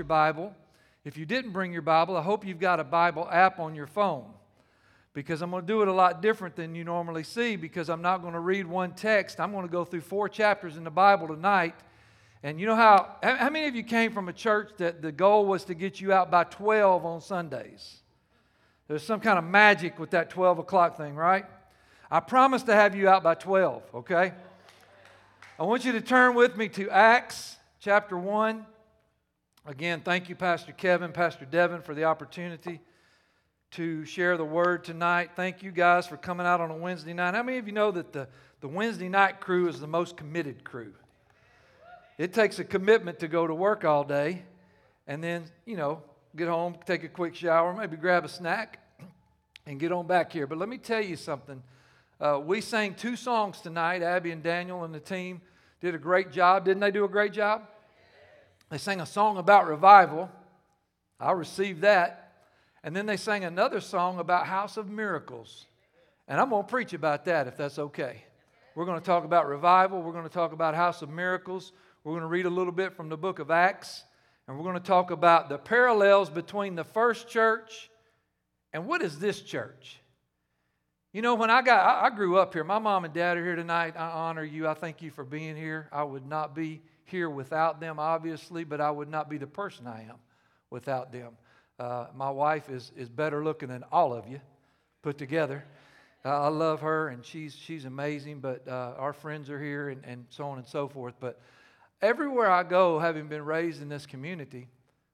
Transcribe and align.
your 0.00 0.06
Bible, 0.06 0.54
if 1.04 1.18
you 1.18 1.26
didn't 1.26 1.50
bring 1.50 1.74
your 1.74 1.82
Bible, 1.82 2.16
I 2.16 2.22
hope 2.22 2.46
you've 2.46 2.58
got 2.58 2.80
a 2.80 2.84
Bible 2.84 3.28
app 3.30 3.58
on 3.58 3.74
your 3.74 3.86
phone 3.86 4.24
because 5.12 5.42
I'm 5.42 5.50
going 5.50 5.60
to 5.60 5.66
do 5.66 5.82
it 5.82 5.88
a 5.88 5.92
lot 5.92 6.22
different 6.22 6.56
than 6.56 6.74
you 6.74 6.84
normally 6.84 7.22
see 7.22 7.56
because 7.56 7.90
I'm 7.90 8.00
not 8.00 8.22
going 8.22 8.32
to 8.32 8.40
read 8.40 8.66
one 8.66 8.92
text. 8.92 9.38
I'm 9.40 9.52
going 9.52 9.66
to 9.66 9.70
go 9.70 9.84
through 9.84 10.00
four 10.00 10.26
chapters 10.26 10.78
in 10.78 10.84
the 10.84 10.90
Bible 10.90 11.28
tonight. 11.28 11.74
And 12.42 12.58
you 12.58 12.64
know 12.64 12.76
how, 12.76 13.16
how 13.22 13.50
many 13.50 13.66
of 13.66 13.74
you 13.74 13.82
came 13.82 14.10
from 14.10 14.30
a 14.30 14.32
church 14.32 14.70
that 14.78 15.02
the 15.02 15.12
goal 15.12 15.44
was 15.44 15.64
to 15.64 15.74
get 15.74 16.00
you 16.00 16.14
out 16.14 16.30
by 16.30 16.44
12 16.44 17.04
on 17.04 17.20
Sundays? 17.20 17.98
There's 18.88 19.02
some 19.02 19.20
kind 19.20 19.38
of 19.38 19.44
magic 19.44 19.98
with 19.98 20.12
that 20.12 20.30
12 20.30 20.60
o'clock 20.60 20.96
thing, 20.96 21.14
right? 21.14 21.44
I 22.10 22.20
promise 22.20 22.62
to 22.62 22.74
have 22.74 22.94
you 22.94 23.06
out 23.06 23.22
by 23.22 23.34
12, 23.34 23.82
okay? 23.96 24.32
I 25.58 25.64
want 25.64 25.84
you 25.84 25.92
to 25.92 26.00
turn 26.00 26.34
with 26.34 26.56
me 26.56 26.70
to 26.70 26.88
Acts 26.88 27.58
chapter 27.80 28.16
1. 28.16 28.64
Again, 29.66 30.00
thank 30.00 30.30
you, 30.30 30.34
Pastor 30.34 30.72
Kevin, 30.72 31.12
Pastor 31.12 31.44
Devin, 31.44 31.82
for 31.82 31.94
the 31.94 32.04
opportunity 32.04 32.80
to 33.72 34.06
share 34.06 34.38
the 34.38 34.44
word 34.44 34.84
tonight. 34.84 35.32
Thank 35.36 35.62
you 35.62 35.70
guys 35.70 36.06
for 36.06 36.16
coming 36.16 36.46
out 36.46 36.62
on 36.62 36.70
a 36.70 36.76
Wednesday 36.76 37.12
night. 37.12 37.34
How 37.34 37.42
many 37.42 37.58
of 37.58 37.66
you 37.66 37.74
know 37.74 37.90
that 37.90 38.10
the, 38.10 38.26
the 38.62 38.68
Wednesday 38.68 39.10
night 39.10 39.38
crew 39.38 39.68
is 39.68 39.78
the 39.78 39.86
most 39.86 40.16
committed 40.16 40.64
crew? 40.64 40.94
It 42.16 42.32
takes 42.32 42.58
a 42.58 42.64
commitment 42.64 43.18
to 43.18 43.28
go 43.28 43.46
to 43.46 43.54
work 43.54 43.84
all 43.84 44.02
day 44.02 44.44
and 45.06 45.22
then, 45.22 45.44
you 45.66 45.76
know, 45.76 46.02
get 46.34 46.48
home, 46.48 46.76
take 46.86 47.04
a 47.04 47.08
quick 47.08 47.34
shower, 47.34 47.74
maybe 47.74 47.98
grab 47.98 48.24
a 48.24 48.28
snack, 48.28 48.78
and 49.66 49.78
get 49.78 49.92
on 49.92 50.06
back 50.06 50.32
here. 50.32 50.46
But 50.46 50.56
let 50.56 50.70
me 50.70 50.78
tell 50.78 51.02
you 51.02 51.16
something. 51.16 51.62
Uh, 52.18 52.40
we 52.42 52.62
sang 52.62 52.94
two 52.94 53.14
songs 53.14 53.60
tonight. 53.60 54.02
Abby 54.02 54.30
and 54.30 54.42
Daniel 54.42 54.84
and 54.84 54.94
the 54.94 55.00
team 55.00 55.42
did 55.82 55.94
a 55.94 55.98
great 55.98 56.32
job. 56.32 56.64
Didn't 56.64 56.80
they 56.80 56.90
do 56.90 57.04
a 57.04 57.08
great 57.08 57.34
job? 57.34 57.66
They 58.70 58.78
sang 58.78 59.00
a 59.00 59.06
song 59.06 59.36
about 59.36 59.66
revival. 59.66 60.30
I 61.18 61.32
received 61.32 61.82
that. 61.82 62.32
And 62.82 62.96
then 62.96 63.04
they 63.04 63.16
sang 63.16 63.44
another 63.44 63.80
song 63.80 64.18
about 64.18 64.46
House 64.46 64.76
of 64.76 64.88
Miracles. 64.88 65.66
And 66.28 66.40
I'm 66.40 66.50
going 66.50 66.62
to 66.62 66.68
preach 66.68 66.92
about 66.92 67.24
that 67.26 67.46
if 67.46 67.56
that's 67.56 67.78
okay. 67.78 68.24
We're 68.74 68.86
going 68.86 69.00
to 69.00 69.04
talk 69.04 69.24
about 69.24 69.48
revival. 69.48 70.00
We're 70.00 70.12
going 70.12 70.24
to 70.24 70.32
talk 70.32 70.52
about 70.52 70.74
House 70.74 71.02
of 71.02 71.10
Miracles. 71.10 71.72
We're 72.04 72.12
going 72.12 72.22
to 72.22 72.28
read 72.28 72.46
a 72.46 72.50
little 72.50 72.72
bit 72.72 72.94
from 72.94 73.08
the 73.08 73.16
book 73.16 73.40
of 73.40 73.50
Acts. 73.50 74.04
And 74.46 74.56
we're 74.56 74.64
going 74.64 74.76
to 74.76 74.80
talk 74.80 75.10
about 75.10 75.48
the 75.48 75.58
parallels 75.58 76.30
between 76.30 76.76
the 76.76 76.84
first 76.84 77.28
church 77.28 77.90
and 78.72 78.86
what 78.86 79.02
is 79.02 79.18
this 79.18 79.40
church? 79.40 80.00
You 81.12 81.22
know, 81.22 81.34
when 81.34 81.50
I 81.50 81.60
got, 81.62 82.04
I, 82.04 82.14
grew 82.14 82.38
up 82.38 82.54
here. 82.54 82.62
My 82.62 82.78
mom 82.78 83.04
and 83.04 83.12
dad 83.12 83.36
are 83.36 83.44
here 83.44 83.56
tonight. 83.56 83.94
I 83.96 84.06
honor 84.10 84.44
you. 84.44 84.68
I 84.68 84.74
thank 84.74 85.02
you 85.02 85.10
for 85.10 85.24
being 85.24 85.56
here. 85.56 85.88
I 85.90 86.04
would 86.04 86.24
not 86.24 86.54
be 86.54 86.82
here 87.10 87.28
without 87.28 87.80
them, 87.80 87.98
obviously, 87.98 88.64
but 88.64 88.80
I 88.80 88.90
would 88.90 89.08
not 89.08 89.28
be 89.28 89.38
the 89.38 89.46
person 89.46 89.86
I 89.86 90.02
am 90.02 90.16
without 90.70 91.12
them. 91.12 91.32
Uh, 91.78 92.06
my 92.14 92.30
wife 92.30 92.68
is, 92.68 92.92
is 92.96 93.08
better 93.08 93.42
looking 93.42 93.68
than 93.68 93.84
all 93.90 94.12
of 94.12 94.28
you 94.28 94.40
put 95.02 95.18
together. 95.18 95.64
Uh, 96.24 96.42
I 96.42 96.48
love 96.48 96.80
her, 96.80 97.08
and 97.08 97.24
she's, 97.24 97.54
she's 97.54 97.86
amazing, 97.86 98.40
but 98.40 98.68
uh, 98.68 98.94
our 98.98 99.12
friends 99.12 99.48
are 99.48 99.62
here 99.62 99.88
and, 99.88 100.04
and 100.04 100.26
so 100.28 100.44
on 100.48 100.58
and 100.58 100.66
so 100.66 100.88
forth. 100.88 101.14
But 101.18 101.40
Everywhere 102.02 102.50
I 102.50 102.62
go, 102.62 102.98
having 102.98 103.28
been 103.28 103.44
raised 103.44 103.82
in 103.82 103.88
this 103.88 104.06
community, 104.06 104.68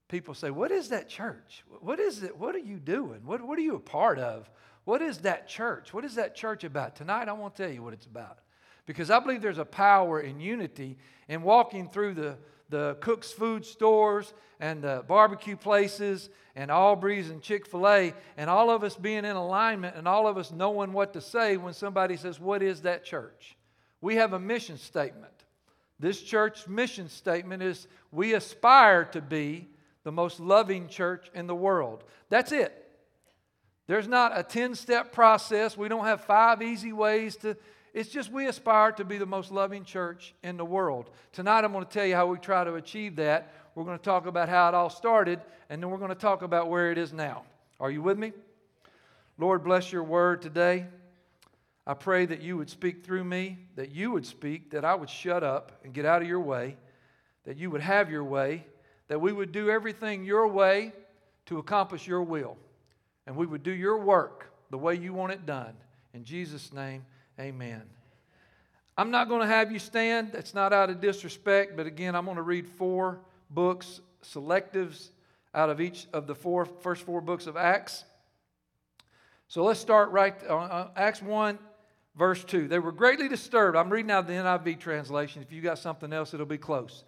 people 0.09 0.35
say, 0.35 0.51
What 0.51 0.71
is 0.71 0.91
that 0.91 1.09
church? 1.09 1.65
What 1.81 1.99
is 1.99 2.23
it? 2.23 2.37
What 2.37 2.55
are 2.55 2.61
you 2.61 2.79
doing? 2.79 3.23
What, 3.25 3.43
what 3.43 3.59
are 3.59 3.63
you 3.63 3.75
a 3.75 3.81
part 3.81 4.19
of? 4.19 4.49
What 4.85 5.03
is 5.03 5.19
that 5.19 5.49
church? 5.49 5.93
What 5.93 6.05
is 6.05 6.15
that 6.15 6.37
church 6.37 6.63
about? 6.63 6.95
Tonight, 6.95 7.29
I 7.29 7.33
won't 7.33 7.57
tell 7.57 7.71
you 7.71 7.83
what 7.83 7.93
it's 7.93 8.07
about. 8.07 8.39
Because 8.87 9.11
I 9.11 9.19
believe 9.19 9.43
there's 9.43 9.59
a 9.59 9.65
power 9.65 10.21
in 10.21 10.41
unity 10.41 10.97
in 11.29 11.43
walking 11.43 11.89
through 11.89 12.15
the, 12.15 12.39
the 12.71 12.97
Cook's 13.01 13.33
food 13.33 13.67
stores 13.67 14.33
and 14.61 14.83
the 14.83 15.05
barbecue 15.07 15.57
places 15.57 16.31
and 16.55 16.71
Aubrey's 16.71 17.29
and 17.29 17.43
Chick 17.43 17.67
fil 17.67 17.87
A, 17.87 18.15
and 18.39 18.49
all 18.49 18.71
of 18.71 18.83
us 18.83 18.97
being 18.97 19.25
in 19.27 19.37
alignment 19.37 19.97
and 19.97 20.09
all 20.09 20.27
of 20.27 20.39
us 20.39 20.51
knowing 20.51 20.93
what 20.93 21.13
to 21.13 21.21
say 21.21 21.59
when 21.59 21.75
somebody 21.75 22.17
says, 22.17 22.41
What 22.41 22.63
is 22.63 22.83
that 22.83 23.05
church? 23.05 23.57
We 24.01 24.17
have 24.17 24.33
a 24.33 24.39
mission 24.39 24.79
statement. 24.79 25.33
This 25.99 26.23
church 26.23 26.69
mission 26.69 27.09
statement 27.09 27.63
is 27.63 27.89
we 28.13 28.35
aspire 28.35 29.05
to 29.07 29.21
be 29.21 29.69
the 30.05 30.13
most 30.13 30.41
loving 30.41 30.89
church 30.89 31.31
in 31.35 31.47
the 31.47 31.55
world. 31.55 32.05
That's 32.31 32.53
it. 32.53 32.83
There's 33.87 34.09
not 34.09 34.39
a 34.39 34.43
10 34.43 34.75
step 34.75 35.13
process. 35.13 35.77
We 35.77 35.89
don't 35.89 36.05
have 36.05 36.25
five 36.25 36.63
easy 36.63 36.93
ways 36.93 37.37
to. 37.39 37.57
It's 37.97 38.11
just 38.11 38.31
we 38.31 38.47
aspire 38.47 38.93
to 38.93 39.07
be 39.07 39.17
the 39.17 39.25
most 39.25 39.51
loving 39.51 39.83
church 39.83 40.35
in 40.43 40.59
the 40.59 40.65
world. 40.67 41.09
Tonight, 41.33 41.65
I'm 41.65 41.73
going 41.73 41.83
to 41.83 41.91
tell 41.91 42.05
you 42.05 42.15
how 42.15 42.27
we 42.27 42.37
try 42.37 42.63
to 42.63 42.75
achieve 42.75 43.17
that. 43.17 43.55
We're 43.75 43.85
going 43.85 43.97
to 43.97 44.05
talk 44.05 44.27
about 44.27 44.51
how 44.51 44.69
it 44.69 44.75
all 44.75 44.91
started, 44.91 45.41
and 45.71 45.83
then 45.83 45.89
we're 45.89 45.97
going 45.97 46.11
to 46.11 46.15
talk 46.15 46.43
about 46.43 46.69
where 46.69 46.93
it 46.93 46.99
is 46.99 47.15
now. 47.15 47.45
Are 47.81 47.91
you 47.91 48.03
with 48.03 48.19
me? 48.19 48.35
Lord, 49.39 49.65
bless 49.65 49.93
your 49.93 50.03
word 50.03 50.43
today. 50.43 50.85
I 51.87 51.95
pray 51.95 52.27
that 52.27 52.43
you 52.43 52.59
would 52.59 52.69
speak 52.69 53.03
through 53.03 53.25
me, 53.25 53.61
that 53.77 53.93
you 53.93 54.11
would 54.11 54.27
speak, 54.27 54.73
that 54.73 54.85
I 54.85 54.95
would 54.95 55.09
shut 55.09 55.43
up 55.43 55.81
and 55.83 55.95
get 55.95 56.05
out 56.05 56.21
of 56.21 56.29
your 56.29 56.41
way, 56.41 56.77
that 57.45 57.57
you 57.57 57.71
would 57.71 57.81
have 57.81 58.11
your 58.11 58.25
way, 58.25 58.67
that 59.09 59.23
we 59.23 59.33
would 59.33 59.53
do 59.53 59.71
everything 59.71 60.23
your 60.27 60.49
way 60.49 60.93
to 61.47 61.57
accomplish 61.57 62.07
your 62.07 62.23
will, 62.23 62.59
and 63.27 63.35
we 63.35 63.47
would 63.47 63.63
do 63.63 63.73
your 63.73 63.97
work 63.97 64.53
the 64.69 64.77
way 64.77 64.97
you 64.97 65.15
want 65.15 65.33
it 65.33 65.47
done. 65.47 65.73
In 66.13 66.25
Jesus' 66.25 66.75
name, 66.75 67.07
amen. 67.39 67.83
I'm 68.99 69.11
not 69.11 69.29
going 69.29 69.43
to 69.43 69.47
have 69.47 69.71
you 69.71 69.79
stand. 69.79 70.33
That's 70.33 70.55
not 70.55 70.73
out 70.73 70.89
of 70.89 71.01
disrespect, 71.01 71.77
but 71.77 71.87
again, 71.87 72.15
I'm 72.15 72.25
going 72.25 72.37
to 72.37 72.43
read 72.43 72.67
four 72.67 73.21
books, 73.51 74.01
selectives 74.23 75.11
out 75.55 75.71
of 75.71 75.81
each 75.81 76.07
of 76.13 76.27
the 76.27 76.35
four, 76.35 76.65
first 76.65 77.03
four 77.03 77.21
books 77.21 77.47
of 77.47 77.57
Acts. 77.57 78.05
So 79.49 79.65
let's 79.65 79.81
start 79.81 80.11
right 80.11 80.35
on 80.47 80.71
uh, 80.71 80.89
Acts 80.97 81.23
1 81.23 81.59
verse 82.17 82.43
2. 82.45 82.69
They 82.69 82.79
were 82.79 82.93
greatly 82.93 83.29
disturbed. 83.29 83.77
I'm 83.77 83.91
reading 83.91 84.11
out 84.11 84.27
the 84.27 84.33
NIV 84.33 84.81
translation. 84.81 85.43
If 85.43 85.53
you 85.53 85.61
got 85.61 85.79
something 85.79 86.13
else, 86.13 86.35
it'll 86.35 86.47
be 86.47 86.59
close. 86.59 87.05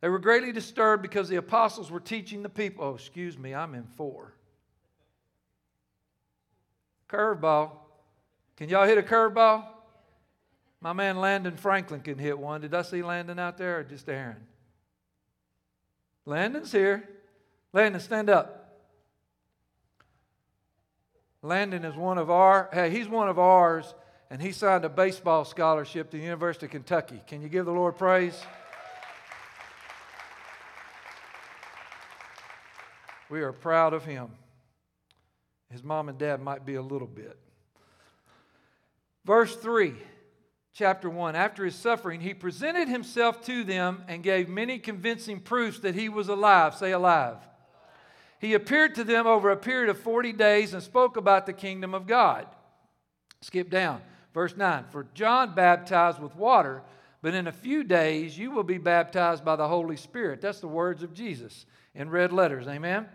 They 0.00 0.08
were 0.08 0.18
greatly 0.18 0.52
disturbed 0.52 1.02
because 1.02 1.28
the 1.28 1.36
apostles 1.36 1.90
were 1.90 2.00
teaching 2.00 2.42
the 2.42 2.48
people. 2.48 2.84
Oh, 2.84 2.94
excuse 2.94 3.36
me, 3.38 3.54
I'm 3.54 3.74
in 3.74 3.84
4. 3.96 4.32
Curveball. 7.08 7.70
Can 8.60 8.68
y'all 8.68 8.86
hit 8.86 8.98
a 8.98 9.02
curveball? 9.02 9.64
My 10.82 10.92
man 10.92 11.16
Landon 11.16 11.56
Franklin 11.56 12.02
can 12.02 12.18
hit 12.18 12.38
one. 12.38 12.60
Did 12.60 12.74
I 12.74 12.82
see 12.82 13.02
Landon 13.02 13.38
out 13.38 13.56
there 13.56 13.78
or 13.78 13.84
just 13.84 14.06
Aaron? 14.06 14.36
Landon's 16.26 16.70
here. 16.70 17.08
Landon, 17.72 18.02
stand 18.02 18.28
up. 18.28 18.82
Landon 21.40 21.86
is 21.86 21.96
one 21.96 22.18
of 22.18 22.30
our, 22.30 22.68
hey, 22.70 22.90
he's 22.90 23.08
one 23.08 23.30
of 23.30 23.38
ours 23.38 23.94
and 24.28 24.42
he 24.42 24.52
signed 24.52 24.84
a 24.84 24.90
baseball 24.90 25.46
scholarship 25.46 26.10
to 26.10 26.18
the 26.18 26.22
University 26.22 26.66
of 26.66 26.72
Kentucky. 26.72 27.22
Can 27.26 27.40
you 27.40 27.48
give 27.48 27.64
the 27.64 27.72
Lord 27.72 27.96
praise? 27.96 28.38
We 33.30 33.40
are 33.40 33.52
proud 33.52 33.94
of 33.94 34.04
him. 34.04 34.28
His 35.70 35.82
mom 35.82 36.10
and 36.10 36.18
dad 36.18 36.42
might 36.42 36.66
be 36.66 36.74
a 36.74 36.82
little 36.82 37.08
bit. 37.08 37.38
Verse 39.30 39.54
3, 39.54 39.94
chapter 40.72 41.08
1 41.08 41.36
After 41.36 41.64
his 41.64 41.76
suffering, 41.76 42.20
he 42.20 42.34
presented 42.34 42.88
himself 42.88 43.40
to 43.44 43.62
them 43.62 44.02
and 44.08 44.24
gave 44.24 44.48
many 44.48 44.80
convincing 44.80 45.38
proofs 45.38 45.78
that 45.78 45.94
he 45.94 46.08
was 46.08 46.26
alive. 46.26 46.74
Say, 46.74 46.90
alive. 46.90 47.36
He 48.40 48.54
appeared 48.54 48.96
to 48.96 49.04
them 49.04 49.28
over 49.28 49.50
a 49.50 49.56
period 49.56 49.88
of 49.88 50.00
40 50.00 50.32
days 50.32 50.74
and 50.74 50.82
spoke 50.82 51.16
about 51.16 51.46
the 51.46 51.52
kingdom 51.52 51.94
of 51.94 52.08
God. 52.08 52.44
Skip 53.40 53.70
down. 53.70 54.02
Verse 54.34 54.56
9 54.56 54.86
For 54.90 55.06
John 55.14 55.54
baptized 55.54 56.18
with 56.18 56.34
water, 56.34 56.82
but 57.22 57.32
in 57.32 57.46
a 57.46 57.52
few 57.52 57.84
days 57.84 58.36
you 58.36 58.50
will 58.50 58.64
be 58.64 58.78
baptized 58.78 59.44
by 59.44 59.54
the 59.54 59.68
Holy 59.68 59.96
Spirit. 59.96 60.40
That's 60.40 60.58
the 60.58 60.66
words 60.66 61.04
of 61.04 61.14
Jesus 61.14 61.66
in 61.94 62.10
red 62.10 62.32
letters. 62.32 62.66
Amen? 62.66 63.06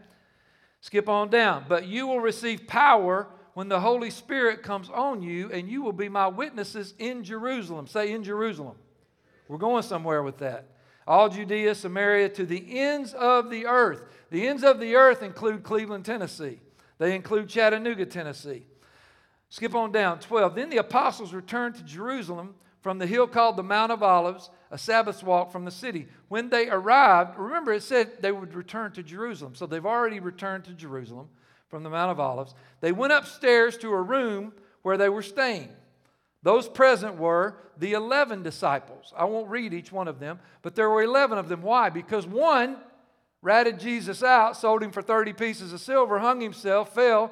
Skip 0.79 1.09
on 1.09 1.29
down. 1.29 1.65
But 1.67 1.87
you 1.87 2.07
will 2.07 2.21
receive 2.21 2.67
power 2.67 3.27
when 3.55 3.69
the 3.69 3.79
Holy 3.79 4.09
Spirit 4.09 4.63
comes 4.63 4.89
on 4.89 5.21
you, 5.21 5.49
and 5.49 5.69
you 5.69 5.81
will 5.81 5.93
be 5.93 6.09
my 6.09 6.27
witnesses 6.27 6.93
in 6.99 7.23
Jerusalem. 7.23 7.87
Say, 7.87 8.11
in 8.11 8.21
Jerusalem. 8.21 8.75
We're 9.47 9.57
going 9.57 9.83
somewhere 9.83 10.21
with 10.23 10.39
that. 10.39 10.67
All 11.07 11.29
Judea, 11.29 11.73
Samaria, 11.73 12.29
to 12.29 12.45
the 12.45 12.79
ends 12.79 13.13
of 13.13 13.49
the 13.49 13.65
earth. 13.65 14.03
The 14.29 14.45
ends 14.45 14.65
of 14.65 14.81
the 14.81 14.95
earth 14.95 15.23
include 15.23 15.63
Cleveland, 15.63 16.03
Tennessee. 16.03 16.59
They 16.97 17.15
include 17.15 17.47
Chattanooga, 17.47 18.05
Tennessee. 18.05 18.65
Skip 19.47 19.73
on 19.73 19.93
down, 19.93 20.19
12. 20.19 20.53
Then 20.53 20.69
the 20.69 20.77
apostles 20.77 21.33
returned 21.33 21.75
to 21.75 21.83
Jerusalem 21.83 22.55
from 22.81 22.97
the 22.97 23.07
hill 23.07 23.25
called 23.25 23.55
the 23.55 23.63
Mount 23.63 23.89
of 23.89 24.03
Olives, 24.03 24.49
a 24.69 24.77
Sabbath 24.77 25.23
walk 25.23 25.53
from 25.53 25.63
the 25.63 25.71
city. 25.71 26.07
When 26.27 26.49
they 26.49 26.67
arrived, 26.67 27.39
remember 27.39 27.71
it 27.71 27.83
said 27.83 28.21
they 28.21 28.33
would 28.33 28.53
return 28.53 28.91
to 28.91 29.03
Jerusalem. 29.03 29.55
So 29.55 29.65
they've 29.65 29.85
already 29.85 30.19
returned 30.19 30.65
to 30.65 30.73
Jerusalem 30.73 31.29
from 31.69 31.83
the 31.83 31.89
Mount 31.89 32.11
of 32.11 32.19
Olives. 32.19 32.53
They 32.81 32.91
went 32.91 33.13
upstairs 33.13 33.77
to 33.77 33.91
a 33.91 34.01
room 34.01 34.53
where 34.81 34.97
they 34.97 35.09
were 35.09 35.23
staying. 35.23 35.69
Those 36.43 36.69
present 36.69 37.17
were 37.17 37.57
the 37.77 37.93
11 37.93 38.43
disciples. 38.43 39.13
I 39.17 39.25
won't 39.25 39.49
read 39.49 39.73
each 39.73 39.91
one 39.91 40.07
of 40.07 40.19
them, 40.19 40.39
but 40.61 40.75
there 40.75 40.89
were 40.89 41.01
11 41.01 41.37
of 41.37 41.49
them. 41.49 41.61
Why? 41.63 41.89
Because 41.89 42.27
one 42.27 42.77
ratted 43.41 43.79
Jesus 43.79 44.23
out, 44.23 44.55
sold 44.55 44.83
him 44.83 44.91
for 44.91 45.01
30 45.01 45.33
pieces 45.33 45.73
of 45.73 45.81
silver, 45.81 46.19
hung 46.19 46.41
himself, 46.41 46.93
fell. 46.93 47.31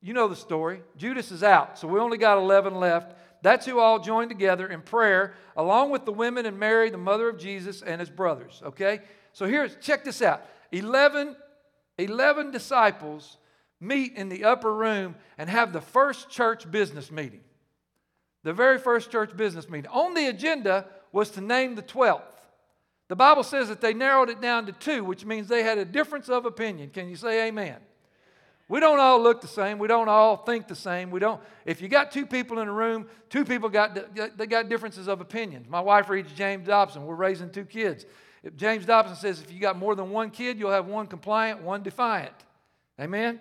You 0.00 0.12
know 0.12 0.26
the 0.26 0.36
story. 0.36 0.82
Judas 0.96 1.30
is 1.30 1.44
out, 1.44 1.78
so 1.78 1.86
we 1.86 2.00
only 2.00 2.18
got 2.18 2.38
11 2.38 2.74
left. 2.74 3.16
That's 3.42 3.66
who 3.66 3.78
all 3.78 3.98
joined 3.98 4.30
together 4.30 4.66
in 4.68 4.82
prayer, 4.82 5.34
along 5.56 5.90
with 5.90 6.04
the 6.04 6.12
women 6.12 6.46
and 6.46 6.58
Mary, 6.58 6.90
the 6.90 6.98
mother 6.98 7.28
of 7.28 7.38
Jesus, 7.38 7.82
and 7.82 8.00
his 8.00 8.10
brothers. 8.10 8.62
Okay? 8.64 9.00
So 9.32 9.46
here's, 9.46 9.76
check 9.76 10.04
this 10.04 10.22
out 10.22 10.42
11, 10.72 11.36
11 11.98 12.50
disciples 12.50 13.38
meet 13.82 14.14
in 14.14 14.28
the 14.28 14.44
upper 14.44 14.72
room 14.72 15.16
and 15.36 15.50
have 15.50 15.72
the 15.72 15.80
first 15.80 16.30
church 16.30 16.70
business 16.70 17.10
meeting. 17.10 17.40
The 18.44 18.52
very 18.52 18.78
first 18.78 19.10
church 19.10 19.36
business 19.36 19.68
meeting. 19.68 19.90
On 19.90 20.14
the 20.14 20.26
agenda 20.26 20.86
was 21.10 21.30
to 21.32 21.40
name 21.40 21.74
the 21.74 21.82
12th. 21.82 22.22
The 23.08 23.16
Bible 23.16 23.42
says 23.42 23.68
that 23.68 23.80
they 23.80 23.92
narrowed 23.92 24.30
it 24.30 24.40
down 24.40 24.66
to 24.66 24.72
two, 24.72 25.04
which 25.04 25.24
means 25.24 25.48
they 25.48 25.62
had 25.62 25.78
a 25.78 25.84
difference 25.84 26.28
of 26.28 26.46
opinion. 26.46 26.90
Can 26.90 27.08
you 27.08 27.16
say 27.16 27.48
amen? 27.48 27.76
We 28.68 28.80
don't 28.80 29.00
all 29.00 29.20
look 29.20 29.42
the 29.42 29.48
same. 29.48 29.78
We 29.78 29.88
don't 29.88 30.08
all 30.08 30.36
think 30.36 30.66
the 30.66 30.74
same. 30.74 31.10
We 31.10 31.20
don't. 31.20 31.42
If 31.66 31.82
you 31.82 31.88
got 31.88 32.10
two 32.10 32.24
people 32.24 32.58
in 32.60 32.68
a 32.68 32.72
room, 32.72 33.06
two 33.28 33.44
people 33.44 33.68
got 33.68 33.98
they 34.38 34.46
got 34.46 34.70
differences 34.70 35.08
of 35.08 35.20
opinions. 35.20 35.68
My 35.68 35.80
wife 35.80 36.08
reads 36.08 36.32
James 36.32 36.66
Dobson. 36.66 37.04
We're 37.04 37.14
raising 37.14 37.50
two 37.50 37.66
kids. 37.66 38.06
If 38.42 38.56
James 38.56 38.86
Dobson 38.86 39.16
says 39.16 39.42
if 39.42 39.52
you 39.52 39.60
got 39.60 39.76
more 39.76 39.94
than 39.94 40.10
one 40.10 40.30
kid, 40.30 40.58
you'll 40.58 40.70
have 40.70 40.86
one 40.86 41.06
compliant, 41.06 41.62
one 41.62 41.82
defiant. 41.82 42.32
Amen. 42.98 43.40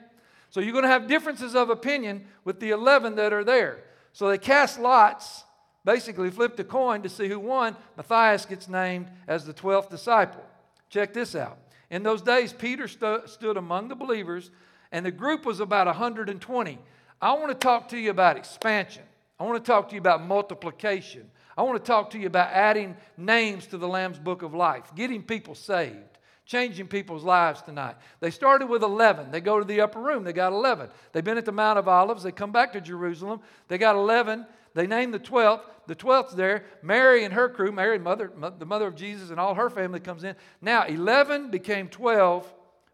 So 0.51 0.59
you're 0.59 0.73
going 0.73 0.83
to 0.83 0.89
have 0.89 1.07
differences 1.07 1.55
of 1.55 1.69
opinion 1.69 2.25
with 2.43 2.59
the 2.59 2.71
11 2.71 3.15
that 3.15 3.31
are 3.33 3.43
there. 3.43 3.83
So 4.11 4.27
they 4.27 4.37
cast 4.37 4.79
lots, 4.79 5.45
basically 5.85 6.29
flipped 6.29 6.59
a 6.59 6.65
coin 6.65 7.01
to 7.03 7.09
see 7.09 7.29
who 7.29 7.39
won. 7.39 7.77
Matthias 7.95 8.45
gets 8.45 8.67
named 8.67 9.07
as 9.27 9.45
the 9.45 9.53
12th 9.53 9.89
disciple. 9.89 10.43
Check 10.89 11.13
this 11.13 11.35
out. 11.35 11.57
In 11.89 12.03
those 12.03 12.21
days, 12.21 12.51
Peter 12.51 12.89
stu- 12.89 13.21
stood 13.25 13.55
among 13.55 13.87
the 13.87 13.95
believers, 13.95 14.51
and 14.91 15.05
the 15.05 15.11
group 15.11 15.45
was 15.45 15.61
about 15.61 15.87
120. 15.87 16.77
I 17.21 17.33
want 17.33 17.47
to 17.47 17.55
talk 17.55 17.87
to 17.89 17.97
you 17.97 18.09
about 18.09 18.35
expansion. 18.35 19.03
I 19.39 19.45
want 19.45 19.63
to 19.63 19.71
talk 19.71 19.87
to 19.89 19.95
you 19.95 20.01
about 20.01 20.21
multiplication. 20.21 21.31
I 21.57 21.63
want 21.63 21.81
to 21.83 21.87
talk 21.87 22.09
to 22.11 22.19
you 22.19 22.27
about 22.27 22.51
adding 22.51 22.97
names 23.15 23.67
to 23.67 23.77
the 23.77 23.87
Lamb's 23.87 24.19
Book 24.19 24.41
of 24.41 24.53
Life, 24.53 24.91
getting 24.95 25.23
people 25.23 25.55
saved 25.55 26.10
changing 26.45 26.87
people's 26.87 27.23
lives 27.23 27.61
tonight. 27.61 27.95
They 28.19 28.31
started 28.31 28.67
with 28.67 28.83
11. 28.83 29.31
They 29.31 29.41
go 29.41 29.59
to 29.59 29.65
the 29.65 29.81
upper 29.81 29.99
room. 29.99 30.23
They 30.23 30.33
got 30.33 30.53
11. 30.53 30.89
They've 31.11 31.23
been 31.23 31.37
at 31.37 31.45
the 31.45 31.51
Mount 31.51 31.79
of 31.79 31.87
Olives. 31.87 32.23
They 32.23 32.31
come 32.31 32.51
back 32.51 32.73
to 32.73 32.81
Jerusalem. 32.81 33.41
They 33.67 33.77
got 33.77 33.95
11. 33.95 34.45
They 34.73 34.87
named 34.87 35.13
the 35.13 35.19
12th. 35.19 35.61
The 35.87 35.95
12th's 35.95 36.35
there. 36.35 36.65
Mary 36.81 37.23
and 37.23 37.33
her 37.33 37.49
crew, 37.49 37.71
Mary, 37.71 37.99
mother, 37.99 38.31
the 38.57 38.65
mother 38.65 38.87
of 38.87 38.95
Jesus, 38.95 39.29
and 39.29 39.39
all 39.39 39.55
her 39.55 39.69
family 39.69 39.99
comes 39.99 40.23
in. 40.23 40.35
Now, 40.61 40.85
11 40.85 41.51
became 41.51 41.87
12, 41.87 42.53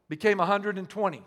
became 0.10 0.38
120 0.38 1.24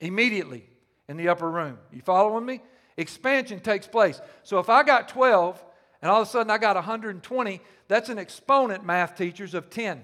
immediately 0.00 0.68
in 1.08 1.16
the 1.16 1.28
upper 1.28 1.50
room. 1.50 1.78
You 1.92 2.02
following 2.02 2.44
me? 2.46 2.60
Expansion 2.96 3.60
takes 3.60 3.86
place. 3.86 4.20
So 4.42 4.58
if 4.58 4.68
I 4.68 4.82
got 4.82 5.08
12 5.08 5.62
and 6.02 6.10
all 6.10 6.22
of 6.22 6.28
a 6.28 6.30
sudden 6.30 6.50
I 6.50 6.58
got 6.58 6.76
120, 6.76 7.60
that's 7.86 8.08
an 8.08 8.18
exponent, 8.18 8.84
math 8.84 9.16
teachers, 9.16 9.54
of 9.54 9.70
10. 9.70 10.02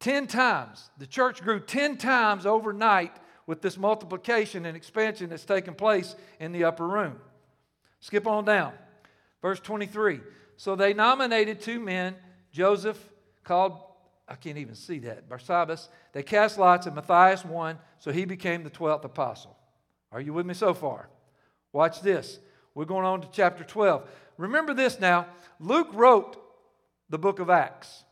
10 0.00 0.26
times. 0.26 0.90
The 0.98 1.06
church 1.06 1.42
grew 1.42 1.60
10 1.60 1.96
times 1.98 2.46
overnight 2.46 3.12
with 3.46 3.62
this 3.62 3.76
multiplication 3.78 4.66
and 4.66 4.76
expansion 4.76 5.30
that's 5.30 5.44
taken 5.44 5.74
place 5.74 6.16
in 6.38 6.52
the 6.52 6.64
upper 6.64 6.86
room. 6.86 7.16
Skip 8.00 8.26
on 8.26 8.44
down. 8.44 8.72
Verse 9.42 9.60
23. 9.60 10.20
So 10.56 10.76
they 10.76 10.94
nominated 10.94 11.60
two 11.60 11.80
men, 11.80 12.16
Joseph, 12.52 12.98
called, 13.44 13.78
I 14.28 14.34
can't 14.34 14.58
even 14.58 14.74
see 14.74 14.98
that, 15.00 15.28
Barsabbas. 15.28 15.88
They 16.12 16.22
cast 16.22 16.58
lots, 16.58 16.86
and 16.86 16.94
Matthias 16.94 17.44
won, 17.44 17.78
so 17.98 18.12
he 18.12 18.24
became 18.24 18.62
the 18.62 18.70
12th 18.70 19.04
apostle. 19.04 19.56
Are 20.12 20.20
you 20.20 20.32
with 20.32 20.46
me 20.46 20.54
so 20.54 20.74
far? 20.74 21.08
Watch 21.72 22.02
this. 22.02 22.38
We're 22.74 22.84
going 22.84 23.04
on 23.04 23.20
to 23.22 23.28
chapter 23.32 23.64
12. 23.64 24.08
Remember 24.36 24.74
this 24.74 25.00
now. 25.00 25.26
Luke 25.58 25.88
wrote 25.92 26.36
the 27.08 27.18
book 27.18 27.38
of 27.38 27.50
Acts. 27.50 28.04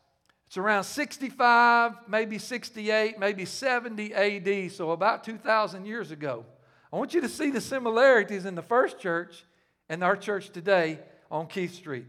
It's 0.49 0.57
around 0.57 0.85
65, 0.85 1.93
maybe 2.07 2.39
68, 2.39 3.19
maybe 3.19 3.45
70 3.45 4.15
AD, 4.15 4.71
so 4.71 4.89
about 4.89 5.23
2,000 5.23 5.85
years 5.85 6.09
ago. 6.09 6.43
I 6.91 6.95
want 6.95 7.13
you 7.13 7.21
to 7.21 7.29
see 7.29 7.51
the 7.51 7.61
similarities 7.61 8.45
in 8.45 8.55
the 8.55 8.63
first 8.63 8.97
church 8.97 9.45
and 9.89 10.03
our 10.03 10.17
church 10.17 10.49
today 10.49 11.01
on 11.29 11.45
Keith 11.45 11.75
Street. 11.75 12.07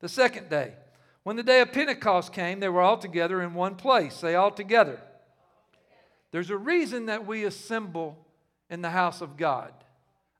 The 0.00 0.08
second 0.08 0.48
day, 0.48 0.72
when 1.24 1.36
the 1.36 1.42
day 1.42 1.60
of 1.60 1.72
Pentecost 1.72 2.32
came, 2.32 2.58
they 2.58 2.70
were 2.70 2.80
all 2.80 2.96
together 2.96 3.42
in 3.42 3.52
one 3.52 3.74
place. 3.74 4.14
Say 4.14 4.34
all 4.34 4.50
together. 4.50 4.98
There's 6.30 6.48
a 6.48 6.56
reason 6.56 7.04
that 7.06 7.26
we 7.26 7.44
assemble 7.44 8.16
in 8.70 8.80
the 8.80 8.88
house 8.88 9.20
of 9.20 9.36
God. 9.36 9.74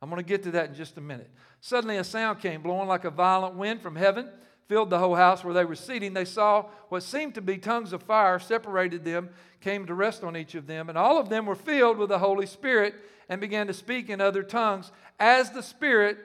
I'm 0.00 0.08
going 0.08 0.18
to 0.22 0.26
get 0.26 0.44
to 0.44 0.52
that 0.52 0.70
in 0.70 0.74
just 0.74 0.96
a 0.96 1.02
minute. 1.02 1.30
Suddenly, 1.60 1.98
a 1.98 2.04
sound 2.04 2.40
came, 2.40 2.62
blowing 2.62 2.88
like 2.88 3.04
a 3.04 3.10
violent 3.10 3.56
wind 3.56 3.82
from 3.82 3.96
heaven 3.96 4.30
filled 4.68 4.90
the 4.90 4.98
whole 4.98 5.14
house 5.14 5.44
where 5.44 5.54
they 5.54 5.64
were 5.64 5.74
sitting. 5.74 6.14
They 6.14 6.24
saw 6.24 6.66
what 6.88 7.02
seemed 7.02 7.34
to 7.34 7.42
be 7.42 7.58
tongues 7.58 7.92
of 7.92 8.02
fire 8.02 8.38
separated 8.38 9.04
them, 9.04 9.30
came 9.60 9.86
to 9.86 9.94
rest 9.94 10.24
on 10.24 10.36
each 10.36 10.54
of 10.54 10.66
them. 10.66 10.88
And 10.88 10.96
all 10.96 11.18
of 11.18 11.28
them 11.28 11.46
were 11.46 11.54
filled 11.54 11.98
with 11.98 12.08
the 12.08 12.18
Holy 12.18 12.46
Spirit 12.46 12.94
and 13.28 13.40
began 13.40 13.66
to 13.66 13.74
speak 13.74 14.08
in 14.08 14.20
other 14.20 14.42
tongues 14.42 14.90
as 15.18 15.50
the 15.50 15.62
Spirit 15.62 16.18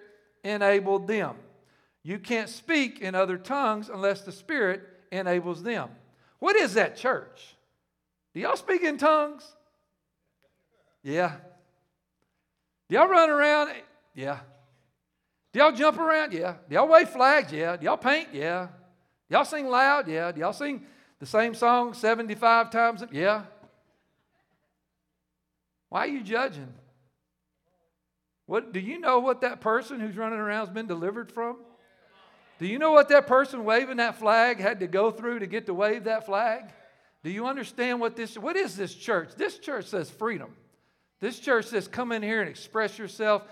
enabled 0.44 1.07
them. 1.07 1.36
You 2.03 2.19
can't 2.19 2.50
speak 2.50 3.01
in 3.01 3.15
other 3.15 3.38
tongues 3.38 3.89
unless 3.89 4.21
the 4.21 4.31
Spirit 4.31 4.81
enables 5.12 5.63
them. 5.63 5.89
What 6.39 6.56
is 6.56 6.75
that 6.75 6.95
church? 6.95 7.56
Do 8.33 8.39
y'all 8.39 8.56
speak 8.56 8.83
in 8.83 8.97
tongues? 8.97 9.56
Yeah. 11.03 11.33
Do 12.88 12.95
y'all 12.95 13.07
run 13.07 13.30
around? 13.30 13.71
Yeah. 14.15 14.39
Do 15.51 15.60
y'all 15.60 15.72
jump 15.72 15.98
around? 15.98 16.34
Yeah. 16.34 16.56
Do 16.68 16.75
y'all 16.75 16.88
wave 16.88 17.10
flags? 17.10 17.51
Yeah. 17.51 17.75
Do 17.78 17.86
y'all 17.86 17.98
paint? 17.98 18.30
Yeah. 18.34 18.68
Do 19.30 19.36
y'all 19.36 19.46
sing 19.46 19.68
loud? 19.68 20.07
Yeah. 20.07 20.31
Do 20.31 20.40
y'all 20.42 20.54
sing 20.54 20.86
the 21.19 21.25
same 21.25 21.54
song 21.54 21.94
75 21.94 22.69
times? 22.69 23.04
Yeah. 23.12 23.44
Why 25.90 26.01
are 26.01 26.07
you 26.07 26.22
judging? 26.22 26.72
What, 28.46 28.74
do 28.74 28.80
you 28.80 29.00
know 29.00 29.19
what 29.19 29.42
that 29.42 29.62
person 29.62 30.00
who's 30.00 30.18
running 30.18 30.40
around 30.40 30.68
has 30.68 30.74
been 30.74 30.88
delivered 30.88 31.32
from? 31.32 31.58
Do 32.60 32.68
you 32.68 32.77
know 32.77 32.91
what 32.91 33.10
that 33.10 33.25
person 33.25 33.63
waving 33.63 33.98
that 33.98 34.20
flag 34.20 34.60
had 34.60 34.82
to 34.82 34.88
go 34.88 35.12
through 35.12 35.39
to 35.39 35.48
get 35.48 35.65
to 35.68 35.74
wave 35.74 36.03
that 36.03 36.25
flag? 36.25 36.63
Do 37.24 37.29
you 37.29 37.48
understand 37.48 38.00
what 38.00 38.15
this 38.15 38.38
what 38.38 38.56
is 38.56 38.75
this 38.75 38.94
church? 38.94 39.36
This 39.36 39.58
church 39.58 39.86
says 39.86 40.10
freedom. 40.10 40.56
This 41.20 41.39
church 41.39 41.65
says 41.65 41.88
come 41.88 42.12
in 42.12 42.22
here 42.22 42.41
and 42.41 42.50
express 42.50 42.98
yourself. 42.98 43.44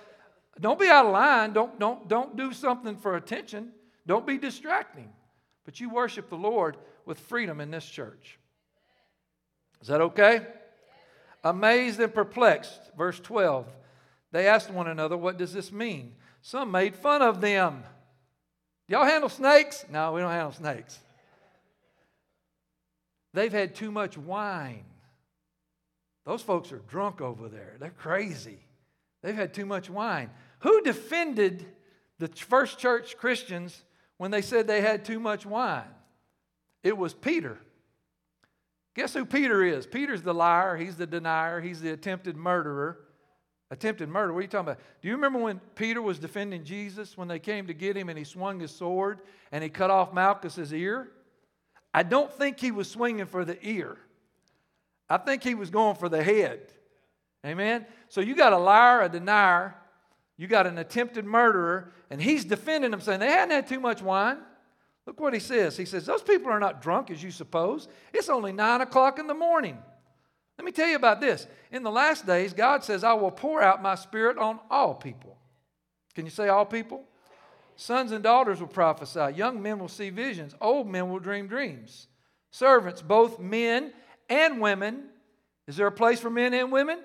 Don't 0.60 0.80
be 0.80 0.88
out 0.88 1.06
of 1.06 1.12
line. 1.12 1.54
Don't, 1.54 1.80
don't, 1.80 2.08
don't 2.08 2.36
do 2.36 2.54
something 2.54 2.98
for 2.98 3.16
attention. 3.16 3.72
Don't 4.06 4.26
be 4.26 4.38
distracting. 4.38 5.10
But 5.66 5.80
you 5.80 5.90
worship 5.90 6.30
the 6.30 6.36
Lord 6.36 6.78
with 7.06 7.20
freedom 7.20 7.62
in 7.62 7.72
this 7.72 7.86
church. 7.86 8.40
Is 9.82 9.88
that 9.88 10.02
okay? 10.02 10.46
Amazed 11.44 12.00
and 12.00 12.14
perplexed, 12.14 12.82
verse 12.98 13.20
12. 13.20 13.68
They 14.32 14.48
asked 14.48 14.72
one 14.72 14.88
another, 14.88 15.16
What 15.16 15.38
does 15.38 15.54
this 15.54 15.72
mean? 15.72 16.16
Some 16.42 16.72
made 16.72 16.96
fun 16.96 17.22
of 17.22 17.42
them. 17.42 17.84
Y'all 18.88 19.06
handle 19.06 19.30
snakes? 19.30 19.86
No, 19.92 20.14
we 20.14 20.22
don't 20.22 20.32
handle 20.32 20.54
snakes. 20.54 20.98
They've 23.34 23.52
had 23.52 23.76
too 23.76 23.92
much 23.92 24.18
wine. 24.18 24.86
Those 26.26 26.42
folks 26.42 26.72
are 26.72 26.82
drunk 26.90 27.22
over 27.22 27.50
there. 27.50 27.76
They're 27.80 27.90
crazy. 27.90 28.60
They've 29.22 29.36
had 29.36 29.54
too 29.54 29.66
much 29.66 29.90
wine. 29.90 30.30
Who 30.60 30.82
defended 30.82 31.66
the 32.20 32.28
first 32.28 32.80
church 32.80 33.18
Christians 33.18 33.84
when 34.18 34.32
they 34.32 34.42
said 34.42 34.68
they 34.68 34.82
had 34.82 35.06
too 35.06 35.20
much 35.20 35.46
wine? 35.46 35.84
It 36.84 36.98
was 36.98 37.14
Peter. 37.14 37.60
Guess 38.96 39.14
who 39.14 39.26
Peter 39.26 39.64
is? 39.64 39.86
Peter's 39.86 40.24
the 40.24 40.34
liar, 40.34 40.76
he's 40.76 40.98
the 40.98 41.06
denier, 41.06 41.62
he's 41.62 41.82
the 41.82 41.92
attempted 41.92 42.36
murderer. 42.36 42.98
Attempted 43.70 44.08
murder, 44.08 44.32
what 44.32 44.40
are 44.40 44.44
you 44.44 44.48
talking 44.48 44.70
about? 44.70 44.80
Do 45.02 45.10
you 45.10 45.16
remember 45.16 45.40
when 45.40 45.60
Peter 45.76 46.02
was 46.02 46.20
defending 46.20 46.64
Jesus 46.64 47.18
when 47.18 47.28
they 47.28 47.38
came 47.38 47.68
to 47.68 47.74
get 47.74 47.98
him 47.98 48.08
and 48.08 48.18
he 48.18 48.24
swung 48.24 48.62
his 48.62 48.72
sword 48.72 49.20
and 49.52 49.62
he 49.62 49.70
cut 49.70 49.92
off 49.92 50.14
Malchus's 50.14 50.74
ear? 50.74 51.12
I 51.94 52.04
don't 52.04 52.32
think 52.32 52.60
he 52.60 52.72
was 52.72 52.90
swinging 52.90 53.26
for 53.26 53.44
the 53.44 53.58
ear. 53.68 53.98
I 55.10 55.18
think 55.18 55.44
he 55.44 55.54
was 55.54 55.70
going 55.70 55.96
for 55.96 56.08
the 56.08 56.24
head. 56.24 56.62
Amen? 57.46 57.86
So 58.08 58.22
you 58.22 58.36
got 58.36 58.54
a 58.54 58.58
liar, 58.58 59.02
a 59.02 59.10
denier, 59.10 59.76
you 60.38 60.48
got 60.48 60.67
an 60.67 60.77
attempted 60.77 61.25
murderer, 61.25 61.91
and 62.10 62.22
he's 62.22 62.46
defending 62.46 62.91
them, 62.91 63.01
saying 63.01 63.20
they 63.20 63.27
hadn't 63.27 63.56
had 63.56 63.67
too 63.67 63.79
much 63.79 64.01
wine. 64.01 64.38
Look 65.08 65.20
what 65.20 65.34
he 65.34 65.39
says. 65.39 65.77
He 65.77 65.86
says, 65.86 66.06
Those 66.06 66.22
people 66.22 66.51
are 66.51 66.60
not 66.60 66.82
drunk 66.82 67.10
as 67.10 67.24
you 67.24 67.32
suppose. 67.32 67.88
It's 68.13 68.29
only 68.29 68.51
nine 68.51 68.82
o'clock 68.82 69.20
in 69.20 69.27
the 69.27 69.34
morning. 69.34 69.77
Let 70.58 70.65
me 70.65 70.72
tell 70.72 70.88
you 70.88 70.96
about 70.96 71.22
this. 71.22 71.48
In 71.72 71.84
the 71.84 71.91
last 71.91 72.25
days, 72.25 72.53
God 72.53 72.84
says, 72.84 73.03
I 73.03 73.13
will 73.13 73.32
pour 73.32 73.62
out 73.62 73.82
my 73.82 73.96
spirit 73.96 74.38
on 74.38 74.60
all 74.70 74.94
people. 74.94 75.38
Can 76.13 76.25
you 76.25 76.32
say 76.32 76.50
all 76.50 76.65
people? 76.65 77.03
Sons 77.75 78.12
and 78.12 78.24
daughters 78.24 78.60
will 78.60 78.67
prophesy. 78.67 79.36
Young 79.36 79.62
men 79.62 79.79
will 79.79 79.88
see 79.88 80.10
visions. 80.10 80.56
Old 80.60 80.88
men 80.88 81.10
will 81.10 81.20
dream 81.20 81.48
dreams. 81.48 82.08
Servants, 82.50 83.01
both 83.01 83.39
men 83.39 83.94
and 84.29 84.60
women. 84.60 85.03
Is 85.67 85.77
there 85.77 85.88
a 85.88 85.91
place 85.91 86.20
for 86.20 86.32
men 86.32 86.53
and 86.53 86.72
women? 86.72 87.00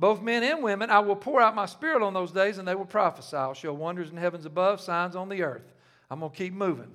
Both 0.00 0.22
men 0.22 0.42
and 0.42 0.62
women, 0.62 0.88
I 0.88 1.00
will 1.00 1.14
pour 1.14 1.42
out 1.42 1.54
my 1.54 1.66
spirit 1.66 2.02
on 2.02 2.14
those 2.14 2.32
days 2.32 2.56
and 2.56 2.66
they 2.66 2.74
will 2.74 2.86
prophesy. 2.86 3.36
I'll 3.36 3.52
show 3.52 3.74
wonders 3.74 4.08
in 4.10 4.16
heavens 4.16 4.46
above, 4.46 4.80
signs 4.80 5.14
on 5.14 5.28
the 5.28 5.42
earth. 5.42 5.74
I'm 6.10 6.20
going 6.20 6.32
to 6.32 6.36
keep 6.36 6.54
moving. 6.54 6.90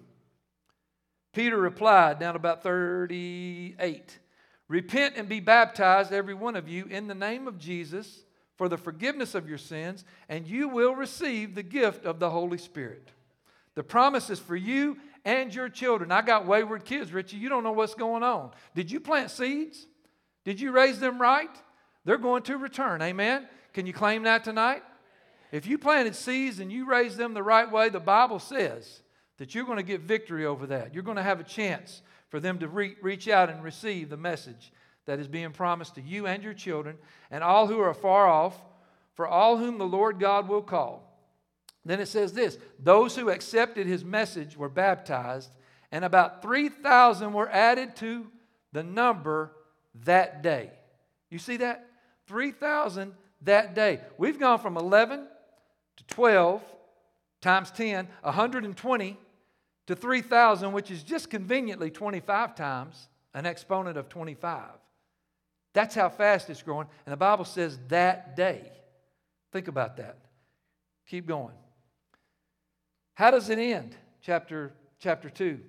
Peter 1.31 1.55
replied, 1.55 2.19
down 2.19 2.35
about 2.35 2.63
38 2.63 4.19
Repent 4.67 5.13
and 5.15 5.29
be 5.29 5.39
baptized, 5.39 6.11
every 6.11 6.33
one 6.33 6.55
of 6.55 6.67
you, 6.67 6.85
in 6.85 7.05
the 7.05 7.13
name 7.13 7.47
of 7.47 7.59
Jesus 7.59 8.23
for 8.55 8.67
the 8.67 8.77
forgiveness 8.77 9.35
of 9.35 9.47
your 9.47 9.59
sins, 9.59 10.03
and 10.27 10.47
you 10.47 10.67
will 10.67 10.95
receive 10.95 11.53
the 11.53 11.61
gift 11.61 12.05
of 12.05 12.19
the 12.19 12.31
Holy 12.31 12.57
Spirit. 12.57 13.11
The 13.75 13.83
promise 13.83 14.31
is 14.31 14.39
for 14.39 14.55
you 14.55 14.97
and 15.23 15.53
your 15.53 15.69
children. 15.69 16.11
I 16.11 16.23
got 16.23 16.47
wayward 16.47 16.83
kids, 16.83 17.13
Richie. 17.13 17.37
You 17.37 17.49
don't 17.49 17.63
know 17.63 17.73
what's 17.73 17.93
going 17.93 18.23
on. 18.23 18.49
Did 18.73 18.89
you 18.89 18.99
plant 18.99 19.29
seeds? 19.29 19.85
Did 20.45 20.59
you 20.59 20.71
raise 20.71 20.99
them 20.99 21.21
right? 21.21 21.55
They're 22.05 22.17
going 22.17 22.43
to 22.43 22.57
return. 22.57 23.01
Amen? 23.01 23.47
Can 23.73 23.85
you 23.85 23.93
claim 23.93 24.23
that 24.23 24.43
tonight? 24.43 24.83
If 25.51 25.67
you 25.67 25.77
planted 25.77 26.15
seeds 26.15 26.59
and 26.59 26.71
you 26.71 26.87
raised 26.87 27.17
them 27.17 27.33
the 27.33 27.43
right 27.43 27.69
way, 27.69 27.89
the 27.89 27.99
Bible 27.99 28.39
says 28.39 29.01
that 29.37 29.53
you're 29.53 29.65
going 29.65 29.77
to 29.77 29.83
get 29.83 30.01
victory 30.01 30.45
over 30.45 30.67
that. 30.67 30.93
You're 30.93 31.03
going 31.03 31.17
to 31.17 31.23
have 31.23 31.39
a 31.39 31.43
chance 31.43 32.01
for 32.29 32.39
them 32.39 32.59
to 32.59 32.67
re- 32.67 32.95
reach 33.01 33.27
out 33.27 33.49
and 33.49 33.63
receive 33.63 34.09
the 34.09 34.17
message 34.17 34.71
that 35.05 35.19
is 35.19 35.27
being 35.27 35.51
promised 35.51 35.95
to 35.95 36.01
you 36.01 36.25
and 36.25 36.43
your 36.43 36.53
children 36.53 36.97
and 37.29 37.43
all 37.43 37.67
who 37.67 37.79
are 37.79 37.93
far 37.93 38.27
off, 38.27 38.57
for 39.13 39.27
all 39.27 39.57
whom 39.57 39.77
the 39.77 39.85
Lord 39.85 40.19
God 40.19 40.47
will 40.47 40.61
call. 40.61 41.11
Then 41.85 41.99
it 41.99 42.07
says 42.07 42.33
this 42.33 42.57
those 42.79 43.15
who 43.15 43.29
accepted 43.29 43.87
his 43.87 44.03
message 44.03 44.57
were 44.57 44.69
baptized, 44.69 45.51
and 45.91 46.03
about 46.03 46.41
3,000 46.41 47.31
were 47.31 47.49
added 47.49 47.95
to 47.97 48.27
the 48.73 48.83
number 48.83 49.51
that 50.03 50.41
day. 50.41 50.71
You 51.29 51.39
see 51.39 51.57
that? 51.57 51.87
3,000 52.27 53.13
that 53.41 53.75
day. 53.75 53.99
We've 54.17 54.39
gone 54.39 54.59
from 54.59 54.77
11 54.77 55.27
to 55.97 56.03
12 56.07 56.61
times 57.41 57.71
10, 57.71 58.07
120 58.21 59.17
to 59.87 59.95
3,000, 59.95 60.71
which 60.71 60.91
is 60.91 61.03
just 61.03 61.29
conveniently 61.29 61.91
25 61.91 62.55
times 62.55 63.07
an 63.33 63.45
exponent 63.45 63.97
of 63.97 64.09
25. 64.09 64.63
That's 65.73 65.93
how 65.93 66.09
fast 66.09 66.49
it's 66.49 66.63
growing. 66.63 66.87
And 67.05 67.13
the 67.13 67.17
Bible 67.17 67.45
says 67.45 67.77
that 67.89 68.35
day. 68.35 68.71
Think 69.51 69.67
about 69.67 69.97
that. 69.97 70.17
Keep 71.07 71.27
going. 71.27 71.53
How 73.13 73.31
does 73.31 73.49
it 73.49 73.59
end? 73.59 73.95
Chapter, 74.21 74.73
chapter 74.99 75.29
2. 75.29 75.59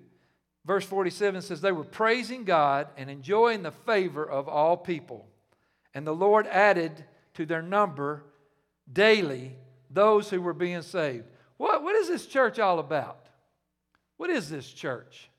Verse 0.65 0.85
47 0.85 1.43
says, 1.43 1.61
They 1.61 1.73
were 1.73 1.85
praising 1.85 2.45
God 2.45 2.89
and 2.97 3.11
enjoying 3.11 3.63
the 3.63 3.71
favor 3.71 4.29
of 4.29 4.49
all 4.49 4.77
people. 4.77 5.29
And 5.97 6.07
the 6.07 6.15
Lord 6.15 6.47
added 6.49 7.07
to 7.35 7.47
their 7.47 7.63
number 7.63 8.23
daily 8.93 9.57
those 9.89 10.29
who 10.29 10.43
were 10.43 10.53
being 10.53 10.83
saved. 10.83 11.25
What, 11.57 11.83
what 11.83 11.97
is 11.97 12.07
this 12.07 12.27
church 12.27 12.59
all 12.59 12.81
about? 12.81 13.31
What 14.19 14.29
is 14.29 14.51
this 14.51 14.71
church? 14.71 15.31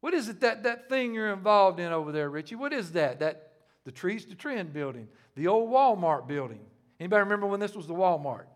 What 0.00 0.12
is 0.12 0.28
it 0.28 0.40
that, 0.40 0.64
that 0.64 0.88
thing 0.88 1.14
you're 1.14 1.32
involved 1.32 1.78
in 1.78 1.92
over 1.92 2.10
there, 2.10 2.28
Richie? 2.28 2.56
What 2.56 2.72
is 2.72 2.90
that? 2.90 3.20
That 3.20 3.52
the 3.84 3.92
Trees 3.92 4.24
to 4.24 4.34
Trend 4.34 4.72
building, 4.72 5.06
the 5.36 5.46
old 5.46 5.70
Walmart 5.70 6.26
building. 6.26 6.58
Anybody 6.98 7.20
remember 7.20 7.46
when 7.46 7.60
this 7.60 7.76
was 7.76 7.86
the 7.86 7.94
Walmart? 7.94 8.46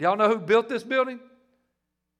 Y'all 0.00 0.16
know 0.16 0.28
who 0.28 0.40
built 0.40 0.68
this 0.68 0.82
building? 0.82 1.20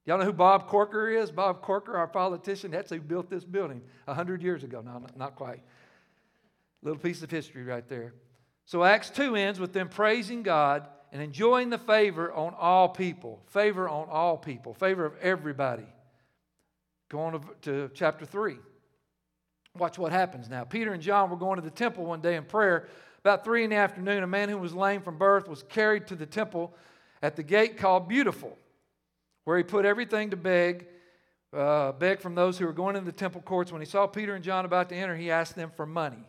Y'all 0.04 0.18
know 0.18 0.24
who 0.24 0.32
Bob 0.32 0.68
Corker 0.68 1.08
is? 1.08 1.32
Bob 1.32 1.62
Corker, 1.62 1.96
our 1.96 2.06
politician, 2.06 2.70
that's 2.70 2.90
who 2.90 3.00
built 3.00 3.28
this 3.28 3.44
building 3.44 3.82
100 4.04 4.40
years 4.40 4.62
ago. 4.62 4.82
No, 4.82 5.04
not 5.16 5.34
quite. 5.34 5.64
Little 6.84 7.00
piece 7.00 7.24
of 7.24 7.30
history 7.32 7.64
right 7.64 7.88
there. 7.88 8.14
So 8.66 8.82
Acts 8.82 9.10
2 9.10 9.36
ends 9.36 9.60
with 9.60 9.72
them 9.72 9.88
praising 9.88 10.42
God 10.42 10.86
and 11.12 11.22
enjoying 11.22 11.70
the 11.70 11.78
favor 11.78 12.32
on 12.32 12.52
all 12.58 12.88
people. 12.88 13.40
Favor 13.46 13.88
on 13.88 14.08
all 14.10 14.36
people. 14.36 14.74
Favor 14.74 15.06
of 15.06 15.16
everybody. 15.22 15.86
Go 17.08 17.20
on 17.20 17.40
to, 17.62 17.90
chapter 17.94 18.26
3. 18.26 18.56
Watch 19.78 19.98
what 19.98 20.10
happens 20.10 20.48
now. 20.48 20.64
Peter 20.64 20.92
and 20.92 21.02
John 21.02 21.30
were 21.30 21.36
going 21.36 21.56
to 21.56 21.62
the 21.62 21.70
temple 21.70 22.04
one 22.04 22.20
day 22.20 22.34
in 22.34 22.44
prayer. 22.44 22.88
About 23.20 23.44
three 23.44 23.64
in 23.64 23.70
the 23.70 23.76
afternoon, 23.76 24.22
a 24.22 24.26
man 24.26 24.48
who 24.48 24.58
was 24.58 24.74
lame 24.74 25.02
from 25.02 25.18
birth 25.18 25.48
was 25.48 25.62
carried 25.64 26.06
to 26.08 26.16
the 26.16 26.26
temple 26.26 26.74
at 27.22 27.36
the 27.36 27.42
gate 27.42 27.76
called 27.76 28.08
Beautiful, 28.08 28.56
where 29.44 29.58
he 29.58 29.64
put 29.64 29.84
everything 29.84 30.30
to 30.30 30.36
beg, 30.36 30.86
uh, 31.52 31.92
beg 31.92 32.20
from 32.20 32.34
those 32.34 32.58
who 32.58 32.66
were 32.66 32.72
going 32.72 32.96
into 32.96 33.10
the 33.10 33.16
temple 33.16 33.42
courts. 33.42 33.70
When 33.70 33.82
he 33.82 33.86
saw 33.86 34.06
Peter 34.06 34.34
and 34.34 34.44
John 34.44 34.64
about 34.64 34.88
to 34.88 34.94
enter, 34.94 35.16
he 35.16 35.30
asked 35.30 35.56
them 35.56 35.70
for 35.76 35.86
money. 35.86 36.24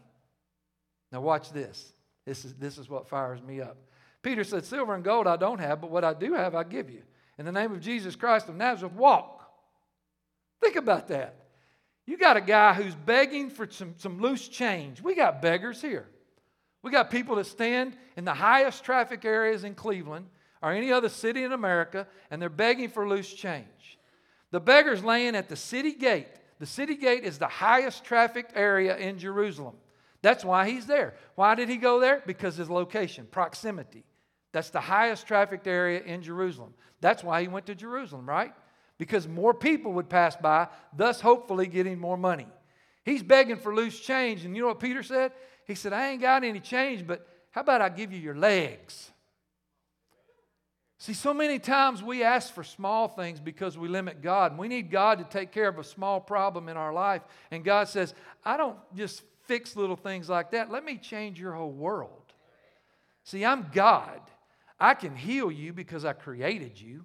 Now, 1.11 1.21
watch 1.21 1.51
this. 1.51 1.93
This 2.27 2.43
is, 2.43 2.53
this 2.55 2.77
is 2.77 2.89
what 2.89 3.07
fires 3.07 3.41
me 3.41 3.61
up. 3.61 3.77
Peter 4.21 4.43
said, 4.43 4.65
Silver 4.65 4.93
and 4.93 5.03
gold 5.03 5.27
I 5.27 5.37
don't 5.37 5.59
have, 5.59 5.79
but 5.79 5.89
what 5.89 6.03
I 6.03 6.13
do 6.13 6.33
have, 6.33 6.55
I 6.55 6.65
give 6.65 6.89
you. 6.89 7.03
In 7.37 7.45
the 7.45 7.53
name 7.53 7.71
of 7.71 7.79
Jesus 7.79 8.17
Christ 8.17 8.49
of 8.49 8.55
Nazareth, 8.55 8.91
walk. 8.93 9.49
Think 10.59 10.75
about 10.75 11.07
that. 11.07 11.35
You 12.05 12.17
got 12.17 12.35
a 12.35 12.41
guy 12.41 12.73
who's 12.73 12.95
begging 12.95 13.49
for 13.49 13.65
some, 13.69 13.93
some 13.97 14.19
loose 14.19 14.49
change. 14.49 15.01
We 15.01 15.15
got 15.15 15.41
beggars 15.41 15.81
here. 15.81 16.05
We 16.83 16.91
got 16.91 17.09
people 17.09 17.37
that 17.37 17.45
stand 17.45 17.95
in 18.17 18.25
the 18.25 18.33
highest 18.33 18.83
traffic 18.83 19.23
areas 19.23 19.63
in 19.63 19.73
Cleveland 19.73 20.25
or 20.61 20.73
any 20.73 20.91
other 20.91 21.09
city 21.09 21.43
in 21.43 21.53
America, 21.53 22.07
and 22.29 22.41
they're 22.41 22.49
begging 22.49 22.89
for 22.89 23.07
loose 23.07 23.33
change. 23.33 23.99
The 24.51 24.59
beggar's 24.59 25.01
laying 25.01 25.35
at 25.37 25.47
the 25.47 25.55
city 25.55 25.93
gate. 25.93 26.27
The 26.59 26.65
city 26.65 26.95
gate 26.95 27.23
is 27.23 27.37
the 27.37 27.47
highest 27.47 28.03
trafficked 28.03 28.51
area 28.53 28.97
in 28.97 29.17
Jerusalem. 29.17 29.75
That's 30.27 30.43
why 30.43 30.69
he's 30.69 30.85
there. 30.85 31.13
Why 31.35 31.55
did 31.55 31.69
he 31.69 31.77
go 31.77 31.99
there? 31.99 32.21
Because 32.25 32.57
his 32.57 32.69
location, 32.69 33.27
proximity. 33.31 34.03
That's 34.51 34.69
the 34.69 34.81
highest 34.81 35.27
trafficked 35.27 35.67
area 35.67 36.01
in 36.01 36.21
Jerusalem. 36.21 36.73
That's 36.99 37.23
why 37.23 37.41
he 37.41 37.47
went 37.47 37.65
to 37.67 37.75
Jerusalem, 37.75 38.27
right? 38.27 38.53
because 38.97 39.27
more 39.27 39.53
people 39.53 39.93
would 39.93 40.09
pass 40.09 40.35
by, 40.35 40.67
thus 40.95 41.21
hopefully 41.21 41.67
getting 41.67 41.99
more 41.99 42.17
money. 42.17 42.47
He's 43.03 43.23
begging 43.23 43.57
for 43.57 43.73
loose 43.73 43.99
change, 43.99 44.43
and 44.43 44.55
you 44.55 44.61
know 44.61 44.69
what 44.69 44.79
Peter 44.79 45.03
said? 45.03 45.31
He 45.65 45.75
said, 45.75 45.93
I 45.93 46.09
ain't 46.09 46.21
got 46.21 46.43
any 46.43 46.59
change, 46.59 47.05
but 47.05 47.27
how 47.51 47.61
about 47.61 47.81
I 47.81 47.89
give 47.89 48.11
you 48.11 48.19
your 48.19 48.35
legs? 48.35 49.11
See, 50.99 51.13
so 51.13 51.33
many 51.33 51.59
times 51.59 52.01
we 52.01 52.23
ask 52.23 52.53
for 52.53 52.63
small 52.63 53.07
things 53.07 53.39
because 53.39 53.77
we 53.77 53.87
limit 53.87 54.21
God. 54.21 54.57
We 54.57 54.67
need 54.67 54.89
God 54.89 55.19
to 55.19 55.25
take 55.25 55.51
care 55.51 55.67
of 55.67 55.77
a 55.77 55.83
small 55.83 56.19
problem 56.19 56.69
in 56.69 56.75
our 56.75 56.91
life. 56.91 57.21
And 57.51 57.63
God 57.63 57.87
says, 57.87 58.15
I 58.43 58.57
don't 58.57 58.77
just 58.95 59.21
fix 59.47 59.75
little 59.75 59.95
things 59.95 60.29
like 60.29 60.51
that. 60.51 60.71
Let 60.71 60.83
me 60.83 60.97
change 60.97 61.39
your 61.39 61.53
whole 61.53 61.71
world. 61.71 62.33
See, 63.23 63.43
I'm 63.43 63.67
God. 63.73 64.21
I 64.79 64.93
can 64.93 65.15
heal 65.15 65.51
you 65.51 65.73
because 65.73 66.05
I 66.05 66.13
created 66.13 66.79
you. 66.79 67.03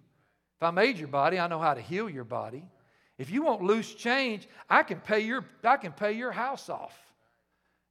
If 0.59 0.63
I 0.63 0.71
made 0.71 0.99
your 0.99 1.09
body, 1.09 1.39
I 1.39 1.49
know 1.49 1.59
how 1.59 1.75
to 1.75 1.81
heal 1.81 2.09
your 2.09 2.25
body. 2.25 2.65
If 3.19 3.31
you 3.31 3.43
want 3.43 3.63
loose 3.63 3.95
change, 3.95 4.49
I 4.69 4.83
can 4.83 5.01
pay 5.01 5.21
your, 5.21 5.45
I 5.65 5.77
can 5.77 5.93
pay 5.93 6.13
your 6.13 6.33
house 6.33 6.69
off. 6.69 6.97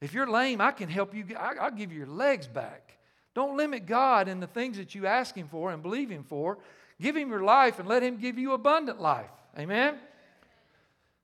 If 0.01 0.13
you're 0.13 0.29
lame, 0.29 0.62
I 0.62 0.72
can 0.72 0.89
help 0.89 1.13
you. 1.13 1.25
I, 1.38 1.70
will 1.70 1.77
give 1.77 1.91
you 1.91 2.00
your 2.00 2.08
legs 2.08 2.48
back. 2.48 2.98
Don't 3.34 3.55
limit 3.55 3.86
God 3.86 4.27
in 4.27 4.39
the 4.39 4.48
things 4.48 4.77
that 4.77 4.96
you 4.96 5.05
ask 5.05 5.36
Him 5.36 5.48
for 5.48 5.72
and 5.72 5.81
believe 5.81 6.10
Him 6.10 6.24
for. 6.24 6.58
Give 7.00 7.15
Him 7.15 7.29
your 7.29 7.43
life 7.43 7.79
and 7.79 7.88
let 7.88 8.03
Him 8.03 8.17
give 8.17 8.38
you 8.38 8.53
abundant 8.53 9.00
life. 9.00 9.29
Amen? 9.58 9.96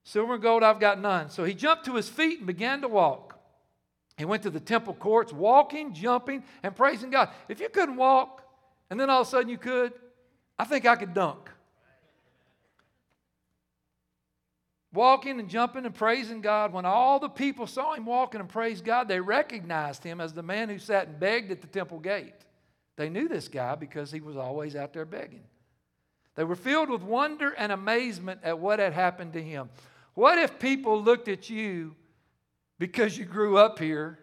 Silver 0.07 0.35
and 0.35 0.41
gold 0.41 0.63
I've 0.63 0.79
got 0.79 1.01
none. 1.01 1.29
So 1.29 1.43
he 1.43 1.53
jumped 1.53 1.83
to 1.87 1.95
his 1.95 2.07
feet 2.07 2.37
and 2.37 2.47
began 2.47 2.79
to 2.79 2.87
walk. 2.87 3.37
He 4.17 4.23
went 4.23 4.43
to 4.43 4.49
the 4.49 4.61
temple 4.61 4.93
courts, 4.93 5.33
walking, 5.33 5.93
jumping, 5.93 6.45
and 6.63 6.73
praising 6.73 7.09
God. 7.09 7.27
If 7.49 7.59
you 7.59 7.67
couldn't 7.67 7.97
walk, 7.97 8.41
and 8.89 8.97
then 8.97 9.09
all 9.09 9.19
of 9.19 9.27
a 9.27 9.29
sudden 9.29 9.49
you 9.49 9.57
could, 9.57 9.91
I 10.57 10.63
think 10.63 10.85
I 10.85 10.95
could 10.95 11.13
dunk. 11.13 11.49
Walking 14.93 15.41
and 15.41 15.49
jumping 15.49 15.85
and 15.85 15.93
praising 15.93 16.39
God. 16.39 16.71
When 16.71 16.85
all 16.85 17.19
the 17.19 17.27
people 17.27 17.67
saw 17.67 17.93
him 17.93 18.05
walking 18.05 18.39
and 18.39 18.47
praised 18.47 18.85
God, 18.85 19.09
they 19.09 19.19
recognized 19.19 20.05
him 20.05 20.21
as 20.21 20.31
the 20.31 20.41
man 20.41 20.69
who 20.69 20.79
sat 20.79 21.09
and 21.09 21.19
begged 21.19 21.51
at 21.51 21.59
the 21.59 21.67
temple 21.67 21.99
gate. 21.99 22.45
They 22.95 23.09
knew 23.09 23.27
this 23.27 23.49
guy 23.49 23.75
because 23.75 24.09
he 24.09 24.21
was 24.21 24.37
always 24.37 24.73
out 24.73 24.93
there 24.93 25.03
begging. 25.03 25.43
They 26.35 26.45
were 26.45 26.55
filled 26.55 26.89
with 26.89 27.01
wonder 27.01 27.49
and 27.49 27.73
amazement 27.73 28.39
at 28.43 28.57
what 28.57 28.79
had 28.79 28.93
happened 28.93 29.33
to 29.33 29.43
him. 29.43 29.69
What 30.17 30.39
if 30.39 30.57
people 30.57 31.00
looked 31.00 31.27
at 31.27 31.47
you 31.47 31.93
because 32.79 33.15
you 33.15 33.24
grew 33.24 33.59
up 33.59 33.77
here, 33.77 34.17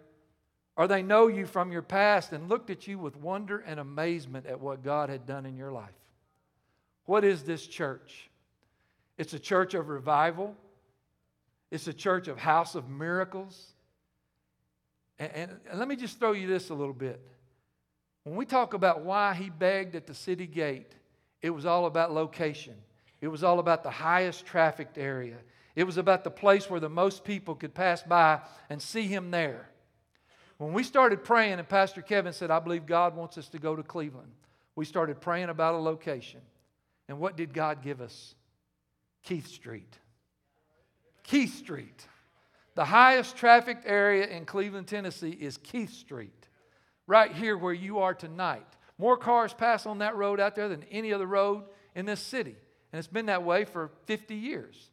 or 0.74 0.88
they 0.88 1.04
know 1.04 1.28
you 1.28 1.46
from 1.46 1.70
your 1.70 1.82
past 1.82 2.32
and 2.32 2.48
looked 2.48 2.68
at 2.68 2.88
you 2.88 2.98
with 2.98 3.14
wonder 3.14 3.60
and 3.60 3.78
amazement 3.78 4.46
at 4.46 4.58
what 4.58 4.82
God 4.82 5.08
had 5.08 5.24
done 5.24 5.46
in 5.46 5.56
your 5.56 5.70
life? 5.70 5.94
What 7.04 7.22
is 7.22 7.44
this 7.44 7.64
church? 7.64 8.28
It's 9.18 9.34
a 9.34 9.38
church 9.38 9.74
of 9.74 9.88
revival. 9.88 10.56
It's 11.70 11.86
a 11.86 11.92
church 11.92 12.26
of 12.26 12.38
house 12.38 12.74
of 12.74 12.88
miracles. 12.88 13.64
And, 15.20 15.30
and, 15.32 15.52
and, 15.70 15.78
let 15.78 15.86
me 15.86 15.94
just 15.94 16.18
throw 16.18 16.32
you 16.32 16.48
this 16.48 16.70
a 16.70 16.74
little 16.74 16.92
bit. 16.92 17.20
When 18.24 18.34
we 18.34 18.46
talk 18.46 18.74
about 18.74 19.02
why 19.02 19.34
he 19.34 19.48
begged 19.48 19.94
at 19.94 20.08
the 20.08 20.14
city 20.14 20.48
gate, 20.48 20.92
it 21.40 21.50
was 21.50 21.64
all 21.64 21.86
about 21.86 22.12
location. 22.12 22.74
It 23.20 23.28
was 23.28 23.44
all 23.44 23.60
about 23.60 23.84
the 23.84 23.92
highest 23.92 24.44
trafficked 24.44 24.98
area. 24.98 25.36
It 25.76 25.84
was 25.84 25.96
about 25.96 26.24
the 26.24 26.30
place 26.30 26.70
where 26.70 26.80
the 26.80 26.88
most 26.88 27.24
people 27.24 27.54
could 27.54 27.74
pass 27.74 28.02
by 28.02 28.40
and 28.70 28.80
see 28.80 29.06
him 29.06 29.30
there. 29.30 29.68
When 30.58 30.72
we 30.72 30.84
started 30.84 31.24
praying, 31.24 31.58
and 31.58 31.68
Pastor 31.68 32.00
Kevin 32.00 32.32
said, 32.32 32.50
I 32.50 32.60
believe 32.60 32.86
God 32.86 33.16
wants 33.16 33.36
us 33.38 33.48
to 33.48 33.58
go 33.58 33.74
to 33.74 33.82
Cleveland, 33.82 34.30
we 34.76 34.84
started 34.84 35.20
praying 35.20 35.48
about 35.48 35.74
a 35.74 35.78
location. 35.78 36.40
And 37.08 37.18
what 37.18 37.36
did 37.36 37.52
God 37.52 37.82
give 37.82 38.00
us? 38.00 38.34
Keith 39.24 39.48
Street. 39.48 39.98
Keith 41.22 41.54
Street. 41.56 42.06
The 42.74 42.84
highest 42.84 43.36
trafficked 43.36 43.84
area 43.86 44.26
in 44.26 44.44
Cleveland, 44.46 44.86
Tennessee 44.86 45.30
is 45.30 45.56
Keith 45.58 45.92
Street, 45.92 46.48
right 47.06 47.32
here 47.32 47.56
where 47.56 47.72
you 47.72 47.98
are 47.98 48.14
tonight. 48.14 48.66
More 48.98 49.16
cars 49.16 49.54
pass 49.54 49.86
on 49.86 49.98
that 49.98 50.16
road 50.16 50.40
out 50.40 50.54
there 50.54 50.68
than 50.68 50.84
any 50.84 51.12
other 51.12 51.26
road 51.26 51.64
in 51.94 52.06
this 52.06 52.20
city. 52.20 52.56
And 52.92 52.98
it's 52.98 53.08
been 53.08 53.26
that 53.26 53.42
way 53.42 53.64
for 53.64 53.90
50 54.06 54.34
years. 54.34 54.90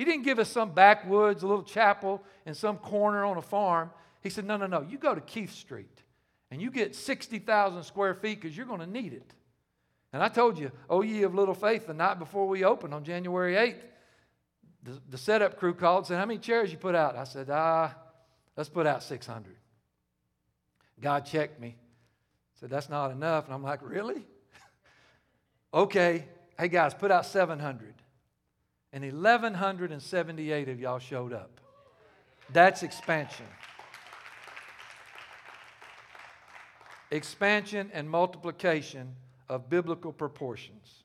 He 0.00 0.06
didn't 0.06 0.22
give 0.22 0.38
us 0.38 0.48
some 0.48 0.72
backwoods, 0.72 1.42
a 1.42 1.46
little 1.46 1.62
chapel 1.62 2.22
in 2.46 2.54
some 2.54 2.78
corner 2.78 3.22
on 3.26 3.36
a 3.36 3.42
farm. 3.42 3.90
He 4.22 4.30
said, 4.30 4.46
No, 4.46 4.56
no, 4.56 4.66
no. 4.66 4.80
You 4.80 4.96
go 4.96 5.14
to 5.14 5.20
Keith 5.20 5.52
Street 5.52 6.02
and 6.50 6.62
you 6.62 6.70
get 6.70 6.96
60,000 6.96 7.82
square 7.82 8.14
feet 8.14 8.40
because 8.40 8.56
you're 8.56 8.64
going 8.64 8.80
to 8.80 8.86
need 8.86 9.12
it. 9.12 9.34
And 10.14 10.22
I 10.22 10.28
told 10.28 10.58
you, 10.58 10.72
oh, 10.88 11.02
ye 11.02 11.22
of 11.24 11.34
little 11.34 11.52
faith, 11.52 11.86
the 11.86 11.92
night 11.92 12.18
before 12.18 12.48
we 12.48 12.64
opened 12.64 12.94
on 12.94 13.04
January 13.04 13.56
8th, 13.56 13.82
the, 14.82 14.98
the 15.10 15.18
setup 15.18 15.58
crew 15.58 15.74
called 15.74 15.98
and 15.98 16.06
said, 16.06 16.18
How 16.18 16.24
many 16.24 16.38
chairs 16.38 16.72
you 16.72 16.78
put 16.78 16.94
out? 16.94 17.14
I 17.14 17.24
said, 17.24 17.50
Ah, 17.50 17.94
let's 18.56 18.70
put 18.70 18.86
out 18.86 19.02
600. 19.02 19.54
God 20.98 21.26
checked 21.26 21.60
me. 21.60 21.76
Said, 22.58 22.70
That's 22.70 22.88
not 22.88 23.10
enough. 23.10 23.44
And 23.44 23.52
I'm 23.52 23.62
like, 23.62 23.80
Really? 23.82 24.24
okay. 25.74 26.24
Hey, 26.58 26.68
guys, 26.68 26.94
put 26.94 27.10
out 27.10 27.26
700. 27.26 27.99
And 28.92 29.04
1,178 29.04 30.68
of 30.68 30.80
y'all 30.80 30.98
showed 30.98 31.32
up. 31.32 31.60
That's 32.52 32.82
expansion. 32.82 33.46
Expansion 37.10 37.90
and 37.92 38.10
multiplication 38.10 39.14
of 39.48 39.68
biblical 39.68 40.12
proportions. 40.12 41.04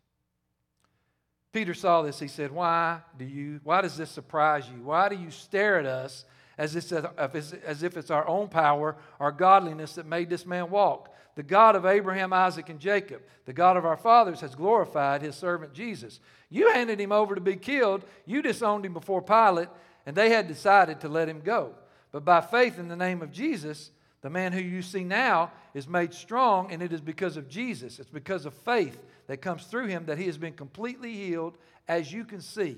Peter 1.54 1.74
saw 1.74 2.02
this. 2.02 2.20
He 2.20 2.28
said, 2.28 2.52
Why 2.52 3.00
do 3.18 3.26
you, 3.26 3.60
why 3.64 3.82
does 3.82 3.96
this 3.96 4.12
surprise 4.12 4.68
you? 4.68 4.84
Why 4.84 5.08
do 5.08 5.16
you 5.16 5.32
stare 5.32 5.80
at 5.80 5.86
us 5.86 6.26
as 6.58 6.76
if, 6.76 6.92
as 6.92 7.84
if 7.84 7.98
it's 7.98 8.12
our 8.12 8.28
own 8.28 8.50
power, 8.50 8.98
our 9.20 9.32
godliness 9.32 9.96
that 9.96 10.06
made 10.06 10.30
this 10.30 10.46
man 10.46 10.70
walk? 10.70 11.15
The 11.36 11.44
God 11.44 11.76
of 11.76 11.86
Abraham, 11.86 12.32
Isaac, 12.32 12.70
and 12.70 12.80
Jacob, 12.80 13.22
the 13.46 13.54
God 13.54 13.76
of 13.76 13.86
our 13.86 13.98
fathers, 13.98 14.40
has 14.40 14.56
glorified 14.56 15.22
his 15.22 15.36
servant 15.36 15.74
Jesus. 15.74 16.20
You 16.50 16.72
handed 16.72 17.00
him 17.00 17.12
over 17.12 17.36
to 17.36 17.42
be 17.42 17.58
killed. 17.58 18.04
You 18.26 18.42
disowned 18.42 18.86
him 18.86 18.94
before 18.94 19.22
Pilate, 19.22 19.70
and 20.06 20.16
they 20.16 20.30
had 20.30 20.48
decided 20.48 21.02
to 21.02 21.10
let 21.10 21.28
him 21.28 21.42
go. 21.42 21.74
But 22.14 22.24
by 22.24 22.40
faith 22.40 22.80
in 22.80 22.88
the 22.88 22.96
name 22.96 23.22
of 23.22 23.34
Jesus, 23.34 23.92
the 24.22 24.30
man 24.30 24.54
who 24.54 24.62
you 24.62 24.82
see 24.82 25.04
now 25.04 25.52
is 25.74 25.88
made 25.88 26.14
strong, 26.14 26.72
and 26.72 26.82
it 26.82 26.94
is 26.94 27.02
because 27.02 27.36
of 27.36 27.50
Jesus. 27.50 28.00
It's 28.00 28.10
because 28.10 28.46
of 28.46 28.54
faith 28.54 28.98
that 29.28 29.42
comes 29.42 29.66
through 29.66 29.88
him 29.88 30.06
that 30.06 30.18
he 30.18 30.26
has 30.28 30.38
been 30.38 30.54
completely 30.54 31.14
healed, 31.14 31.58
as 31.88 32.14
you 32.14 32.24
can 32.24 32.40
see 32.40 32.78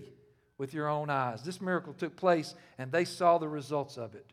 with 0.58 0.74
your 0.74 0.90
own 0.90 1.12
eyes. 1.12 1.44
This 1.44 1.62
miracle 1.62 1.94
took 1.94 2.16
place, 2.16 2.56
and 2.80 2.92
they 2.92 3.06
saw 3.06 3.38
the 3.38 3.48
results 3.48 3.98
of 3.98 4.16
it. 4.16 4.26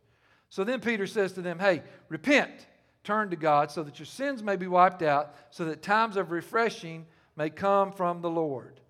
So 0.49 0.65
then 0.65 0.81
Peter 0.81 1.07
says 1.07 1.35
to 1.35 1.43
them, 1.43 1.59
Hey, 1.59 1.83
repent, 2.09 2.67
turn 3.05 3.31
to 3.31 3.37
God, 3.37 3.71
so 3.71 3.83
that 3.83 3.99
your 3.99 4.07
sins 4.07 4.43
may 4.43 4.57
be 4.57 4.67
wiped 4.67 5.03
out, 5.03 5.35
so 5.51 5.67
that 5.67 5.83
times 5.83 6.17
of 6.17 6.31
refreshing 6.31 7.07
may 7.37 7.51
come 7.51 7.93
from 7.93 8.23
the 8.23 8.31
Lord. 8.31 8.81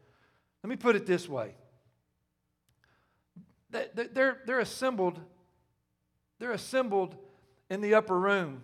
Let 0.63 0.71
me 0.71 0.77
put 0.77 0.97
it 0.97 1.05
this 1.05 1.29
way 1.29 1.55
they're, 3.95 4.39
they're 4.47 4.61
assembled. 4.61 5.21
They're 6.39 6.53
assembled 6.53 7.17
in 7.69 7.81
the 7.81 7.95
upper 7.95 8.19
room. 8.19 8.63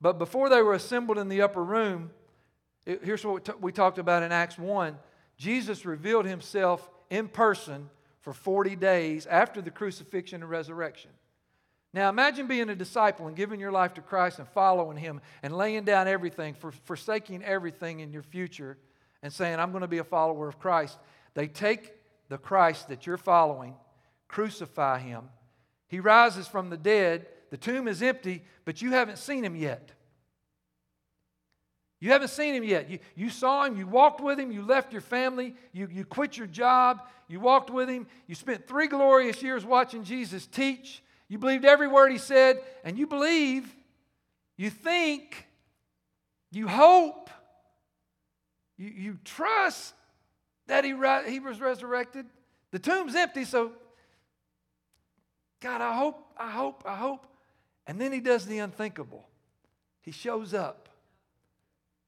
But 0.00 0.18
before 0.18 0.48
they 0.48 0.62
were 0.62 0.74
assembled 0.74 1.18
in 1.18 1.28
the 1.28 1.42
upper 1.42 1.62
room, 1.62 2.10
it, 2.86 3.04
here's 3.04 3.24
what 3.24 3.34
we, 3.34 3.40
t- 3.40 3.58
we 3.60 3.72
talked 3.72 3.98
about 3.98 4.22
in 4.22 4.32
Acts 4.32 4.58
1 4.58 4.96
Jesus 5.36 5.84
revealed 5.84 6.26
himself 6.26 6.88
in 7.10 7.28
person 7.28 7.88
for 8.20 8.32
40 8.32 8.74
days 8.76 9.26
after 9.26 9.62
the 9.62 9.70
crucifixion 9.70 10.42
and 10.42 10.50
resurrection. 10.50 11.10
Now 11.94 12.08
imagine 12.10 12.46
being 12.46 12.68
a 12.68 12.74
disciple 12.74 13.26
and 13.26 13.36
giving 13.36 13.60
your 13.60 13.72
life 13.72 13.94
to 13.94 14.02
Christ 14.02 14.38
and 14.38 14.48
following 14.48 14.96
him 14.96 15.20
and 15.42 15.56
laying 15.56 15.84
down 15.84 16.06
everything, 16.06 16.54
for, 16.54 16.70
forsaking 16.70 17.42
everything 17.42 18.00
in 18.00 18.12
your 18.12 18.22
future 18.22 18.76
and 19.22 19.32
saying, 19.32 19.58
I'm 19.58 19.70
going 19.70 19.82
to 19.82 19.88
be 19.88 19.98
a 19.98 20.04
follower 20.04 20.48
of 20.48 20.58
Christ. 20.58 20.98
They 21.34 21.48
take 21.48 21.94
the 22.28 22.38
Christ 22.38 22.88
that 22.88 23.06
you're 23.06 23.16
following, 23.16 23.74
crucify 24.28 24.98
him. 24.98 25.24
He 25.88 26.00
rises 26.00 26.46
from 26.46 26.68
the 26.68 26.76
dead 26.76 27.26
the 27.50 27.56
tomb 27.56 27.88
is 27.88 28.02
empty, 28.02 28.44
but 28.64 28.82
you 28.82 28.90
haven't 28.90 29.18
seen 29.18 29.44
him 29.44 29.56
yet. 29.56 29.92
You 32.00 32.10
haven't 32.12 32.28
seen 32.28 32.54
him 32.54 32.62
yet. 32.62 32.88
You, 32.88 32.98
you 33.16 33.30
saw 33.30 33.64
him, 33.64 33.76
you 33.76 33.86
walked 33.86 34.20
with 34.20 34.38
him, 34.38 34.52
you 34.52 34.62
left 34.62 34.92
your 34.92 35.00
family, 35.00 35.54
you, 35.72 35.88
you 35.90 36.04
quit 36.04 36.36
your 36.36 36.46
job, 36.46 37.02
you 37.26 37.40
walked 37.40 37.70
with 37.70 37.88
him, 37.88 38.06
you 38.26 38.34
spent 38.34 38.68
three 38.68 38.86
glorious 38.86 39.42
years 39.42 39.64
watching 39.64 40.04
Jesus 40.04 40.46
teach, 40.46 41.02
you 41.28 41.38
believed 41.38 41.64
every 41.64 41.88
word 41.88 42.10
he 42.10 42.18
said, 42.18 42.60
and 42.84 42.98
you 42.98 43.06
believe, 43.06 43.74
you 44.56 44.70
think, 44.70 45.46
you 46.50 46.66
hope, 46.66 47.30
you, 48.76 48.88
you 48.88 49.18
trust 49.24 49.94
that 50.66 50.84
he, 50.84 50.94
he 51.30 51.40
was 51.40 51.60
resurrected. 51.60 52.26
The 52.70 52.78
tomb's 52.78 53.14
empty, 53.14 53.44
so 53.44 53.72
God, 55.60 55.80
I 55.80 55.94
hope, 55.94 56.24
I 56.36 56.50
hope, 56.50 56.84
I 56.86 56.96
hope. 56.96 57.26
And 57.86 58.00
then 58.00 58.12
he 58.12 58.20
does 58.20 58.46
the 58.46 58.58
unthinkable. 58.58 59.26
He 60.02 60.12
shows 60.12 60.54
up. 60.54 60.88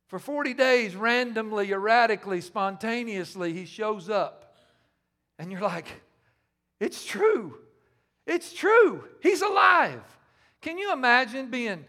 For 0.09 0.19
40 0.19 0.55
days, 0.55 0.97
randomly, 0.97 1.71
erratically, 1.71 2.41
spontaneously, 2.41 3.53
he 3.53 3.65
shows 3.65 4.09
up. 4.09 4.57
And 5.39 5.51
you're 5.51 5.61
like, 5.61 5.87
it's 6.81 7.05
true. 7.05 7.59
It's 8.31 8.53
true. 8.53 9.03
He's 9.21 9.43
alive. 9.43 10.03
Can 10.61 10.79
you 10.79 10.93
imagine 10.93 11.51
being 11.51 11.85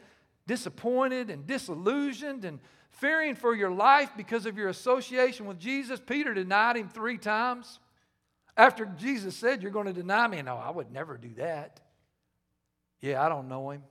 disappointed 0.48 1.30
and 1.30 1.46
disillusioned 1.46 2.46
and 2.46 2.60
fearing 2.90 3.36
for 3.36 3.54
your 3.54 3.70
life 3.70 4.10
because 4.18 4.48
of 4.48 4.58
your 4.58 4.68
association 4.70 5.46
with 5.46 5.60
Jesus? 5.60 6.00
Peter 6.04 6.34
denied 6.34 6.78
him 6.78 6.90
three 6.90 7.20
times. 7.20 7.80
After 8.58 8.86
Jesus 8.86 9.36
said, 9.36 9.62
You're 9.62 9.72
going 9.72 9.86
to 9.86 9.94
deny 9.94 10.28
me. 10.28 10.42
No, 10.42 10.58
I 10.58 10.72
would 10.72 10.92
never 10.92 11.16
do 11.16 11.30
that. 11.38 11.80
Yeah, 13.02 13.24
I 13.24 13.30
don't 13.30 13.48
know 13.48 13.70
him. 13.70 13.84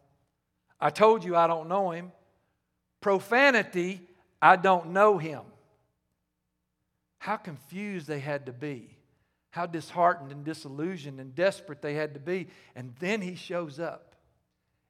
I 0.81 0.91
told 0.91 1.25
you 1.25 1.37
I 1.37 1.47
don't 1.47 1.69
know 1.69 1.93
him. 1.93 2.11
Profanity, 3.01 4.01
I 4.43 4.57
don't 4.57 4.91
know 4.91 5.19
him. 5.19 5.43
How 7.19 7.37
confused 7.37 8.09
they 8.09 8.19
had 8.19 8.47
to 8.47 8.53
be. 8.53 8.97
How 9.51 9.67
disheartened 9.67 10.33
and 10.33 10.45
disillusioned 10.45 11.21
and 11.21 11.35
desperate 11.35 11.83
they 11.83 11.95
had 11.95 12.15
to 12.15 12.21
be. 12.21 12.49
And 12.75 12.95
then 13.01 13.21
he 13.21 13.35
shows 13.35 13.81
up 13.81 14.15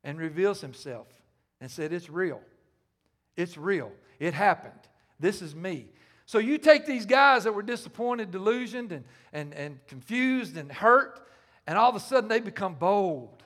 and 0.04 0.18
reveals 0.18 0.60
himself 0.60 1.08
and 1.60 1.70
said, 1.70 1.92
It's 1.92 2.10
real. 2.10 2.40
It's 3.36 3.56
real. 3.56 3.92
It 4.18 4.34
happened. 4.34 4.80
This 5.18 5.42
is 5.42 5.54
me. 5.54 5.86
So 6.26 6.38
you 6.38 6.58
take 6.58 6.86
these 6.86 7.06
guys 7.06 7.44
that 7.44 7.52
were 7.52 7.62
disappointed, 7.62 8.30
delusioned, 8.30 8.92
and, 8.92 9.04
and, 9.32 9.52
and 9.54 9.84
confused 9.88 10.56
and 10.56 10.70
hurt, 10.70 11.26
and 11.66 11.76
all 11.76 11.90
of 11.90 11.96
a 11.96 12.00
sudden 12.00 12.28
they 12.28 12.40
become 12.40 12.74
bold 12.74 13.42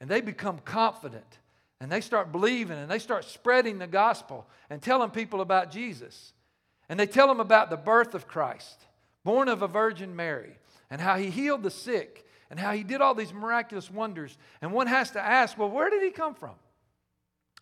and 0.00 0.10
they 0.10 0.20
become 0.20 0.58
confident 0.58 1.38
and 1.80 1.90
they 1.90 2.00
start 2.00 2.32
believing 2.32 2.78
and 2.78 2.90
they 2.90 2.98
start 2.98 3.24
spreading 3.24 3.78
the 3.78 3.86
gospel 3.86 4.46
and 4.68 4.82
telling 4.82 5.10
people 5.10 5.40
about 5.40 5.70
Jesus. 5.70 6.32
And 6.88 6.98
they 6.98 7.06
tell 7.06 7.28
them 7.28 7.40
about 7.40 7.70
the 7.70 7.76
birth 7.76 8.14
of 8.14 8.26
Christ, 8.26 8.80
born 9.24 9.48
of 9.48 9.62
a 9.62 9.68
Virgin 9.68 10.14
Mary, 10.16 10.58
and 10.90 11.00
how 11.00 11.16
he 11.16 11.30
healed 11.30 11.62
the 11.62 11.70
sick 11.70 12.24
and 12.50 12.58
how 12.58 12.72
he 12.72 12.82
did 12.82 13.00
all 13.00 13.14
these 13.14 13.32
miraculous 13.32 13.90
wonders. 13.90 14.36
And 14.62 14.72
one 14.72 14.86
has 14.86 15.10
to 15.12 15.20
ask, 15.20 15.58
well, 15.58 15.70
where 15.70 15.90
did 15.90 16.02
he 16.02 16.10
come 16.10 16.34
from? 16.34 16.54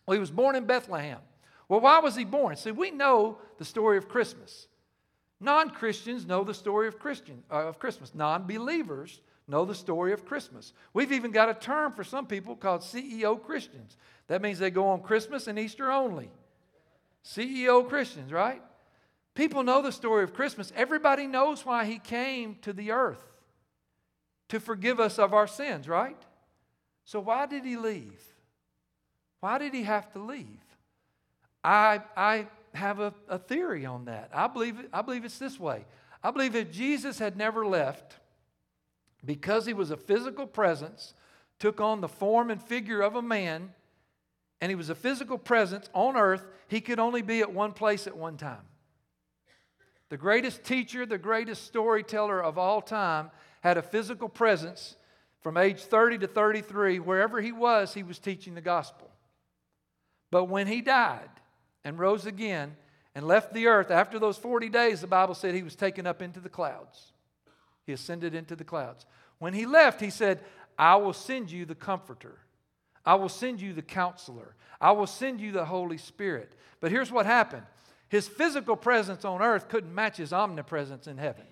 Well, 0.05 0.13
he 0.13 0.19
was 0.19 0.31
born 0.31 0.55
in 0.55 0.65
Bethlehem. 0.65 1.19
Well, 1.67 1.81
why 1.81 1.99
was 1.99 2.15
he 2.15 2.23
born? 2.23 2.55
See, 2.55 2.71
we 2.71 2.91
know 2.91 3.39
the 3.57 3.65
story 3.65 3.97
of 3.97 4.07
Christmas. 4.07 4.67
Non 5.39 5.69
Christians 5.69 6.25
know 6.25 6.43
the 6.43 6.53
story 6.53 6.87
of, 6.87 6.97
Christian, 6.97 7.43
uh, 7.51 7.67
of 7.67 7.79
Christmas. 7.79 8.15
Non 8.15 8.47
believers 8.47 9.19
know 9.47 9.65
the 9.65 9.75
story 9.75 10.13
of 10.13 10.25
Christmas. 10.25 10.73
We've 10.93 11.11
even 11.11 11.31
got 11.31 11.49
a 11.49 11.53
term 11.53 11.91
for 11.91 12.03
some 12.03 12.25
people 12.25 12.55
called 12.55 12.81
CEO 12.81 13.41
Christians. 13.41 13.97
That 14.27 14.41
means 14.41 14.59
they 14.59 14.71
go 14.71 14.87
on 14.87 15.01
Christmas 15.01 15.47
and 15.47 15.59
Easter 15.59 15.91
only. 15.91 16.31
CEO 17.23 17.87
Christians, 17.87 18.31
right? 18.31 18.61
People 19.37 19.61
know 19.61 19.83
the 19.83 19.91
story 19.91 20.23
of 20.23 20.33
Christmas. 20.33 20.73
Everybody 20.75 21.27
knows 21.27 21.63
why 21.63 21.85
he 21.85 21.99
came 21.99 22.55
to 22.63 22.73
the 22.73 22.89
earth 22.89 23.21
to 24.49 24.59
forgive 24.59 24.99
us 24.99 25.19
of 25.19 25.31
our 25.31 25.45
sins, 25.45 25.87
right? 25.87 26.17
So 27.05 27.19
why 27.19 27.45
did 27.45 27.63
he 27.63 27.77
leave? 27.77 28.19
Why 29.39 29.59
did 29.59 29.75
he 29.75 29.83
have 29.83 30.11
to 30.13 30.19
leave? 30.19 30.63
I, 31.63 32.01
I 32.15 32.47
have 32.73 32.99
a, 32.99 33.13
a 33.29 33.37
theory 33.37 33.85
on 33.85 34.05
that. 34.05 34.31
I 34.33 34.47
believe, 34.47 34.75
I 34.91 35.03
believe 35.03 35.23
it's 35.23 35.37
this 35.37 35.59
way. 35.59 35.85
I 36.23 36.31
believe 36.31 36.55
if 36.55 36.71
Jesus 36.71 37.19
had 37.19 37.37
never 37.37 37.63
left, 37.63 38.15
because 39.23 39.67
he 39.67 39.73
was 39.73 39.91
a 39.91 39.97
physical 39.97 40.47
presence, 40.47 41.13
took 41.59 41.79
on 41.79 42.01
the 42.01 42.07
form 42.07 42.49
and 42.49 42.59
figure 42.59 43.01
of 43.01 43.13
a 43.13 43.21
man, 43.21 43.71
and 44.61 44.71
he 44.71 44.75
was 44.75 44.89
a 44.89 44.95
physical 44.95 45.37
presence 45.37 45.91
on 45.93 46.17
earth, 46.17 46.43
he 46.69 46.81
could 46.81 46.97
only 46.97 47.21
be 47.21 47.41
at 47.41 47.53
one 47.53 47.73
place 47.73 48.07
at 48.07 48.17
one 48.17 48.37
time. 48.37 48.63
The 50.09 50.17
greatest 50.17 50.63
teacher, 50.63 51.05
the 51.05 51.17
greatest 51.17 51.65
storyteller 51.65 52.41
of 52.41 52.57
all 52.57 52.81
time, 52.81 53.31
had 53.61 53.77
a 53.77 53.81
physical 53.81 54.29
presence 54.29 54.95
from 55.41 55.57
age 55.57 55.81
30 55.81 56.19
to 56.19 56.27
33. 56.27 56.99
Wherever 56.99 57.41
he 57.41 57.51
was, 57.51 57.93
he 57.93 58.03
was 58.03 58.19
teaching 58.19 58.55
the 58.55 58.61
gospel. 58.61 59.09
But 60.31 60.45
when 60.45 60.67
he 60.67 60.81
died 60.81 61.29
and 61.83 61.99
rose 61.99 62.25
again 62.25 62.75
and 63.15 63.27
left 63.27 63.53
the 63.53 63.67
earth, 63.67 63.91
after 63.91 64.19
those 64.19 64.37
40 64.37 64.69
days, 64.69 65.01
the 65.01 65.07
Bible 65.07 65.33
said 65.33 65.53
he 65.55 65.63
was 65.63 65.75
taken 65.75 66.07
up 66.07 66.21
into 66.21 66.39
the 66.39 66.49
clouds. 66.49 67.11
He 67.85 67.93
ascended 67.93 68.35
into 68.35 68.55
the 68.55 68.63
clouds. 68.63 69.05
When 69.39 69.53
he 69.53 69.65
left, 69.65 70.01
he 70.01 70.09
said, 70.09 70.39
I 70.77 70.95
will 70.97 71.13
send 71.13 71.51
you 71.51 71.65
the 71.65 71.75
comforter. 71.75 72.39
I 73.05 73.15
will 73.15 73.29
send 73.29 73.61
you 73.61 73.73
the 73.73 73.81
counselor. 73.81 74.55
I 74.79 74.91
will 74.91 75.07
send 75.07 75.39
you 75.39 75.51
the 75.51 75.65
Holy 75.65 75.97
Spirit. 75.97 76.53
But 76.81 76.91
here's 76.91 77.11
what 77.11 77.25
happened 77.25 77.63
his 78.09 78.27
physical 78.27 78.75
presence 78.75 79.25
on 79.25 79.41
earth 79.41 79.69
couldn't 79.69 79.93
match 79.93 80.17
his 80.17 80.33
omnipresence 80.33 81.07
in 81.07 81.17
heaven. 81.17 81.45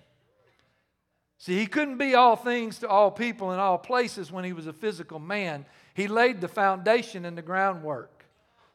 See, 1.38 1.58
he 1.58 1.68
couldn't 1.68 1.98
be 1.98 2.16
all 2.16 2.36
things 2.36 2.80
to 2.80 2.88
all 2.88 3.12
people 3.12 3.52
in 3.52 3.60
all 3.60 3.78
places 3.78 4.32
when 4.32 4.46
he 4.46 4.54
was 4.54 4.68
a 4.68 4.74
physical 4.74 5.20
man. 5.20 5.66
He 5.94 6.08
laid 6.08 6.42
the 6.42 6.48
foundation 6.48 7.26
and 7.26 7.38
the 7.38 7.42
groundwork 7.42 8.26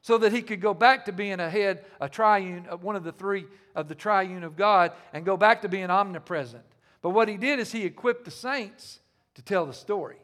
so 0.02 0.18
that 0.18 0.32
he 0.32 0.42
could 0.42 0.60
go 0.60 0.74
back 0.74 1.06
to 1.06 1.12
being 1.12 1.40
a 1.40 1.50
head, 1.50 1.84
a 2.00 2.08
triune, 2.08 2.66
uh, 2.70 2.76
one 2.76 2.96
of 2.96 3.04
the 3.04 3.12
three 3.12 3.46
of 3.74 3.88
the 3.88 3.94
triune 3.94 4.44
of 4.44 4.56
God, 4.56 4.92
and 5.12 5.24
go 5.24 5.36
back 5.36 5.62
to 5.62 5.68
being 5.68 5.90
omnipresent. 5.90 6.64
But 7.02 7.10
what 7.10 7.28
he 7.28 7.36
did 7.36 7.58
is 7.58 7.72
he 7.72 7.84
equipped 7.84 8.24
the 8.24 8.30
saints 8.30 9.00
to 9.34 9.42
tell 9.42 9.66
the 9.66 9.72
story. 9.72 10.18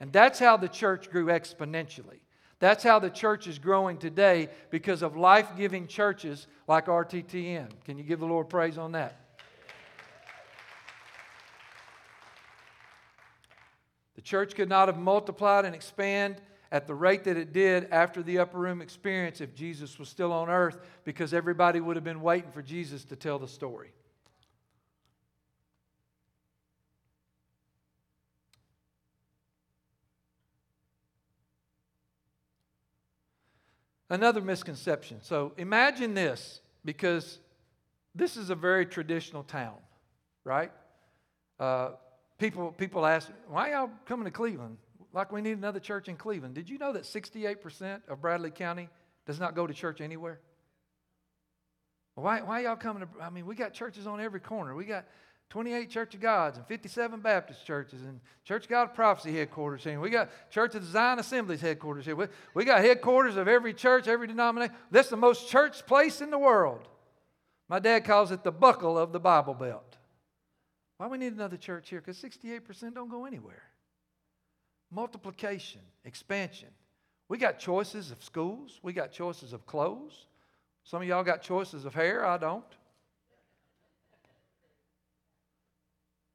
And 0.00 0.12
that's 0.12 0.38
how 0.38 0.56
the 0.56 0.68
church 0.68 1.10
grew 1.10 1.26
exponentially. 1.26 2.20
That's 2.62 2.84
how 2.84 3.00
the 3.00 3.10
church 3.10 3.48
is 3.48 3.58
growing 3.58 3.98
today 3.98 4.48
because 4.70 5.02
of 5.02 5.16
life 5.16 5.48
giving 5.56 5.88
churches 5.88 6.46
like 6.68 6.86
RTTN. 6.86 7.66
Can 7.84 7.98
you 7.98 8.04
give 8.04 8.20
the 8.20 8.26
Lord 8.26 8.48
praise 8.48 8.78
on 8.78 8.92
that? 8.92 9.20
The 14.14 14.22
church 14.22 14.54
could 14.54 14.68
not 14.68 14.86
have 14.86 14.96
multiplied 14.96 15.64
and 15.64 15.74
expanded 15.74 16.40
at 16.70 16.86
the 16.86 16.94
rate 16.94 17.24
that 17.24 17.36
it 17.36 17.52
did 17.52 17.88
after 17.90 18.22
the 18.22 18.38
upper 18.38 18.58
room 18.58 18.80
experience 18.80 19.40
if 19.40 19.56
Jesus 19.56 19.98
was 19.98 20.08
still 20.08 20.32
on 20.32 20.48
earth 20.48 20.78
because 21.02 21.34
everybody 21.34 21.80
would 21.80 21.96
have 21.96 22.04
been 22.04 22.22
waiting 22.22 22.52
for 22.52 22.62
Jesus 22.62 23.04
to 23.06 23.16
tell 23.16 23.40
the 23.40 23.48
story. 23.48 23.92
Another 34.12 34.42
misconception. 34.42 35.20
So 35.22 35.54
imagine 35.56 36.12
this, 36.12 36.60
because 36.84 37.38
this 38.14 38.36
is 38.36 38.50
a 38.50 38.54
very 38.54 38.84
traditional 38.84 39.42
town, 39.42 39.76
right? 40.44 40.70
Uh, 41.58 41.92
people, 42.36 42.72
people 42.72 43.06
ask, 43.06 43.30
why 43.48 43.70
y'all 43.70 43.88
coming 44.04 44.26
to 44.26 44.30
Cleveland? 44.30 44.76
Like 45.14 45.32
we 45.32 45.40
need 45.40 45.56
another 45.56 45.80
church 45.80 46.08
in 46.08 46.16
Cleveland. 46.16 46.54
Did 46.54 46.68
you 46.68 46.76
know 46.76 46.92
that 46.92 47.04
68% 47.04 48.02
of 48.06 48.20
Bradley 48.20 48.50
County 48.50 48.90
does 49.24 49.40
not 49.40 49.54
go 49.54 49.66
to 49.66 49.72
church 49.72 50.02
anywhere? 50.02 50.40
Why, 52.14 52.42
why 52.42 52.60
y'all 52.64 52.76
coming 52.76 53.04
to, 53.04 53.24
I 53.24 53.30
mean, 53.30 53.46
we 53.46 53.54
got 53.54 53.72
churches 53.72 54.06
on 54.06 54.20
every 54.20 54.40
corner. 54.40 54.74
We 54.74 54.84
got 54.84 55.06
28 55.52 55.90
Church 55.90 56.14
of 56.14 56.20
Gods 56.20 56.56
and 56.56 56.66
57 56.66 57.20
Baptist 57.20 57.66
churches 57.66 58.00
and 58.00 58.20
Church 58.42 58.64
of 58.64 58.70
God 58.70 58.94
Prophecy 58.94 59.36
headquarters 59.36 59.84
here. 59.84 60.00
We 60.00 60.08
got 60.08 60.30
Church 60.50 60.74
of 60.74 60.82
Zion 60.82 61.18
Assemblies 61.18 61.60
headquarters 61.60 62.06
here. 62.06 62.16
We, 62.16 62.24
we 62.54 62.64
got 62.64 62.80
headquarters 62.80 63.36
of 63.36 63.46
every 63.46 63.74
church, 63.74 64.08
every 64.08 64.26
denomination. 64.26 64.74
This 64.90 65.04
is 65.04 65.10
the 65.10 65.18
most 65.18 65.50
church 65.50 65.84
place 65.84 66.22
in 66.22 66.30
the 66.30 66.38
world. 66.38 66.88
My 67.68 67.80
dad 67.80 68.06
calls 68.06 68.30
it 68.30 68.42
the 68.42 68.50
buckle 68.50 68.96
of 68.96 69.12
the 69.12 69.20
Bible 69.20 69.52
Belt. 69.52 69.98
Why 70.96 71.06
we 71.06 71.18
need 71.18 71.34
another 71.34 71.58
church 71.58 71.90
here? 71.90 72.00
Because 72.00 72.16
68% 72.16 72.94
don't 72.94 73.10
go 73.10 73.26
anywhere. 73.26 73.64
Multiplication, 74.90 75.82
expansion. 76.06 76.70
We 77.28 77.36
got 77.36 77.58
choices 77.58 78.10
of 78.10 78.24
schools. 78.24 78.80
We 78.82 78.94
got 78.94 79.12
choices 79.12 79.52
of 79.52 79.66
clothes. 79.66 80.28
Some 80.84 81.02
of 81.02 81.08
y'all 81.08 81.22
got 81.22 81.42
choices 81.42 81.84
of 81.84 81.92
hair. 81.92 82.24
I 82.24 82.38
don't. 82.38 82.64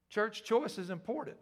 Church 0.10 0.44
choice 0.44 0.78
is 0.78 0.90
important. 0.90 1.38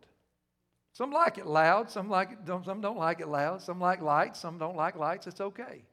Some 0.93 1.11
like 1.11 1.37
it 1.37 1.45
loud, 1.45 1.89
some 1.91 2.09
like 2.09 2.31
it, 2.31 2.45
don't, 2.45 2.65
some 2.65 2.81
don't 2.81 2.97
like 2.97 3.19
it 3.19 3.27
loud, 3.27 3.61
some 3.61 3.81
like 3.81 4.01
lights, 4.01 4.39
some 4.39 4.57
don't 4.57 4.77
like 4.77 4.95
lights. 4.95 5.27
It's 5.27 5.41
okay. 5.41 5.83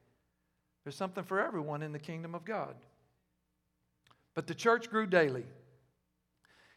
There's 0.84 0.96
something 0.96 1.24
for 1.24 1.40
everyone 1.40 1.82
in 1.82 1.92
the 1.92 1.98
kingdom 1.98 2.34
of 2.34 2.44
God. 2.44 2.74
But 4.34 4.46
the 4.46 4.54
church 4.54 4.90
grew 4.90 5.06
daily. 5.06 5.44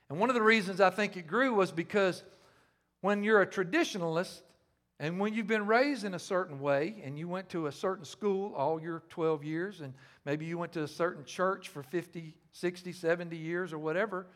And 0.10 0.20
one 0.20 0.30
of 0.30 0.36
the 0.36 0.42
reasons 0.42 0.82
I 0.82 0.90
think 0.90 1.18
it 1.18 1.28
grew 1.28 1.54
was 1.54 1.72
because 1.72 2.24
when 3.02 3.24
you're 3.24 3.42
a 3.42 3.48
traditionalist 3.48 4.42
and 5.00 5.20
when 5.20 5.34
you've 5.34 5.48
been 5.48 5.68
raised 5.68 6.04
in 6.04 6.14
a 6.14 6.20
certain 6.20 6.60
way 6.60 7.02
and 7.04 7.18
you 7.18 7.28
went 7.28 7.50
to 7.50 7.68
a 7.68 7.72
certain 7.72 8.06
school 8.06 8.54
all 8.56 8.82
your 8.82 9.04
12 9.10 9.44
years 9.44 9.82
and 9.82 9.94
maybe 10.26 10.46
you 10.46 10.58
went 10.58 10.72
to 10.74 10.84
a 10.84 10.88
certain 10.88 11.26
church 11.26 11.70
for 11.70 11.84
50, 11.84 12.34
60, 12.52 12.92
70 12.92 13.38
years 13.38 13.74
or 13.74 13.78
whatever, 13.80 14.28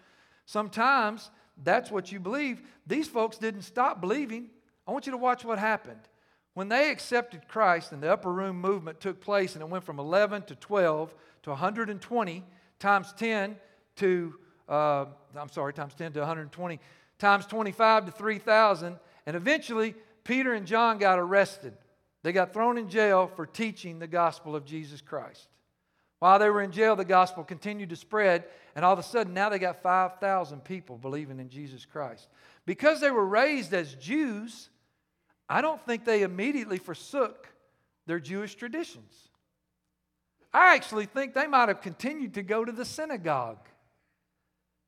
sometimes 0.45 1.31
that's 1.63 1.91
what 1.91 2.11
you 2.11 2.19
believe. 2.19 2.61
These 2.87 3.07
folks 3.07 3.37
didn't 3.37 3.63
stop 3.63 4.01
believing. 4.01 4.49
I 4.87 4.91
want 4.91 5.05
you 5.05 5.11
to 5.11 5.17
watch 5.17 5.43
what 5.43 5.59
happened. 5.59 6.01
When 6.53 6.69
they 6.69 6.89
accepted 6.89 7.47
Christ 7.47 7.91
and 7.91 8.01
the 8.01 8.11
upper 8.11 8.31
room 8.31 8.59
movement 8.59 8.99
took 8.99 9.21
place 9.21 9.53
and 9.53 9.61
it 9.61 9.69
went 9.69 9.83
from 9.83 9.99
11 9.99 10.43
to 10.43 10.55
12 10.55 11.13
to 11.43 11.49
120 11.51 12.43
times 12.79 13.13
10 13.17 13.55
to, 13.97 14.35
uh, 14.67 15.05
I'm 15.35 15.49
sorry, 15.49 15.73
times 15.73 15.93
10 15.93 16.13
to 16.13 16.19
120, 16.19 16.79
times 17.17 17.45
25 17.45 18.07
to 18.07 18.11
3,000, 18.11 18.97
and 19.25 19.35
eventually 19.35 19.95
Peter 20.23 20.53
and 20.53 20.65
John 20.65 20.97
got 20.97 21.19
arrested. 21.19 21.73
They 22.23 22.31
got 22.31 22.53
thrown 22.53 22.77
in 22.77 22.89
jail 22.89 23.31
for 23.35 23.45
teaching 23.45 23.99
the 23.99 24.07
gospel 24.07 24.55
of 24.55 24.65
Jesus 24.65 25.01
Christ. 25.01 25.47
While 26.19 26.39
they 26.39 26.49
were 26.49 26.62
in 26.62 26.71
jail, 26.71 26.95
the 26.95 27.05
gospel 27.05 27.43
continued 27.43 27.89
to 27.89 27.95
spread, 27.95 28.43
and 28.75 28.84
all 28.84 28.93
of 28.93 28.99
a 28.99 29.03
sudden, 29.03 29.34
now 29.34 29.49
they 29.49 29.60
got 29.60 29.82
5,000 29.82 30.63
people 30.63 30.97
believing 30.97 31.39
in 31.39 31.49
Jesus 31.49 31.86
Christ. 31.86 32.27
Because 32.65 32.99
they 32.99 33.12
were 33.12 33.25
raised 33.25 33.73
as 33.73 33.95
Jews, 33.95 34.69
I 35.47 35.62
don't 35.62 35.82
think 35.86 36.03
they 36.03 36.23
immediately 36.23 36.77
forsook 36.77 37.47
their 38.05 38.19
Jewish 38.19 38.55
traditions. 38.55 39.29
I 40.53 40.75
actually 40.75 41.05
think 41.05 41.34
they 41.34 41.47
might 41.47 41.69
have 41.69 41.82
continued 41.82 42.34
to 42.34 42.43
go 42.43 42.65
to 42.65 42.71
the 42.71 42.86
synagogue, 42.86 43.67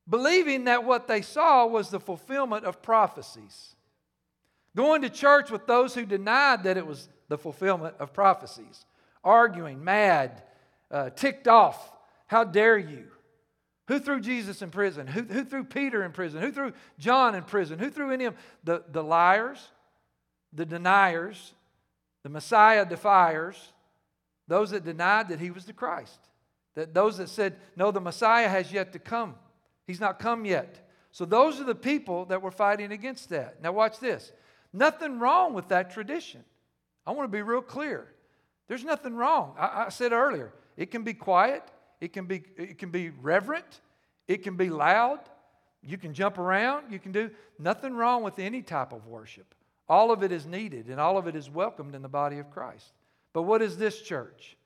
believing 0.08 0.64
that 0.64 0.84
what 0.84 1.08
they 1.08 1.22
saw 1.22 1.66
was 1.66 1.88
the 1.88 2.00
fulfillment 2.00 2.64
of 2.64 2.82
prophecies. 2.82 3.74
Going 4.76 5.02
to 5.02 5.10
church 5.10 5.50
with 5.50 5.66
those 5.66 5.94
who 5.94 6.04
denied 6.04 6.64
that 6.64 6.76
it 6.76 6.86
was 6.86 7.08
the 7.28 7.38
fulfillment 7.38 7.94
of 7.98 8.12
prophecies, 8.12 8.84
arguing, 9.22 9.82
mad, 9.82 10.42
uh, 10.92 11.10
ticked 11.10 11.48
off. 11.48 11.90
How 12.26 12.44
dare 12.44 12.78
you? 12.78 13.06
Who 13.88 13.98
threw 13.98 14.20
Jesus 14.20 14.62
in 14.62 14.70
prison? 14.70 15.06
Who, 15.06 15.22
who 15.22 15.44
threw 15.44 15.64
Peter 15.64 16.04
in 16.04 16.12
prison? 16.12 16.40
Who 16.40 16.52
threw 16.52 16.72
John 16.98 17.34
in 17.34 17.42
prison? 17.42 17.78
Who 17.78 17.90
threw 17.90 18.12
any 18.12 18.26
of 18.26 18.34
them? 18.34 18.42
The, 18.64 18.84
the 18.92 19.02
liars, 19.02 19.68
the 20.52 20.64
deniers, 20.64 21.52
the 22.22 22.28
Messiah 22.28 22.86
defiers, 22.86 23.72
those 24.48 24.70
that 24.70 24.84
denied 24.84 25.28
that 25.30 25.40
he 25.40 25.50
was 25.50 25.64
the 25.64 25.72
Christ. 25.72 26.18
That 26.74 26.94
those 26.94 27.18
that 27.18 27.28
said, 27.28 27.56
no, 27.76 27.90
the 27.90 28.00
Messiah 28.00 28.48
has 28.48 28.72
yet 28.72 28.92
to 28.92 28.98
come. 28.98 29.34
He's 29.86 30.00
not 30.00 30.18
come 30.18 30.44
yet. 30.44 30.88
So 31.10 31.24
those 31.24 31.60
are 31.60 31.64
the 31.64 31.74
people 31.74 32.24
that 32.26 32.40
were 32.40 32.50
fighting 32.50 32.92
against 32.92 33.28
that. 33.30 33.60
Now 33.62 33.72
watch 33.72 33.98
this. 33.98 34.32
Nothing 34.72 35.18
wrong 35.18 35.52
with 35.52 35.68
that 35.68 35.92
tradition. 35.92 36.44
I 37.06 37.10
want 37.10 37.30
to 37.30 37.36
be 37.36 37.42
real 37.42 37.60
clear. 37.60 38.06
There's 38.68 38.84
nothing 38.84 39.14
wrong. 39.14 39.54
I, 39.58 39.86
I 39.86 39.88
said 39.90 40.12
earlier, 40.12 40.52
it 40.76 40.90
can 40.90 41.02
be 41.02 41.14
quiet, 41.14 41.62
it 42.00 42.12
can 42.12 42.26
be, 42.26 42.42
it 42.56 42.78
can 42.78 42.90
be 42.90 43.10
reverent, 43.10 43.80
it 44.28 44.42
can 44.42 44.56
be 44.56 44.70
loud. 44.70 45.20
You 45.84 45.98
can 45.98 46.14
jump 46.14 46.38
around, 46.38 46.92
you 46.92 47.00
can 47.00 47.10
do 47.10 47.30
nothing 47.58 47.94
wrong 47.94 48.22
with 48.22 48.38
any 48.38 48.62
type 48.62 48.92
of 48.92 49.06
worship. 49.08 49.52
All 49.88 50.12
of 50.12 50.22
it 50.22 50.30
is 50.30 50.46
needed 50.46 50.86
and 50.86 51.00
all 51.00 51.18
of 51.18 51.26
it 51.26 51.34
is 51.34 51.50
welcomed 51.50 51.94
in 51.94 52.02
the 52.02 52.08
body 52.08 52.38
of 52.38 52.50
Christ. 52.50 52.92
But 53.32 53.42
what 53.42 53.62
is 53.62 53.76
this 53.76 54.00
church? 54.00 54.56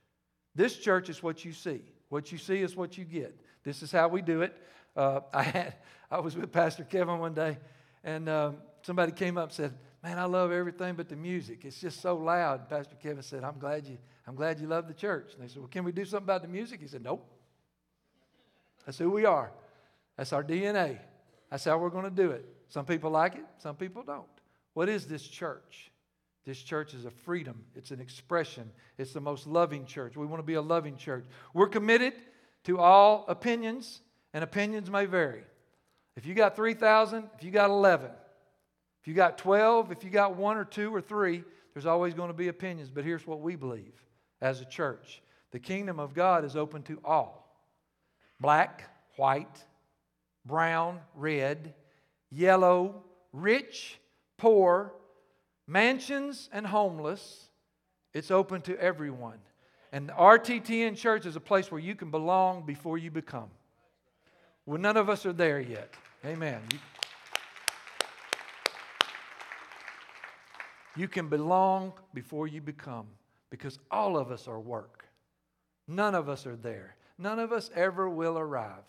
This 0.54 0.76
church 0.76 1.08
is 1.08 1.22
what 1.22 1.44
you 1.44 1.52
see. 1.52 1.80
What 2.10 2.32
you 2.32 2.38
see 2.38 2.60
is 2.60 2.76
what 2.76 2.98
you 2.98 3.04
get. 3.04 3.34
This 3.64 3.82
is 3.82 3.90
how 3.90 4.08
we 4.08 4.22
do 4.22 4.42
it. 4.42 4.54
Uh, 4.94 5.20
I 5.32 5.42
had 5.42 5.74
I 6.10 6.20
was 6.20 6.36
with 6.36 6.52
Pastor 6.52 6.84
Kevin 6.84 7.18
one 7.18 7.34
day, 7.34 7.58
and 8.04 8.28
um, 8.28 8.58
somebody 8.82 9.10
came 9.10 9.36
up 9.36 9.44
and 9.44 9.52
said, 9.52 9.74
"Man, 10.04 10.18
I 10.18 10.24
love 10.24 10.52
everything 10.52 10.94
but 10.94 11.08
the 11.08 11.16
music. 11.16 11.64
It's 11.64 11.80
just 11.80 12.00
so 12.00 12.16
loud." 12.16 12.68
Pastor 12.68 12.94
Kevin 12.94 13.22
said, 13.22 13.42
"I'm 13.42 13.58
glad 13.58 13.86
you 13.86 13.98
I'm 14.26 14.34
glad 14.34 14.58
you 14.58 14.66
love 14.66 14.88
the 14.88 14.94
church. 14.94 15.32
And 15.34 15.42
they 15.42 15.48
said, 15.48 15.58
Well, 15.58 15.68
can 15.68 15.84
we 15.84 15.92
do 15.92 16.04
something 16.04 16.24
about 16.24 16.42
the 16.42 16.48
music? 16.48 16.80
He 16.80 16.88
said, 16.88 17.02
Nope. 17.02 17.26
That's 18.84 18.98
who 18.98 19.10
we 19.10 19.24
are. 19.24 19.50
That's 20.16 20.32
our 20.32 20.44
DNA. 20.44 20.98
That's 21.50 21.64
how 21.64 21.78
we're 21.78 21.90
going 21.90 22.04
to 22.04 22.10
do 22.10 22.30
it. 22.30 22.44
Some 22.68 22.84
people 22.84 23.10
like 23.10 23.34
it, 23.36 23.44
some 23.58 23.76
people 23.76 24.02
don't. 24.02 24.24
What 24.74 24.88
is 24.88 25.06
this 25.06 25.26
church? 25.26 25.90
This 26.44 26.62
church 26.62 26.94
is 26.94 27.04
a 27.04 27.10
freedom, 27.10 27.64
it's 27.74 27.90
an 27.90 28.00
expression, 28.00 28.70
it's 28.98 29.12
the 29.12 29.20
most 29.20 29.48
loving 29.48 29.84
church. 29.84 30.16
We 30.16 30.26
want 30.26 30.38
to 30.38 30.46
be 30.46 30.54
a 30.54 30.62
loving 30.62 30.96
church. 30.96 31.24
We're 31.52 31.66
committed 31.66 32.12
to 32.64 32.78
all 32.78 33.24
opinions, 33.26 34.00
and 34.32 34.44
opinions 34.44 34.88
may 34.88 35.06
vary. 35.06 35.42
If 36.14 36.24
you 36.24 36.34
got 36.34 36.54
3,000, 36.54 37.28
if 37.36 37.42
you 37.42 37.50
got 37.50 37.70
11, 37.70 38.10
if 39.00 39.08
you 39.08 39.14
got 39.14 39.38
12, 39.38 39.90
if 39.90 40.04
you 40.04 40.10
got 40.10 40.36
one 40.36 40.56
or 40.56 40.64
two 40.64 40.94
or 40.94 41.00
three, 41.00 41.42
there's 41.74 41.86
always 41.86 42.14
going 42.14 42.28
to 42.28 42.34
be 42.34 42.48
opinions. 42.48 42.90
But 42.90 43.04
here's 43.04 43.26
what 43.26 43.40
we 43.40 43.56
believe 43.56 43.92
as 44.40 44.60
a 44.60 44.64
church 44.64 45.22
the 45.56 45.60
kingdom 45.60 45.98
of 45.98 46.12
God 46.12 46.44
is 46.44 46.54
open 46.54 46.82
to 46.82 47.00
all 47.04 47.42
black, 48.40 48.90
white, 49.16 49.64
brown, 50.44 51.00
red, 51.14 51.72
yellow, 52.30 53.02
rich, 53.32 53.98
poor, 54.36 54.92
mansions 55.66 56.50
and 56.52 56.66
homeless. 56.66 57.48
It's 58.12 58.30
open 58.30 58.60
to 58.62 58.78
everyone. 58.78 59.38
And 59.92 60.08
the 60.08 60.12
RTTN 60.12 60.96
Church 60.96 61.24
is 61.24 61.36
a 61.36 61.40
place 61.40 61.70
where 61.70 61.80
you 61.80 61.94
can 61.94 62.10
belong 62.10 62.66
before 62.66 62.98
you 62.98 63.10
become. 63.10 63.48
Well, 64.66 64.78
none 64.78 64.98
of 64.98 65.08
us 65.08 65.24
are 65.24 65.32
there 65.32 65.60
yet. 65.60 65.94
Amen. 66.24 66.60
You, 66.70 66.78
you 70.96 71.08
can 71.08 71.28
belong 71.28 71.94
before 72.12 72.46
you 72.46 72.60
become 72.60 73.06
because 73.56 73.78
all 73.90 74.18
of 74.18 74.30
us 74.30 74.46
are 74.48 74.60
work. 74.60 75.06
None 75.88 76.14
of 76.14 76.28
us 76.28 76.46
are 76.46 76.56
there. 76.56 76.96
None 77.18 77.38
of 77.38 77.52
us 77.52 77.70
ever 77.74 78.08
will 78.08 78.38
arrive. 78.38 78.84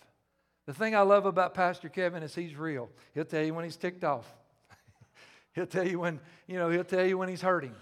The 0.66 0.74
thing 0.74 0.96
I 0.96 1.02
love 1.02 1.26
about 1.26 1.54
Pastor 1.54 1.88
Kevin 1.88 2.24
is 2.24 2.36
he's 2.36 2.56
real. 2.56 2.90
He'll 3.14 3.24
tell 3.24 3.44
you 3.44 3.54
when 3.54 3.64
he's 3.64 3.78
ticked 3.78 4.04
off. 4.04 4.26
He'll 5.56 5.66
tell 5.66 5.88
you 5.88 6.00
when, 6.00 6.20
you 6.46 6.58
know, 6.58 6.70
he'll 6.70 6.84
tell 6.84 7.06
you 7.06 7.18
when 7.18 7.30
he's 7.30 7.42
hurting. 7.42 7.74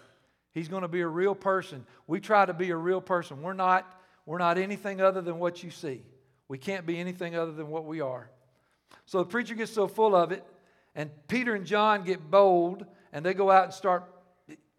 He's 0.54 0.68
going 0.68 0.84
to 0.84 0.88
be 0.88 1.02
a 1.02 1.08
real 1.08 1.34
person. 1.34 1.86
We 2.08 2.20
try 2.20 2.46
to 2.46 2.54
be 2.54 2.70
a 2.70 2.78
real 2.78 3.02
person. 3.02 3.42
We're 3.42 3.54
not, 3.54 4.00
we're 4.26 4.38
not 4.38 4.58
anything 4.58 5.02
other 5.02 5.22
than 5.22 5.40
what 5.40 5.64
you 5.64 5.72
see. 5.72 6.04
We 6.48 6.58
can't 6.58 6.86
be 6.86 7.00
anything 7.00 7.36
other 7.36 7.52
than 7.52 7.68
what 7.68 7.86
we 7.86 8.02
are. 8.02 8.30
So 9.06 9.18
the 9.18 9.26
preacher 9.26 9.56
gets 9.56 9.74
so 9.74 9.88
full 9.88 10.16
of 10.16 10.32
it, 10.32 10.46
and 10.94 11.10
Peter 11.28 11.56
and 11.56 11.66
John 11.66 12.04
get 12.04 12.32
bold, 12.32 12.86
and 13.12 13.26
they 13.26 13.34
go 13.34 13.52
out 13.52 13.66
and 13.66 13.74
start 13.74 14.06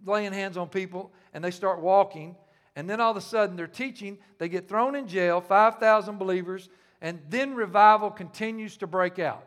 laying 0.07 0.33
hands 0.33 0.57
on 0.57 0.69
people, 0.69 1.13
and 1.37 1.45
they 1.45 1.53
start 1.53 1.81
walking. 1.81 2.35
And 2.75 2.91
then 2.91 3.01
all 3.01 3.13
of 3.13 3.17
a 3.17 3.21
sudden, 3.21 3.55
they're 3.55 3.69
teaching. 3.69 4.19
They 4.39 4.49
get 4.49 4.69
thrown 4.69 4.97
in 4.97 5.07
jail, 5.07 5.41
5,000 5.41 6.19
believers, 6.19 6.69
and 7.01 7.21
then 7.29 7.55
revival 7.55 8.11
continues 8.11 8.77
to 8.79 8.89
break 8.89 9.21
out 9.21 9.47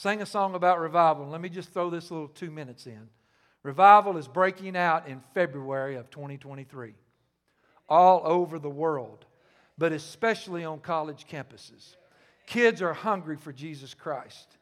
sang 0.00 0.22
a 0.22 0.26
song 0.26 0.54
about 0.54 0.80
revival. 0.80 1.28
Let 1.28 1.42
me 1.42 1.50
just 1.50 1.74
throw 1.74 1.90
this 1.90 2.10
little 2.10 2.28
two 2.28 2.50
minutes 2.50 2.86
in. 2.86 3.10
Revival 3.62 4.16
is 4.16 4.26
breaking 4.26 4.74
out 4.74 5.06
in 5.06 5.20
February 5.34 5.96
of 5.96 6.08
2023 6.08 6.94
all 7.86 8.22
over 8.24 8.58
the 8.58 8.70
world, 8.70 9.26
but 9.76 9.92
especially 9.92 10.64
on 10.64 10.80
college 10.80 11.26
campuses. 11.30 11.96
Kids 12.46 12.80
are 12.80 12.94
hungry 12.94 13.36
for 13.36 13.52
Jesus 13.52 13.92
Christ. 13.92 14.56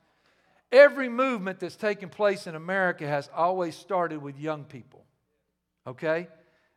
Every 0.72 1.08
movement 1.08 1.60
that's 1.60 1.76
taken 1.76 2.08
place 2.08 2.48
in 2.48 2.56
America 2.56 3.06
has 3.06 3.30
always 3.32 3.76
started 3.76 4.20
with 4.20 4.40
young 4.40 4.64
people. 4.64 5.04
Okay? 5.86 6.26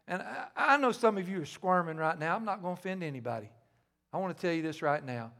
And 0.08 0.24
I 0.56 0.78
know 0.78 0.92
some 0.92 1.18
of 1.18 1.30
you 1.30 1.42
are 1.42 1.46
squirming 1.46 1.98
right 1.98 2.18
now. 2.18 2.36
I'm 2.36 2.46
not 2.46 2.62
going 2.62 2.76
to 2.76 2.80
offend 2.80 3.04
anybody. 3.04 3.50
I 4.12 4.18
want 4.18 4.36
to 4.36 4.42
tell 4.42 4.54
you 4.54 4.62
this 4.62 4.82
right 4.82 5.04
now. 5.04 5.32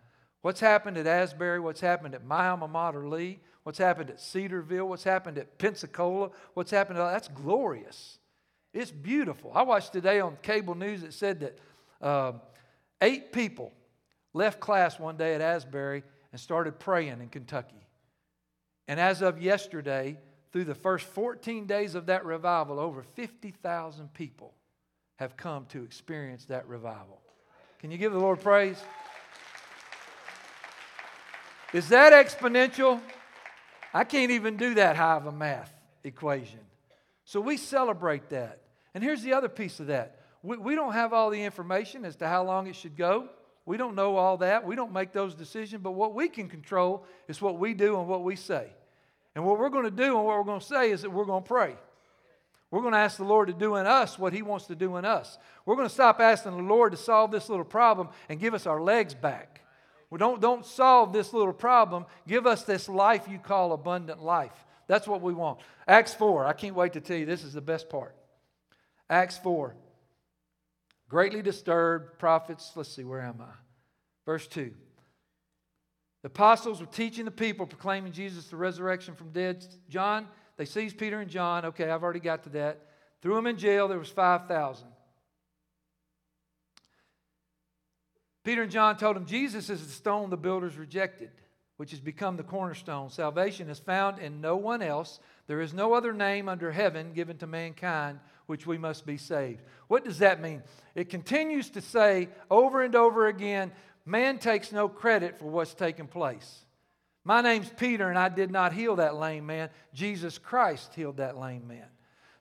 What's 0.42 0.60
happened 0.60 0.98
at 0.98 1.08
Asbury? 1.08 1.60
What's 1.60 1.82
happened 1.82 2.16
at 2.16 2.26
my 2.26 2.48
alma 2.50 2.68
mater, 2.68 3.08
Lee? 3.08 3.40
What's 3.64 3.78
happened 3.78 4.10
at 4.10 4.20
Cedarville? 4.20 4.88
What's 4.88 5.04
happened 5.04 5.38
at 5.38 5.58
Pensacola? 5.58 6.32
What's 6.54 6.72
happened? 6.72 6.98
At, 6.98 7.12
that's 7.12 7.28
glorious. 7.28 8.18
It's 8.74 8.92
beautiful. 8.92 9.52
I 9.54 9.64
watched 9.64 9.94
today 9.94 10.20
on 10.20 10.38
cable 10.42 10.76
news 10.76 11.02
that 11.02 11.14
said 11.14 11.42
that 11.42 11.60
uh, 12.02 12.34
eight 13.02 13.32
people 13.32 13.74
left 14.34 14.60
class 14.60 14.98
one 14.98 15.18
day 15.18 15.36
at 15.36 15.42
Asbury 15.42 16.04
and 16.32 16.40
started 16.40 16.80
praying 16.80 17.20
in 17.20 17.28
Kentucky. 17.28 17.86
And 18.88 19.00
as 19.00 19.22
of 19.22 19.42
yesterday, 19.42 20.18
through 20.52 20.66
the 20.66 20.76
first 20.76 21.06
14 21.08 21.66
days 21.66 21.96
of 21.96 22.08
that 22.08 22.26
revival, 22.26 22.80
over 22.80 23.04
50,000 23.04 24.14
people 24.14 24.54
have 25.18 25.38
come 25.38 25.66
to 25.68 25.84
experience 25.84 26.46
that 26.46 26.68
revival. 26.68 27.22
Can 27.80 27.92
you 27.92 27.98
give 27.98 28.12
the 28.12 28.20
Lord 28.20 28.42
praise? 28.42 28.78
Is 31.74 31.90
that 31.90 32.12
exponential? 32.12 33.00
I 33.94 34.04
can't 34.04 34.32
even 34.32 34.58
do 34.58 34.76
that 34.76 34.96
high 34.96 35.16
of 35.16 35.26
a 35.26 35.32
math 35.32 35.74
equation. 36.04 36.60
So 37.24 37.40
we 37.40 37.58
celebrate 37.58 38.30
that. 38.30 38.62
And 38.94 39.04
here's 39.04 39.22
the 39.22 39.34
other 39.34 39.50
piece 39.50 39.80
of 39.80 39.88
that 39.88 40.20
we, 40.44 40.58
we 40.58 40.76
don't 40.76 40.94
have 40.94 41.14
all 41.14 41.30
the 41.30 41.42
information 41.42 42.04
as 42.04 42.16
to 42.18 42.28
how 42.28 42.44
long 42.44 42.68
it 42.68 42.76
should 42.76 42.98
go. 42.98 43.30
We 43.66 43.78
don't 43.78 43.96
know 43.96 44.18
all 44.18 44.38
that. 44.38 44.66
We 44.66 44.76
don't 44.76 44.92
make 44.92 45.12
those 45.12 45.36
decisions. 45.36 45.84
But 45.84 45.92
what 45.92 46.16
we 46.16 46.28
can 46.28 46.50
control 46.50 47.06
is 47.28 47.42
what 47.42 47.60
we 47.60 47.74
do 47.74 48.00
and 48.00 48.08
what 48.08 48.24
we 48.24 48.36
say. 48.36 48.72
And 49.36 49.46
what 49.46 49.60
we're 49.60 49.70
going 49.70 49.86
to 49.86 49.92
do 49.92 50.18
and 50.18 50.26
what 50.26 50.38
we're 50.38 50.44
going 50.44 50.60
to 50.60 50.66
say 50.66 50.92
is 50.92 51.04
that 51.04 51.10
we're 51.10 51.26
going 51.26 51.44
to 51.44 51.48
pray. 51.48 51.76
We're 52.70 52.82
going 52.82 52.94
to 52.94 53.00
ask 53.00 53.18
the 53.18 53.26
Lord 53.26 53.48
to 53.48 53.54
do 53.54 53.76
in 53.76 53.86
us 53.86 54.18
what 54.18 54.34
He 54.34 54.42
wants 54.42 54.68
to 54.68 54.76
do 54.76 54.98
in 54.98 55.06
us. 55.06 55.38
We're 55.66 55.76
going 55.76 55.88
to 55.88 55.94
stop 55.94 56.20
asking 56.22 56.56
the 56.56 56.64
Lord 56.64 56.92
to 56.94 56.98
solve 56.98 57.32
this 57.32 57.50
little 57.50 57.66
problem 57.66 58.10
and 58.30 58.40
give 58.40 58.54
us 58.54 58.66
our 58.66 58.82
legs 58.82 59.14
back. 59.14 59.62
Well, 60.10 60.18
don't, 60.18 60.42
don't 60.42 60.66
solve 60.66 61.14
this 61.14 61.34
little 61.34 61.54
problem. 61.54 62.06
Give 62.28 62.46
us 62.46 62.64
this 62.64 62.90
life 62.90 63.28
you 63.30 63.40
call 63.40 63.74
abundant 63.74 64.22
life. 64.22 64.54
That's 64.88 65.08
what 65.08 65.22
we 65.22 65.34
want. 65.34 65.60
Acts 65.88 66.14
4. 66.14 66.46
I 66.46 66.54
can't 66.54 66.76
wait 66.76 66.94
to 66.94 67.02
tell 67.02 67.18
you. 67.18 67.26
This 67.26 67.44
is 67.44 67.54
the 67.54 67.62
best 67.62 67.90
part. 67.90 68.16
Acts 69.10 69.38
4. 69.38 69.76
Greatly 71.08 71.42
disturbed 71.42 72.20
prophets. 72.20 72.72
Let's 72.76 72.94
see, 72.94 73.04
where 73.04 73.22
am 73.22 73.42
I? 73.42 73.54
Verse 74.26 74.48
2. 74.48 74.74
The 76.22 76.28
apostles 76.28 76.80
were 76.80 76.88
teaching 76.88 77.26
the 77.26 77.32
people, 77.32 77.66
proclaiming 77.66 78.12
Jesus 78.12 78.48
the 78.48 78.56
resurrection 78.56 79.16
from 79.16 79.32
dead. 79.32 79.66
John, 79.90 80.28
they 80.58 80.66
seized 80.66 80.98
Peter 80.98 81.20
and 81.20 81.30
John. 81.30 81.66
Okay, 81.66 81.90
I've 81.90 82.04
already 82.04 82.20
got 82.20 82.44
to 82.44 82.50
that. 82.50 82.86
Threw 83.22 83.36
them 83.36 83.48
in 83.48 83.58
jail. 83.58 83.88
There 83.88 83.98
was 83.98 84.10
5,000. 84.10 84.88
Peter 88.44 88.64
and 88.64 88.72
John 88.72 88.98
told 88.98 89.18
him, 89.18 89.26
Jesus 89.26 89.70
is 89.70 89.86
the 89.86 89.92
stone 89.92 90.30
the 90.30 90.38
builders 90.38 90.78
rejected, 90.78 91.30
which 91.78 91.92
has 91.92 92.00
become 92.00 92.38
the 92.38 92.44
cornerstone. 92.44 93.10
Salvation 93.10 93.70
is 93.70 93.80
found 93.80 94.20
in 94.20 94.42
no 94.42 94.56
one 94.56 94.82
else. 94.82 95.20
There 95.48 95.62
is 95.62 95.74
no 95.74 95.94
other 95.94 96.14
name 96.14 96.50
under 96.50 96.72
heaven 96.72 97.14
given 97.14 97.38
to 97.38 97.48
mankind 97.48 98.20
which 98.48 98.68
we 98.68 98.78
must 98.78 99.06
be 99.06 99.18
saved. 99.18 99.62
What 99.88 100.04
does 100.04 100.20
that 100.20 100.42
mean? 100.42 100.64
It 100.96 101.10
continues 101.10 101.70
to 101.72 101.82
say 101.82 102.30
over 102.50 102.84
and 102.84 102.96
over 102.96 103.28
again 103.28 103.72
man 104.12 104.38
takes 104.38 104.72
no 104.72 104.90
credit 104.90 105.40
for 105.40 105.46
what's 105.46 105.74
taken 105.74 106.06
place. 106.06 106.66
My 107.24 107.42
name's 107.42 107.70
Peter, 107.70 108.10
and 108.10 108.20
I 108.20 108.30
did 108.30 108.52
not 108.52 108.74
heal 108.74 108.98
that 108.98 109.16
lame 109.16 109.46
man. 109.46 109.70
Jesus 109.94 110.38
Christ 110.38 110.94
healed 110.94 111.18
that 111.18 111.38
lame 111.38 111.68
man. 111.68 111.86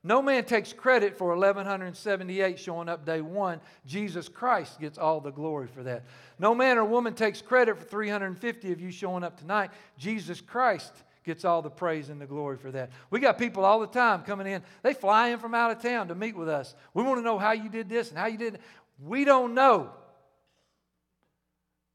No 0.03 0.23
man 0.23 0.45
takes 0.45 0.73
credit 0.73 1.17
for 1.17 1.29
1178 1.29 2.59
showing 2.59 2.89
up 2.89 3.05
day 3.05 3.21
one. 3.21 3.61
Jesus 3.87 4.29
Christ 4.29 4.81
gets 4.81 4.97
all 4.97 5.21
the 5.21 5.31
glory 5.31 5.69
for 5.69 5.83
that. 5.83 6.05
No 6.39 6.55
man 6.55 6.79
or 6.79 6.85
woman 6.87 7.13
takes 7.15 7.43
credit 7.43 7.79
for 7.79 7.85
350 7.85 8.73
of 8.73 8.81
you 8.81 8.91
showing 8.91 9.23
up 9.23 9.39
tonight. 9.39 9.71
Jesus 9.99 10.41
Christ 10.41 10.93
gets 11.23 11.45
all 11.45 11.61
the 11.61 11.71
praise 11.71 12.09
and 12.09 12.19
the 12.19 12.27
glory 12.27 12.57
for 12.57 12.71
that. 12.71 12.91
We 13.11 13.21
got 13.21 13.37
people 13.37 13.67
all 13.67 13.79
the 13.79 13.87
time 13.87 14.23
coming 14.23 14.47
in. 14.47 14.63
They 14.83 14.95
fly 14.95 15.29
in 15.29 15.39
from 15.39 15.55
out 15.55 15.71
of 15.71 15.83
town 15.83 16.09
to 16.09 16.15
meet 16.15 16.35
with 16.35 16.49
us. 16.49 16.75
We 16.95 17.03
want 17.03 17.19
to 17.19 17.23
know 17.23 17.39
how 17.39 17.53
you 17.53 17.69
did 17.69 17.91
this 17.91 18.09
and 18.09 18.19
how 18.19 18.27
you 18.27 18.39
did 18.39 18.55
it. 18.55 18.61
We 18.99 19.27
don't 19.27 19.55
know. 19.55 19.91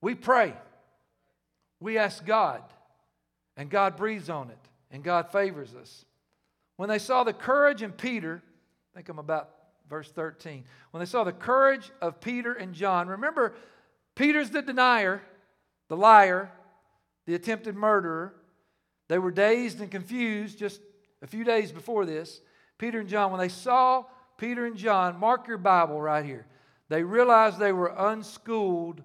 We 0.05 0.13
pray. 0.13 0.53
We 1.79 1.97
ask 1.97 2.23
God, 2.23 2.61
and 3.57 3.71
God 3.71 3.97
breathes 3.97 4.29
on 4.29 4.51
it, 4.51 4.59
and 4.91 5.03
God 5.03 5.31
favors 5.31 5.73
us. 5.73 6.05
When 6.75 6.89
they 6.89 6.99
saw 6.99 7.23
the 7.23 7.33
courage 7.33 7.81
in 7.81 7.91
Peter, 7.91 8.43
I 8.93 8.97
think 8.97 9.09
I'm 9.09 9.17
about 9.17 9.49
verse 9.89 10.11
13. 10.11 10.63
When 10.91 10.99
they 10.99 11.07
saw 11.07 11.23
the 11.23 11.31
courage 11.31 11.89
of 12.03 12.21
Peter 12.21 12.53
and 12.53 12.75
John, 12.75 13.07
remember, 13.07 13.55
Peter's 14.13 14.51
the 14.51 14.61
denier, 14.61 15.23
the 15.87 15.97
liar, 15.97 16.51
the 17.25 17.33
attempted 17.33 17.75
murderer. 17.75 18.35
They 19.07 19.17
were 19.17 19.31
dazed 19.31 19.81
and 19.81 19.89
confused 19.89 20.59
just 20.59 20.81
a 21.23 21.27
few 21.27 21.43
days 21.43 21.71
before 21.71 22.05
this. 22.05 22.41
Peter 22.77 22.99
and 22.99 23.09
John, 23.09 23.31
when 23.31 23.39
they 23.39 23.49
saw 23.49 24.05
Peter 24.37 24.67
and 24.67 24.77
John, 24.77 25.19
mark 25.19 25.47
your 25.47 25.57
Bible 25.57 25.99
right 25.99 26.23
here, 26.23 26.45
they 26.89 27.01
realized 27.01 27.57
they 27.57 27.73
were 27.73 27.91
unschooled, 27.97 29.01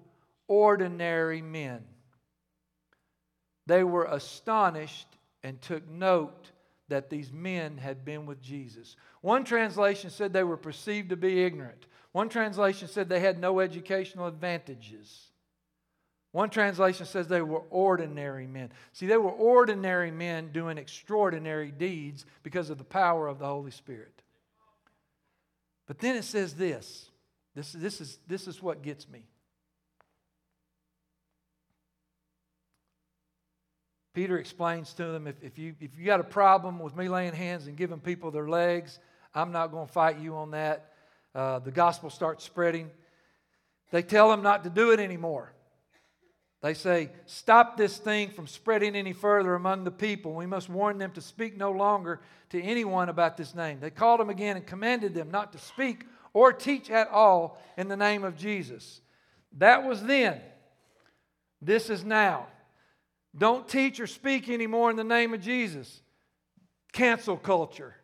ordinary 0.51 1.41
men. 1.41 1.81
They 3.67 3.85
were 3.85 4.03
astonished 4.03 5.07
and 5.43 5.61
took 5.61 5.87
note 5.89 6.51
that 6.89 7.09
these 7.09 7.31
men 7.31 7.77
had 7.77 8.03
been 8.03 8.25
with 8.25 8.41
Jesus. 8.41 8.97
One 9.21 9.45
translation 9.45 10.09
said 10.09 10.33
they 10.33 10.43
were 10.43 10.57
perceived 10.57 11.11
to 11.11 11.15
be 11.15 11.45
ignorant. 11.45 11.85
One 12.11 12.27
translation 12.27 12.89
said 12.89 13.07
they 13.07 13.21
had 13.21 13.39
no 13.39 13.61
educational 13.61 14.27
advantages. 14.27 15.29
One 16.33 16.49
translation 16.49 17.05
says 17.05 17.29
they 17.29 17.41
were 17.41 17.63
ordinary 17.69 18.45
men. 18.45 18.71
See, 18.91 19.07
they 19.07 19.15
were 19.15 19.31
ordinary 19.31 20.11
men 20.11 20.51
doing 20.51 20.77
extraordinary 20.77 21.71
deeds 21.71 22.25
because 22.43 22.69
of 22.69 22.77
the 22.77 22.83
power 22.83 23.29
of 23.29 23.39
the 23.39 23.45
Holy 23.45 23.71
Spirit. 23.71 24.21
But 25.87 25.99
then 25.99 26.17
it 26.17 26.25
says 26.25 26.55
this 26.55 27.09
this, 27.55 27.71
this, 27.71 28.01
is, 28.01 28.19
this 28.27 28.47
is 28.49 28.61
what 28.61 28.81
gets 28.81 29.07
me. 29.07 29.23
Peter 34.13 34.37
explains 34.37 34.93
to 34.93 35.05
them 35.05 35.25
if, 35.27 35.35
if, 35.41 35.57
you, 35.57 35.73
if 35.79 35.97
you 35.97 36.05
got 36.05 36.19
a 36.19 36.25
problem 36.25 36.79
with 36.79 36.95
me 36.95 37.07
laying 37.07 37.33
hands 37.33 37.67
and 37.67 37.77
giving 37.77 37.99
people 37.99 38.29
their 38.29 38.49
legs, 38.49 38.99
I'm 39.33 39.51
not 39.51 39.71
going 39.71 39.87
to 39.87 39.93
fight 39.93 40.19
you 40.19 40.35
on 40.35 40.51
that. 40.51 40.91
Uh, 41.33 41.59
the 41.59 41.71
gospel 41.71 42.09
starts 42.09 42.43
spreading. 42.43 42.89
They 43.91 44.03
tell 44.03 44.29
them 44.29 44.41
not 44.41 44.65
to 44.65 44.69
do 44.69 44.91
it 44.91 44.99
anymore. 44.99 45.53
They 46.61 46.73
say, 46.73 47.09
Stop 47.25 47.77
this 47.77 47.97
thing 47.97 48.31
from 48.31 48.47
spreading 48.47 48.95
any 48.95 49.13
further 49.13 49.55
among 49.55 49.85
the 49.85 49.91
people. 49.91 50.33
We 50.33 50.45
must 50.45 50.69
warn 50.69 50.97
them 50.97 51.11
to 51.11 51.21
speak 51.21 51.57
no 51.57 51.71
longer 51.71 52.19
to 52.49 52.61
anyone 52.61 53.09
about 53.09 53.37
this 53.37 53.55
name. 53.55 53.79
They 53.79 53.89
called 53.89 54.19
them 54.19 54.29
again 54.29 54.57
and 54.57 54.67
commanded 54.67 55.13
them 55.13 55.31
not 55.31 55.53
to 55.53 55.57
speak 55.57 56.05
or 56.33 56.51
teach 56.53 56.89
at 56.89 57.09
all 57.09 57.61
in 57.77 57.87
the 57.87 57.97
name 57.97 58.23
of 58.23 58.37
Jesus. 58.37 59.01
That 59.57 59.85
was 59.85 60.03
then. 60.03 60.39
This 61.61 61.89
is 61.89 62.03
now. 62.03 62.47
Don't 63.37 63.67
teach 63.67 63.99
or 63.99 64.07
speak 64.07 64.49
anymore 64.49 64.89
in 64.89 64.95
the 64.95 65.03
name 65.03 65.33
of 65.33 65.41
Jesus. 65.41 66.01
Cancel 66.91 67.37
culture. 67.37 67.95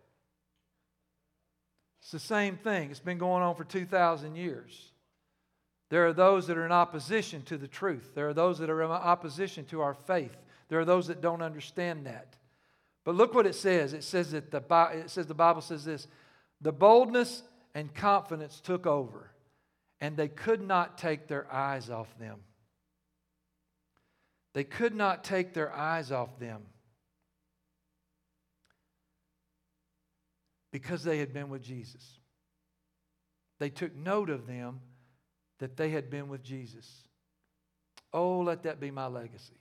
It's 2.01 2.11
the 2.11 2.19
same 2.19 2.55
thing. 2.55 2.89
It's 2.89 3.01
been 3.01 3.17
going 3.17 3.43
on 3.43 3.55
for 3.55 3.65
2,000 3.65 4.35
years. 4.35 4.91
There 5.89 6.07
are 6.07 6.13
those 6.13 6.47
that 6.47 6.57
are 6.57 6.65
in 6.65 6.71
opposition 6.71 7.41
to 7.43 7.57
the 7.57 7.67
truth. 7.67 8.11
There 8.15 8.29
are 8.29 8.33
those 8.33 8.59
that 8.59 8.69
are 8.69 8.81
in 8.81 8.91
opposition 8.91 9.65
to 9.65 9.81
our 9.81 9.93
faith. 9.93 10.35
There 10.69 10.79
are 10.79 10.85
those 10.85 11.07
that 11.07 11.21
don't 11.21 11.41
understand 11.41 12.05
that. 12.05 12.35
But 13.03 13.15
look 13.15 13.33
what 13.33 13.45
it 13.47 13.55
says. 13.55 13.93
It 13.93 14.03
says 14.03 14.31
that 14.31 14.51
the 14.51 14.61
it 14.93 15.09
says 15.09 15.27
the 15.27 15.33
Bible 15.33 15.61
says 15.61 15.85
this: 15.85 16.07
the 16.59 16.73
boldness 16.73 17.43
and 17.73 17.93
confidence 17.93 18.59
took 18.59 18.85
over, 18.85 19.31
and 20.01 20.17
they 20.17 20.27
could 20.27 20.61
not 20.61 20.97
take 20.97 21.27
their 21.27 21.51
eyes 21.51 21.89
off 21.89 22.07
them. 22.19 22.39
They 24.57 24.63
could 24.63 24.95
not 24.95 25.23
take 25.23 25.53
their 25.53 25.71
eyes 25.71 26.11
off 26.11 26.39
them 26.39 26.63
because 30.71 31.03
they 31.03 31.19
had 31.19 31.31
been 31.31 31.49
with 31.49 31.61
Jesus. 31.61 32.03
They 33.59 33.69
took 33.69 33.95
note 33.95 34.31
of 34.31 34.47
them 34.47 34.79
that 35.59 35.77
they 35.77 35.91
had 35.91 36.09
been 36.09 36.27
with 36.27 36.41
Jesus. 36.41 36.91
Oh, 38.11 38.39
let 38.39 38.63
that 38.63 38.79
be 38.79 38.89
my 38.89 39.05
legacy. 39.05 39.59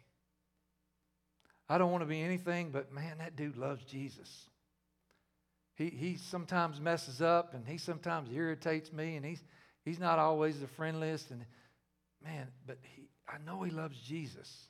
I 1.68 1.76
don't 1.76 1.92
want 1.92 2.00
to 2.00 2.08
be 2.08 2.22
anything 2.22 2.70
but, 2.70 2.90
man, 2.90 3.18
that 3.18 3.36
dude 3.36 3.58
loves 3.58 3.84
Jesus. 3.84 4.48
He, 5.74 5.90
he 5.90 6.16
sometimes 6.16 6.80
messes 6.80 7.20
up 7.20 7.52
and 7.52 7.68
he 7.68 7.76
sometimes 7.76 8.30
irritates 8.32 8.90
me 8.94 9.16
and 9.16 9.26
he's, 9.26 9.44
he's 9.84 10.00
not 10.00 10.18
always 10.18 10.58
the 10.58 10.66
friendliest. 10.66 11.32
And 11.32 11.44
man, 12.24 12.46
but 12.66 12.78
he, 12.80 13.10
I 13.28 13.36
know 13.44 13.62
he 13.62 13.70
loves 13.70 14.00
Jesus. 14.00 14.68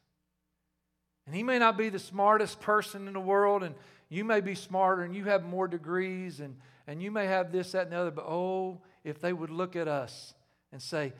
And 1.26 1.34
he 1.34 1.42
may 1.42 1.58
not 1.58 1.76
be 1.76 1.88
the 1.88 1.98
smartest 1.98 2.60
person 2.60 3.08
in 3.08 3.12
the 3.12 3.20
world, 3.20 3.62
and 3.62 3.74
you 4.08 4.24
may 4.24 4.40
be 4.40 4.54
smarter 4.54 5.02
and 5.02 5.14
you 5.14 5.24
have 5.24 5.44
more 5.44 5.66
degrees 5.66 6.40
and, 6.40 6.56
and 6.86 7.02
you 7.02 7.10
may 7.10 7.26
have 7.26 7.50
this, 7.50 7.72
that, 7.72 7.84
and 7.84 7.92
the 7.92 7.96
other, 7.96 8.10
but 8.10 8.24
oh, 8.26 8.80
if 9.04 9.20
they 9.20 9.32
would 9.32 9.50
look 9.50 9.74
at 9.74 9.88
us 9.88 10.34
and 10.72 10.80
say, 10.80 11.12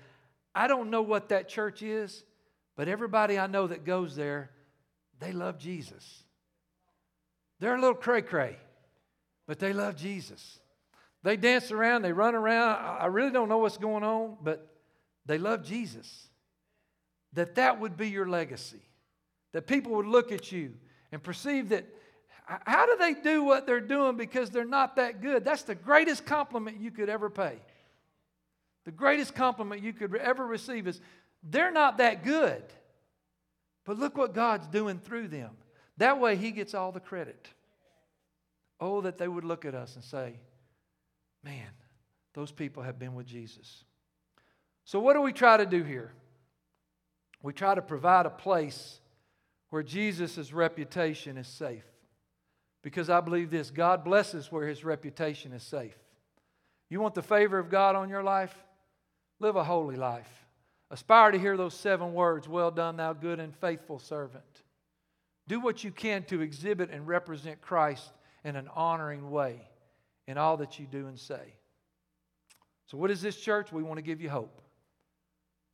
I 0.54 0.68
don't 0.68 0.90
know 0.90 1.02
what 1.02 1.30
that 1.30 1.48
church 1.48 1.82
is, 1.82 2.24
but 2.76 2.88
everybody 2.88 3.38
I 3.38 3.46
know 3.46 3.66
that 3.66 3.84
goes 3.84 4.14
there, 4.14 4.50
they 5.18 5.32
love 5.32 5.58
Jesus. 5.58 6.22
They're 7.58 7.74
a 7.74 7.80
little 7.80 7.94
cray 7.94 8.22
cray, 8.22 8.56
but 9.46 9.58
they 9.58 9.72
love 9.72 9.96
Jesus. 9.96 10.60
They 11.22 11.36
dance 11.36 11.72
around, 11.72 12.02
they 12.02 12.12
run 12.12 12.34
around. 12.34 12.76
I 13.00 13.06
really 13.06 13.32
don't 13.32 13.48
know 13.48 13.58
what's 13.58 13.78
going 13.78 14.04
on, 14.04 14.36
but 14.42 14.68
they 15.24 15.38
love 15.38 15.64
Jesus. 15.64 16.28
That 17.32 17.56
that 17.56 17.80
would 17.80 17.96
be 17.96 18.08
your 18.08 18.28
legacy. 18.28 18.82
That 19.56 19.66
people 19.66 19.92
would 19.92 20.04
look 20.04 20.32
at 20.32 20.52
you 20.52 20.74
and 21.12 21.22
perceive 21.22 21.70
that 21.70 21.86
how 22.44 22.84
do 22.84 22.98
they 22.98 23.14
do 23.14 23.42
what 23.42 23.66
they're 23.66 23.80
doing 23.80 24.18
because 24.18 24.50
they're 24.50 24.66
not 24.66 24.96
that 24.96 25.22
good? 25.22 25.46
That's 25.46 25.62
the 25.62 25.74
greatest 25.74 26.26
compliment 26.26 26.78
you 26.78 26.90
could 26.90 27.08
ever 27.08 27.30
pay. 27.30 27.54
The 28.84 28.90
greatest 28.90 29.34
compliment 29.34 29.82
you 29.82 29.94
could 29.94 30.14
ever 30.14 30.46
receive 30.46 30.86
is 30.86 31.00
they're 31.42 31.70
not 31.70 31.96
that 31.96 32.22
good. 32.22 32.62
But 33.86 33.98
look 33.98 34.18
what 34.18 34.34
God's 34.34 34.66
doing 34.66 34.98
through 34.98 35.28
them. 35.28 35.52
That 35.96 36.20
way, 36.20 36.36
He 36.36 36.50
gets 36.50 36.74
all 36.74 36.92
the 36.92 37.00
credit. 37.00 37.48
Oh, 38.78 39.00
that 39.00 39.16
they 39.16 39.26
would 39.26 39.44
look 39.44 39.64
at 39.64 39.74
us 39.74 39.94
and 39.94 40.04
say, 40.04 40.34
man, 41.42 41.70
those 42.34 42.52
people 42.52 42.82
have 42.82 42.98
been 42.98 43.14
with 43.14 43.26
Jesus. 43.26 43.84
So, 44.84 45.00
what 45.00 45.14
do 45.14 45.22
we 45.22 45.32
try 45.32 45.56
to 45.56 45.64
do 45.64 45.82
here? 45.82 46.12
We 47.42 47.54
try 47.54 47.74
to 47.74 47.80
provide 47.80 48.26
a 48.26 48.30
place 48.30 49.00
where 49.70 49.82
Jesus' 49.82 50.52
reputation 50.52 51.36
is 51.36 51.48
safe. 51.48 51.84
Because 52.82 53.10
I 53.10 53.20
believe 53.20 53.50
this 53.50 53.70
God 53.70 54.04
blesses 54.04 54.52
where 54.52 54.66
His 54.66 54.84
reputation 54.84 55.52
is 55.52 55.62
safe. 55.62 55.96
You 56.88 57.00
want 57.00 57.14
the 57.14 57.22
favor 57.22 57.58
of 57.58 57.68
God 57.68 57.96
on 57.96 58.08
your 58.08 58.22
life? 58.22 58.54
Live 59.40 59.56
a 59.56 59.64
holy 59.64 59.96
life. 59.96 60.30
Aspire 60.90 61.32
to 61.32 61.38
hear 61.38 61.56
those 61.56 61.74
seven 61.74 62.14
words 62.14 62.48
Well 62.48 62.70
done, 62.70 62.96
thou 62.96 63.12
good 63.12 63.40
and 63.40 63.54
faithful 63.56 63.98
servant. 63.98 64.44
Do 65.48 65.60
what 65.60 65.84
you 65.84 65.90
can 65.90 66.22
to 66.24 66.40
exhibit 66.40 66.90
and 66.90 67.06
represent 67.06 67.60
Christ 67.60 68.12
in 68.44 68.56
an 68.56 68.68
honoring 68.74 69.30
way 69.30 69.60
in 70.26 70.38
all 70.38 70.56
that 70.58 70.78
you 70.78 70.86
do 70.86 71.06
and 71.06 71.18
say. 71.18 71.54
So, 72.86 72.96
what 72.96 73.10
is 73.10 73.20
this 73.20 73.36
church? 73.36 73.72
We 73.72 73.82
want 73.82 73.98
to 73.98 74.02
give 74.02 74.20
you 74.20 74.30
hope. 74.30 74.60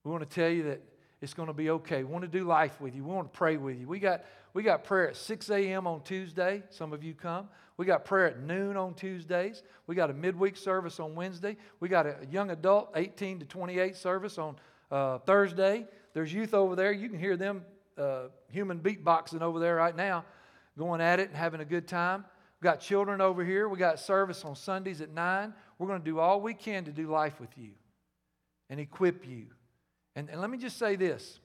We 0.05 0.11
want 0.11 0.29
to 0.29 0.35
tell 0.35 0.51
you 0.51 0.65
that 0.65 0.83
it's 1.23 1.35
going 1.35 1.47
to 1.47 1.55
be 1.55 1.71
okay. 1.71 2.03
We 2.03 2.13
want 2.13 2.23
to 2.25 2.29
do 2.29 2.45
life 2.45 2.81
with 2.81 2.97
you. 2.97 3.05
We 3.05 3.15
want 3.15 3.33
to 3.33 3.39
pray 3.39 3.57
with 3.57 3.79
you. 3.79 3.87
We 3.87 4.01
got, 4.01 4.25
we 4.55 4.65
got 4.65 4.83
prayer 4.83 5.09
at 5.09 5.17
6 5.17 5.51
a.m. 5.51 5.87
on 5.87 6.03
Tuesday. 6.03 6.65
Some 6.71 6.93
of 6.93 7.05
you 7.05 7.15
come. 7.15 7.49
We 7.77 7.87
got 7.87 8.05
prayer 8.05 8.27
at 8.27 8.41
noon 8.41 8.77
on 8.77 8.95
Tuesdays. 8.95 9.63
We 9.87 9.95
got 9.95 10.11
a 10.11 10.15
midweek 10.15 10.57
service 10.57 10.99
on 10.99 11.15
Wednesday. 11.15 11.57
We 11.79 11.89
got 11.89 12.07
a 12.07 12.17
young 12.29 12.51
adult 12.51 12.91
18 12.97 13.39
to 13.39 13.47
28 13.47 13.97
service 13.97 14.37
on 14.37 14.57
uh, 14.91 15.19
Thursday. 15.19 15.87
There's 16.13 16.35
youth 16.35 16.55
over 16.55 16.75
there. 16.75 16.91
You 16.91 17.09
can 17.09 17.21
hear 17.21 17.37
them 17.37 17.65
uh, 17.97 18.25
human 18.51 18.81
beatboxing 18.81 19.43
over 19.43 19.61
there 19.61 19.77
right 19.77 19.97
now, 19.97 20.25
going 20.77 21.01
at 21.01 21.21
it 21.21 21.29
and 21.29 21.37
having 21.37 21.61
a 21.61 21.65
good 21.65 21.87
time. 21.87 22.25
We 22.61 22.65
got 22.65 22.81
children 22.81 23.21
over 23.21 23.45
here. 23.45 23.69
We 23.69 23.79
got 23.79 24.01
service 24.01 24.45
on 24.45 24.57
Sundays 24.57 25.01
at 25.01 25.11
9. 25.11 25.55
We're 25.79 25.87
going 25.87 26.01
to 26.01 26.05
do 26.05 26.19
all 26.19 26.41
we 26.41 26.55
can 26.55 26.85
to 26.85 26.93
do 26.93 27.09
life 27.09 27.39
with 27.41 27.57
you 27.57 27.71
and 28.69 28.81
equip 28.81 29.27
you. 29.27 29.47
And, 30.15 30.29
and 30.29 30.41
let 30.41 30.51
me 30.51 30.59
just 30.59 30.79
say 30.79 30.97
this 30.97 31.41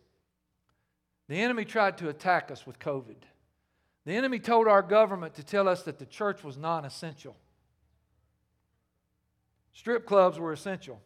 the 1.27 1.35
enemy 1.35 1.65
tried 1.65 1.97
to 1.99 2.09
attack 2.09 2.51
us 2.51 2.65
with 2.65 2.79
COVID. 2.79 3.17
The 4.05 4.13
enemy 4.15 4.39
told 4.39 4.67
our 4.67 4.81
government 4.81 5.33
to 5.35 5.43
tell 5.43 5.67
us 5.67 5.83
that 5.83 5.99
the 5.99 6.05
church 6.05 6.43
was 6.43 6.57
non 6.57 6.85
essential. 6.85 7.35
Strip 9.73 10.05
clubs 10.05 10.39
were 10.39 10.53
essential, 10.53 11.01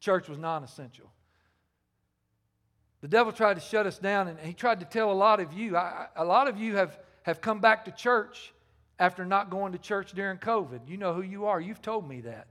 church 0.00 0.28
was 0.28 0.38
non 0.38 0.64
essential. 0.64 1.10
The 3.02 3.08
devil 3.08 3.32
tried 3.32 3.54
to 3.54 3.60
shut 3.60 3.86
us 3.86 3.98
down, 3.98 4.26
and 4.26 4.38
he 4.40 4.54
tried 4.54 4.80
to 4.80 4.86
tell 4.86 5.12
a 5.12 5.14
lot 5.14 5.38
of 5.38 5.52
you. 5.52 5.76
I, 5.76 6.06
a 6.16 6.24
lot 6.24 6.48
of 6.48 6.56
you 6.56 6.76
have, 6.76 6.98
have 7.22 7.40
come 7.40 7.60
back 7.60 7.84
to 7.84 7.90
church 7.92 8.52
after 8.98 9.24
not 9.24 9.50
going 9.50 9.72
to 9.72 9.78
church 9.78 10.12
during 10.12 10.38
COVID. 10.38 10.88
You 10.88 10.96
know 10.96 11.12
who 11.12 11.22
you 11.22 11.46
are. 11.46 11.60
You've 11.60 11.82
told 11.82 12.08
me 12.08 12.22
that. 12.22 12.48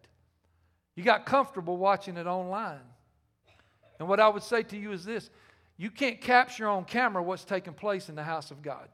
You 0.95 1.03
got 1.03 1.25
comfortable 1.25 1.75
watching 1.75 2.15
it 2.15 2.27
online. 2.27 2.79
And 3.99 4.07
what 4.07 4.19
I 4.19 4.27
would 4.27 4.43
say 4.43 4.63
to 4.63 4.77
you 4.77 4.91
is 4.91 5.05
this 5.05 5.29
you 5.77 5.89
can't 5.89 6.21
capture 6.21 6.67
on 6.67 6.85
camera 6.85 7.21
what's 7.21 7.43
taking 7.43 7.73
place 7.73 8.09
in 8.09 8.15
the 8.15 8.23
house 8.23 8.51
of 8.51 8.61
God. 8.61 8.87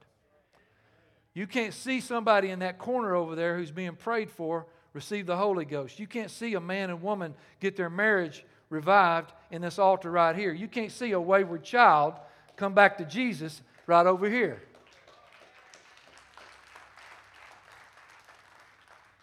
You 1.34 1.48
can't 1.48 1.74
see 1.74 2.02
somebody 2.02 2.50
in 2.50 2.60
that 2.60 2.78
corner 2.78 3.16
over 3.16 3.36
there 3.36 3.58
who's 3.58 3.72
being 3.72 3.96
prayed 3.96 4.30
for 4.30 4.66
receive 4.94 5.26
the 5.26 5.38
Holy 5.38 5.66
Ghost. 5.66 6.00
You 6.00 6.08
can't 6.08 6.32
see 6.32 6.54
a 6.56 6.60
man 6.60 6.90
and 6.90 7.02
woman 7.02 7.34
get 7.60 7.78
their 7.78 7.90
marriage 7.90 8.44
revived 8.70 9.32
in 9.50 9.62
this 9.62 9.80
altar 9.80 10.12
right 10.12 10.36
here. 10.36 10.52
You 10.52 10.68
can't 10.68 10.92
see 10.92 11.12
a 11.12 11.20
wayward 11.20 11.64
child 11.64 12.16
come 12.58 12.74
back 12.74 12.98
to 12.98 13.06
Jesus 13.06 13.62
right 13.88 14.06
over 14.06 14.30
here. 14.30 14.62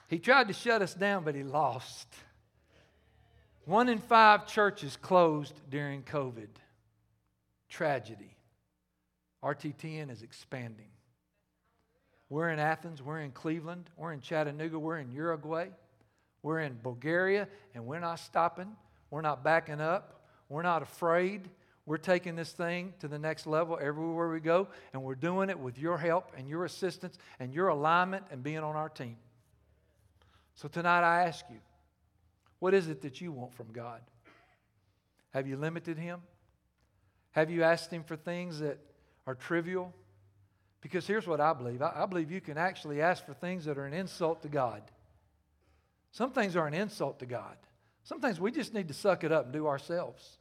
He 0.08 0.18
tried 0.18 0.48
to 0.48 0.54
shut 0.54 0.80
us 0.80 0.94
down, 0.94 1.24
but 1.24 1.34
he 1.34 1.42
lost. 1.42 2.08
One 3.68 3.90
in 3.90 3.98
five 3.98 4.46
churches 4.46 4.96
closed 4.96 5.52
during 5.68 6.02
COVID 6.02 6.48
tragedy. 7.68 8.34
RTTN 9.44 10.10
is 10.10 10.22
expanding. 10.22 10.88
We're 12.30 12.48
in 12.48 12.60
Athens, 12.60 13.02
we're 13.02 13.20
in 13.20 13.30
Cleveland, 13.30 13.90
we're 13.94 14.14
in 14.14 14.22
Chattanooga, 14.22 14.78
we're 14.78 14.96
in 14.96 15.12
Uruguay, 15.12 15.66
we're 16.42 16.60
in 16.60 16.78
Bulgaria, 16.82 17.46
and 17.74 17.84
we're 17.84 18.00
not 18.00 18.20
stopping. 18.20 18.74
We're 19.10 19.20
not 19.20 19.44
backing 19.44 19.82
up. 19.82 20.22
We're 20.48 20.62
not 20.62 20.80
afraid. 20.80 21.50
We're 21.84 21.98
taking 21.98 22.36
this 22.36 22.52
thing 22.52 22.94
to 23.00 23.08
the 23.08 23.18
next 23.18 23.46
level 23.46 23.78
everywhere 23.78 24.30
we 24.30 24.40
go, 24.40 24.68
and 24.94 25.02
we're 25.02 25.14
doing 25.14 25.50
it 25.50 25.58
with 25.58 25.78
your 25.78 25.98
help 25.98 26.32
and 26.38 26.48
your 26.48 26.64
assistance 26.64 27.18
and 27.38 27.52
your 27.52 27.68
alignment 27.68 28.24
and 28.30 28.42
being 28.42 28.60
on 28.60 28.76
our 28.76 28.88
team. 28.88 29.18
So 30.54 30.68
tonight 30.68 31.02
I 31.02 31.24
ask 31.24 31.44
you, 31.50 31.58
what 32.58 32.74
is 32.74 32.88
it 32.88 33.02
that 33.02 33.20
you 33.20 33.32
want 33.32 33.54
from 33.54 33.72
God? 33.72 34.00
Have 35.30 35.46
you 35.46 35.56
limited 35.56 35.98
Him? 35.98 36.20
Have 37.32 37.50
you 37.50 37.62
asked 37.62 37.90
Him 37.90 38.02
for 38.02 38.16
things 38.16 38.60
that 38.60 38.78
are 39.26 39.34
trivial? 39.34 39.94
Because 40.80 41.06
here's 41.06 41.26
what 41.26 41.40
I 41.40 41.52
believe 41.52 41.82
I, 41.82 41.92
I 41.94 42.06
believe 42.06 42.30
you 42.30 42.40
can 42.40 42.58
actually 42.58 43.00
ask 43.00 43.24
for 43.24 43.34
things 43.34 43.64
that 43.64 43.78
are 43.78 43.86
an 43.86 43.94
insult 43.94 44.42
to 44.42 44.48
God. 44.48 44.82
Some 46.10 46.32
things 46.32 46.56
are 46.56 46.66
an 46.66 46.74
insult 46.74 47.18
to 47.20 47.26
God. 47.26 47.56
Sometimes 48.02 48.40
we 48.40 48.50
just 48.50 48.72
need 48.72 48.88
to 48.88 48.94
suck 48.94 49.24
it 49.24 49.32
up 49.32 49.44
and 49.44 49.52
do 49.52 49.66
ourselves. 49.66 50.38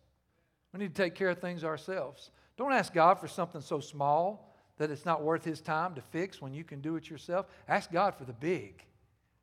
We 0.73 0.79
need 0.79 0.95
to 0.95 1.03
take 1.03 1.15
care 1.15 1.29
of 1.29 1.39
things 1.39 1.63
ourselves. 1.63 2.31
Don't 2.55 2.71
ask 2.71 2.93
God 2.93 3.19
for 3.19 3.27
something 3.27 3.61
so 3.61 3.79
small 3.79 4.55
that 4.77 4.89
it's 4.89 5.05
not 5.05 5.23
worth 5.23 5.43
His 5.43 5.59
time 5.59 5.95
to 5.95 6.01
fix 6.01 6.41
when 6.41 6.53
you 6.53 6.63
can 6.63 6.81
do 6.81 6.95
it 6.95 7.09
yourself. 7.09 7.47
Ask 7.67 7.91
God 7.91 8.15
for 8.15 8.25
the 8.25 8.33
big. 8.33 8.83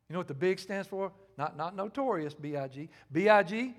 You 0.09 0.13
know 0.13 0.21
what 0.21 0.29
the 0.29 0.35
big 0.35 0.59
stands 0.59 0.87
for? 0.87 1.13
Not, 1.39 1.57
not 1.57 1.75
notorious, 1.75 2.35
B 2.35 2.57
I 2.57 2.69
G. 2.69 2.89
B 3.11 3.29
I 3.29 3.43
G, 3.43 3.75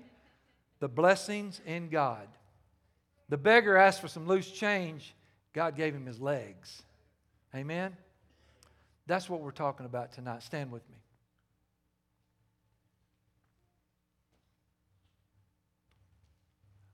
the 0.80 0.88
blessings 0.88 1.60
in 1.64 1.88
God. 1.88 2.28
The 3.28 3.36
beggar 3.36 3.76
asked 3.76 4.00
for 4.00 4.08
some 4.08 4.26
loose 4.26 4.50
change, 4.50 5.14
God 5.52 5.76
gave 5.76 5.94
him 5.94 6.06
his 6.06 6.20
legs. 6.20 6.82
Amen? 7.54 7.96
That's 9.06 9.30
what 9.30 9.40
we're 9.40 9.52
talking 9.52 9.86
about 9.86 10.12
tonight. 10.12 10.42
Stand 10.42 10.72
with 10.72 10.88
me. 10.90 10.96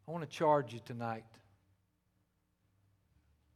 I 0.07 0.11
want 0.11 0.29
to 0.29 0.37
charge 0.37 0.75
you 0.75 0.81
tonight. 0.85 1.25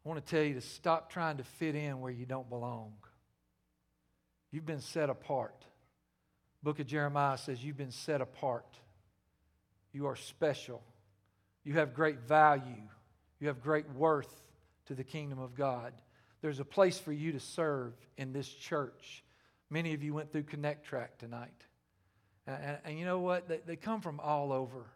I 0.05 0.09
want 0.09 0.24
to 0.24 0.31
tell 0.31 0.43
you 0.43 0.55
to 0.55 0.61
stop 0.61 1.11
trying 1.11 1.37
to 1.37 1.45
fit 1.45 1.74
in 1.74 2.01
where 2.01 2.12
you 2.12 2.24
don't 2.24 2.49
belong. 2.49 2.95
You've 4.53 4.64
been 4.64 4.81
set 4.81 5.11
apart. 5.11 5.65
Book 6.62 6.80
of 6.80 6.86
Jeremiah 6.86 7.38
says 7.38 7.64
you've 7.64 7.76
been 7.76 7.92
set 7.92 8.20
apart. 8.20 8.66
You 9.92 10.07
are 10.07 10.16
special. 10.16 10.82
You 11.64 11.74
have 11.74 11.94
great 11.94 12.20
value. 12.20 12.82
You 13.40 13.48
have 13.48 13.62
great 13.62 13.88
worth 13.94 14.32
to 14.86 14.94
the 14.94 15.04
kingdom 15.04 15.38
of 15.38 15.54
God. 15.54 15.92
There's 16.40 16.61
a 16.61 16.64
place 16.64 16.98
for 16.98 17.12
you 17.12 17.32
to 17.32 17.40
serve 17.40 17.92
in 18.16 18.32
this 18.32 18.48
church. 18.48 19.24
Many 19.70 19.94
of 19.94 20.02
you 20.02 20.14
went 20.14 20.32
through 20.32 20.44
Connect 20.44 20.86
Track 20.86 21.18
tonight. 21.18 21.50
And, 22.46 22.78
and, 22.84 22.98
you 22.98 23.04
know 23.04 23.18
what? 23.18 23.48
They, 23.48 23.61
they 23.66 23.76
come 23.76 24.00
from 24.00 24.20
all 24.20 24.52
over 24.52 24.86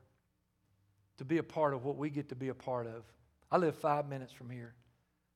to 1.19 1.25
be 1.25 1.39
a 1.39 1.43
part 1.43 1.75
of 1.75 1.85
what 1.85 1.97
we 1.97 2.09
get 2.09 2.29
to 2.29 2.37
be 2.37 2.49
a 2.49 2.55
part 2.55 2.87
of. 2.87 3.03
I 3.51 3.57
live 3.57 3.75
five 3.75 4.09
minutes 4.09 4.33
from 4.33 4.49
here. 4.49 4.75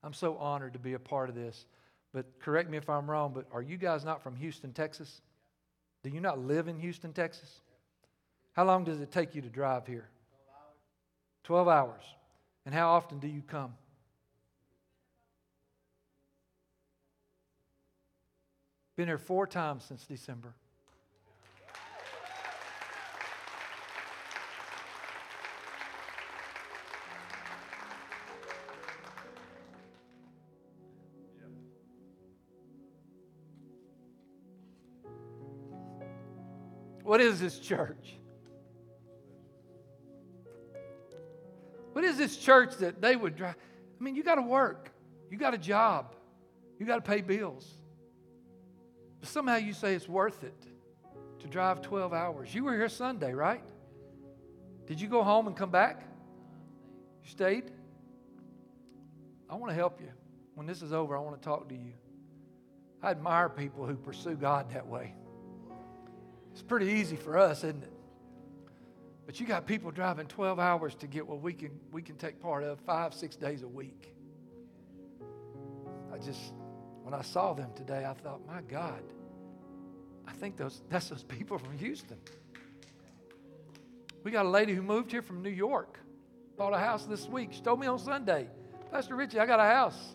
I'm 0.03 0.13
so 0.13 0.37
honored 0.37 0.75
to 0.75 0.79
be 0.79 0.93
a 0.93 0.99
part 0.99 1.29
of 1.29 1.35
this. 1.35 1.67
But 2.13 2.39
correct 2.39 2.71
me 2.71 2.79
if 2.79 2.89
I'm 2.89 3.11
wrong, 3.11 3.33
but 3.35 3.47
are 3.51 3.63
you 3.63 3.77
guys 3.77 4.05
not 4.05 4.23
from 4.23 4.37
Houston, 4.37 4.73
Texas? 4.73 5.21
Do 6.05 6.11
you 6.11 6.21
not 6.21 6.39
live 6.39 6.69
in 6.69 6.79
Houston, 6.79 7.15
Texas? 7.15 7.63
How 8.53 8.65
long 8.65 8.85
does 8.85 9.01
it 9.01 9.11
take 9.11 9.35
you 9.35 9.41
to 9.41 9.49
drive 9.49 9.87
here? 9.87 10.11
12 11.45 11.67
hours. 11.67 12.03
And 12.67 12.75
how 12.75 12.91
often 12.91 13.19
do 13.19 13.27
you 13.27 13.43
come? 13.43 13.75
Been 18.97 19.09
here 19.09 19.19
four 19.19 19.47
times 19.47 19.85
since 19.85 20.05
December. 20.05 20.55
What 37.15 37.21
is 37.21 37.39
this 37.39 37.61
church? 37.61 38.17
What 41.93 42.03
is 42.03 42.19
this 42.19 42.37
church 42.37 42.79
that 42.79 43.01
they 43.01 43.15
would 43.15 43.37
drive? 43.37 43.55
I 44.01 44.03
mean, 44.03 44.17
you 44.17 44.25
got 44.25 44.35
to 44.35 44.43
work, 44.43 44.91
you 45.31 45.39
got 45.39 45.55
a 45.55 45.59
job, 45.59 46.17
you 46.77 46.85
got 46.85 46.97
to 46.97 47.09
pay 47.09 47.21
bills. 47.21 47.71
But 49.21 49.29
somehow 49.29 49.59
you 49.59 49.75
say 49.75 49.95
it's 49.95 50.09
worth 50.09 50.43
it 50.43 50.61
to 51.39 51.47
drive 51.47 51.83
12 51.83 52.13
hours. 52.13 52.53
You 52.53 52.65
were 52.65 52.73
here 52.73 52.89
Sunday, 52.89 53.33
right? 53.33 53.63
Did 54.89 55.01
you 55.01 55.07
go 55.07 55.23
home 55.23 55.47
and 55.47 55.57
come 55.57 55.71
back? 55.71 56.03
You 57.23 57.31
stayed? 57.31 57.71
I 59.49 59.55
want 59.55 59.71
to 59.71 59.77
help 59.77 60.01
you. 60.01 60.11
When 60.57 60.67
this 60.67 60.83
is 60.83 60.93
over, 60.93 61.17
I 61.17 61.21
want 61.21 61.41
to 61.41 61.49
talk 61.49 61.69
to 61.69 61.77
you. 61.77 61.93
I 63.05 63.13
admire 63.13 63.49
people 63.49 63.87
who 63.87 63.95
pursue 63.95 64.35
God 64.35 64.73
that 64.73 64.89
way. 64.89 65.15
It's 66.55 66.63
pretty 66.63 66.87
easy 66.87 67.17
for 67.17 67.37
us, 67.37 67.65
isn't 67.65 67.83
it? 67.83 67.93
But 69.27 69.41
you 69.41 69.47
got 69.47 69.67
people 69.67 69.91
driving 69.91 70.29
12 70.29 70.61
hours 70.61 70.95
to 70.97 71.09
get 71.09 71.27
what 71.27 71.41
we 71.43 71.53
can, 71.53 71.81
we 71.91 72.01
can 72.01 72.15
take 72.15 72.41
part 72.41 72.63
of 72.63 72.79
five, 72.79 73.13
six 73.13 73.35
days 73.35 73.63
a 73.63 73.69
week. 73.69 74.15
I 76.13 76.19
just, 76.19 76.53
when 77.03 77.13
I 77.13 77.23
saw 77.23 77.55
them 77.55 77.73
today, 77.75 78.05
I 78.09 78.13
thought, 78.13 78.47
my 78.47 78.61
God, 78.69 79.03
I 80.29 80.33
think 80.33 80.57
those, 80.57 80.81
that's 80.89 81.09
those 81.09 81.25
people 81.25 81.59
from 81.59 81.77
Houston. 81.77 82.19
We 84.23 84.31
got 84.31 84.47
a 84.47 84.49
lady 84.49 84.75
who 84.75 84.83
moved 84.83 85.11
here 85.11 85.23
from 85.23 85.43
New 85.43 85.51
York, 85.51 85.99
bought 86.57 86.73
a 86.73 86.79
house 86.79 87.05
this 87.05 87.27
week. 87.27 87.53
She 87.53 87.63
told 87.63 87.81
me 87.81 87.89
on 87.89 87.99
Sunday, 87.99 88.47
Pastor 88.93 89.17
Richie, 89.17 89.41
I 89.41 89.47
got 89.47 89.59
a 89.59 89.65
house. 89.65 90.15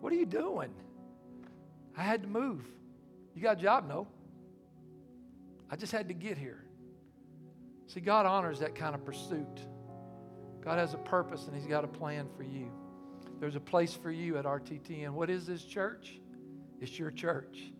What 0.00 0.14
are 0.14 0.16
you 0.16 0.24
doing? 0.24 0.72
I 1.94 2.00
had 2.00 2.22
to 2.22 2.28
move. 2.28 2.64
You 3.34 3.42
got 3.42 3.58
a 3.58 3.62
job? 3.62 3.86
No. 3.86 4.08
I 5.70 5.76
just 5.76 5.92
had 5.92 6.08
to 6.08 6.14
get 6.14 6.38
here. 6.38 6.64
See, 7.86 8.00
God 8.00 8.26
honors 8.26 8.60
that 8.60 8.74
kind 8.74 8.94
of 8.94 9.04
pursuit. 9.04 9.60
God 10.62 10.78
has 10.78 10.94
a 10.94 10.98
purpose 10.98 11.46
and 11.46 11.54
He's 11.54 11.66
got 11.66 11.84
a 11.84 11.88
plan 11.88 12.28
for 12.36 12.42
you. 12.42 12.70
There's 13.40 13.56
a 13.56 13.60
place 13.60 13.94
for 13.94 14.10
you 14.10 14.38
at 14.38 14.44
RTT. 14.44 15.04
And 15.04 15.14
what 15.14 15.28
is 15.28 15.46
this 15.46 15.64
church? 15.64 16.18
It's 16.80 16.98
your 16.98 17.10
church. 17.10 17.72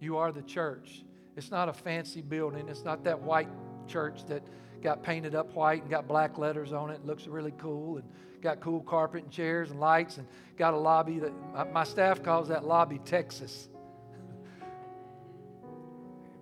You 0.00 0.16
are 0.16 0.30
the 0.30 0.42
church. 0.42 1.04
It's 1.36 1.50
not 1.50 1.68
a 1.68 1.72
fancy 1.72 2.20
building, 2.20 2.68
it's 2.68 2.84
not 2.84 3.04
that 3.04 3.20
white 3.20 3.48
church 3.86 4.26
that 4.26 4.42
got 4.82 5.02
painted 5.02 5.34
up 5.34 5.54
white 5.54 5.82
and 5.82 5.90
got 5.90 6.06
black 6.06 6.38
letters 6.38 6.72
on 6.72 6.90
it. 6.90 6.94
it 6.94 7.06
looks 7.06 7.26
really 7.26 7.54
cool 7.58 7.96
and 7.96 8.08
got 8.40 8.60
cool 8.60 8.80
carpet 8.80 9.24
and 9.24 9.32
chairs 9.32 9.70
and 9.70 9.80
lights 9.80 10.18
and 10.18 10.26
got 10.56 10.74
a 10.74 10.76
lobby 10.76 11.18
that 11.18 11.72
my 11.72 11.84
staff 11.84 12.22
calls 12.22 12.48
that 12.48 12.64
lobby 12.64 12.98
Texas. 13.04 13.68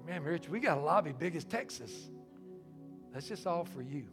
Man, 0.06 0.22
Rich, 0.22 0.48
we 0.48 0.60
got 0.60 0.78
a 0.78 0.80
lobby 0.80 1.12
big 1.12 1.34
as 1.34 1.44
Texas. 1.44 1.92
That's 3.12 3.26
just 3.26 3.44
all 3.44 3.64
for 3.64 3.82
you. 3.82 4.04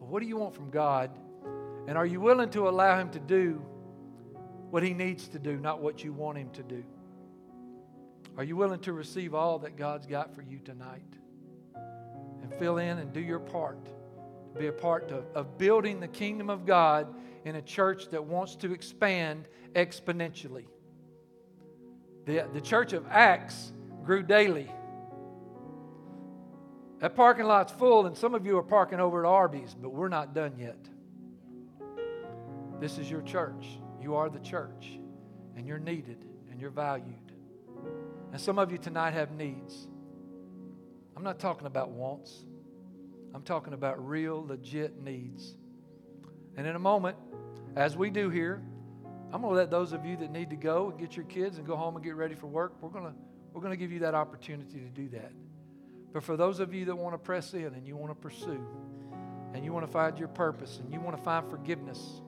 But 0.00 0.08
what 0.08 0.20
do 0.20 0.28
you 0.28 0.36
want 0.36 0.56
from 0.56 0.70
God? 0.70 1.10
And 1.86 1.96
are 1.96 2.06
you 2.06 2.20
willing 2.20 2.50
to 2.50 2.68
allow 2.68 2.98
Him 2.98 3.10
to 3.10 3.20
do 3.20 3.64
what 4.70 4.82
He 4.82 4.92
needs 4.92 5.28
to 5.28 5.38
do, 5.38 5.56
not 5.56 5.80
what 5.80 6.02
you 6.02 6.12
want 6.12 6.36
Him 6.36 6.50
to 6.50 6.64
do? 6.64 6.82
Are 8.36 8.42
you 8.42 8.56
willing 8.56 8.80
to 8.80 8.92
receive 8.92 9.34
all 9.34 9.60
that 9.60 9.76
God's 9.76 10.06
got 10.06 10.34
for 10.34 10.42
you 10.42 10.58
tonight? 10.58 11.02
And 12.42 12.52
fill 12.58 12.78
in 12.78 12.98
and 12.98 13.12
do 13.12 13.20
your 13.20 13.38
part. 13.38 13.84
To 14.54 14.58
be 14.58 14.66
a 14.66 14.72
part 14.72 15.12
of, 15.12 15.26
of 15.36 15.58
building 15.58 16.00
the 16.00 16.08
kingdom 16.08 16.50
of 16.50 16.66
God 16.66 17.06
in 17.44 17.54
a 17.54 17.62
church 17.62 18.08
that 18.10 18.24
wants 18.24 18.56
to 18.56 18.72
expand 18.72 19.46
exponentially. 19.74 20.64
The, 22.24 22.48
the 22.52 22.60
church 22.60 22.94
of 22.94 23.06
Acts 23.08 23.72
grew 24.04 24.22
daily. 24.22 24.70
That 27.00 27.16
parking 27.16 27.46
lot's 27.46 27.72
full, 27.72 28.06
and 28.06 28.16
some 28.16 28.34
of 28.34 28.46
you 28.46 28.56
are 28.58 28.62
parking 28.62 29.00
over 29.00 29.24
at 29.24 29.28
Arby's, 29.28 29.74
but 29.74 29.90
we're 29.90 30.08
not 30.08 30.34
done 30.34 30.54
yet. 30.58 30.78
This 32.80 32.98
is 32.98 33.10
your 33.10 33.22
church. 33.22 33.66
You 34.00 34.14
are 34.14 34.28
the 34.28 34.40
church, 34.40 34.98
and 35.56 35.66
you're 35.66 35.78
needed 35.78 36.24
and 36.50 36.60
you're 36.60 36.70
valued. 36.70 37.32
And 38.32 38.40
some 38.40 38.58
of 38.58 38.70
you 38.70 38.78
tonight 38.78 39.14
have 39.14 39.32
needs. 39.32 39.88
I'm 41.16 41.22
not 41.22 41.38
talking 41.38 41.66
about 41.66 41.90
wants, 41.90 42.44
I'm 43.34 43.42
talking 43.42 43.72
about 43.72 44.06
real, 44.06 44.44
legit 44.46 45.00
needs. 45.02 45.56
And 46.56 46.66
in 46.66 46.76
a 46.76 46.78
moment, 46.78 47.16
as 47.76 47.96
we 47.96 48.10
do 48.10 48.30
here, 48.30 48.62
I'm 49.32 49.40
going 49.40 49.54
to 49.54 49.58
let 49.58 49.70
those 49.70 49.92
of 49.92 50.04
you 50.04 50.16
that 50.18 50.30
need 50.30 50.50
to 50.50 50.56
go 50.56 50.90
and 50.90 50.98
get 50.98 51.16
your 51.16 51.24
kids 51.24 51.56
and 51.58 51.66
go 51.66 51.76
home 51.76 51.96
and 51.96 52.04
get 52.04 52.14
ready 52.14 52.34
for 52.34 52.46
work, 52.46 52.74
we're 52.80 52.90
going 52.90 53.06
to 53.06 53.14
we're 53.52 53.60
going 53.60 53.72
to 53.72 53.76
give 53.76 53.92
you 53.92 54.00
that 54.00 54.14
opportunity 54.14 54.80
to 54.80 54.88
do 54.88 55.08
that. 55.10 55.32
But 56.12 56.22
for 56.22 56.36
those 56.36 56.60
of 56.60 56.74
you 56.74 56.84
that 56.86 56.96
want 56.96 57.14
to 57.14 57.18
press 57.18 57.54
in 57.54 57.64
and 57.64 57.86
you 57.86 57.96
want 57.96 58.10
to 58.10 58.14
pursue 58.14 58.66
and 59.54 59.64
you 59.64 59.72
want 59.72 59.86
to 59.86 59.92
find 59.92 60.18
your 60.18 60.28
purpose 60.28 60.78
and 60.78 60.92
you 60.92 61.00
want 61.00 61.16
to 61.16 61.22
find 61.22 61.48
forgiveness, 61.48 62.20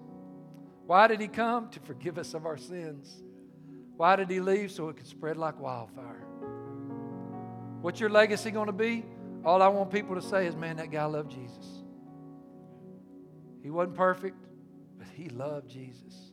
why 0.87 1.07
did 1.07 1.21
He 1.21 1.29
come? 1.29 1.71
To 1.71 1.81
forgive 1.81 2.19
us 2.19 2.35
of 2.35 2.47
our 2.47 2.57
sins. 2.57 3.23
Why 3.97 4.17
did 4.17 4.31
He 4.31 4.41
leave? 4.41 4.71
So 4.71 4.89
it 4.89 4.97
could 4.97 5.07
spread 5.07 5.37
like 5.37 5.59
wildfire. 5.61 6.27
What's 7.81 8.01
your 8.01 8.11
legacy 8.11 8.51
going 8.51 8.67
to 8.67 8.73
be? 8.73 9.05
All 9.45 9.61
I 9.61 9.69
want 9.69 9.91
people 9.91 10.15
to 10.15 10.23
say 10.23 10.47
is, 10.47 10.57
man, 10.57 10.77
that 10.79 10.91
guy 10.91 11.05
loved 11.05 11.31
Jesus. 11.31 11.83
He 13.63 13.71
wasn't 13.71 13.97
perfect, 13.97 14.37
but 14.99 15.07
he 15.15 15.29
loved 15.29 15.69
Jesus. 15.69 16.33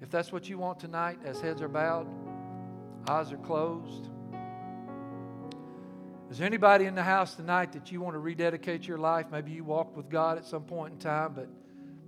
If 0.00 0.10
that's 0.10 0.32
what 0.32 0.48
you 0.48 0.58
want 0.58 0.80
tonight, 0.80 1.18
as 1.24 1.40
heads 1.40 1.62
are 1.62 1.68
bowed, 1.68 2.06
eyes 3.08 3.32
are 3.32 3.38
closed. 3.38 4.08
Is 6.28 6.38
there 6.38 6.46
anybody 6.46 6.86
in 6.86 6.96
the 6.96 7.04
house 7.04 7.34
tonight 7.34 7.72
that 7.72 7.92
you 7.92 8.00
want 8.00 8.14
to 8.14 8.18
rededicate 8.18 8.86
your 8.86 8.98
life? 8.98 9.26
Maybe 9.30 9.52
you 9.52 9.62
walked 9.62 9.96
with 9.96 10.08
God 10.10 10.38
at 10.38 10.44
some 10.44 10.64
point 10.64 10.94
in 10.94 10.98
time, 10.98 11.34
but 11.34 11.48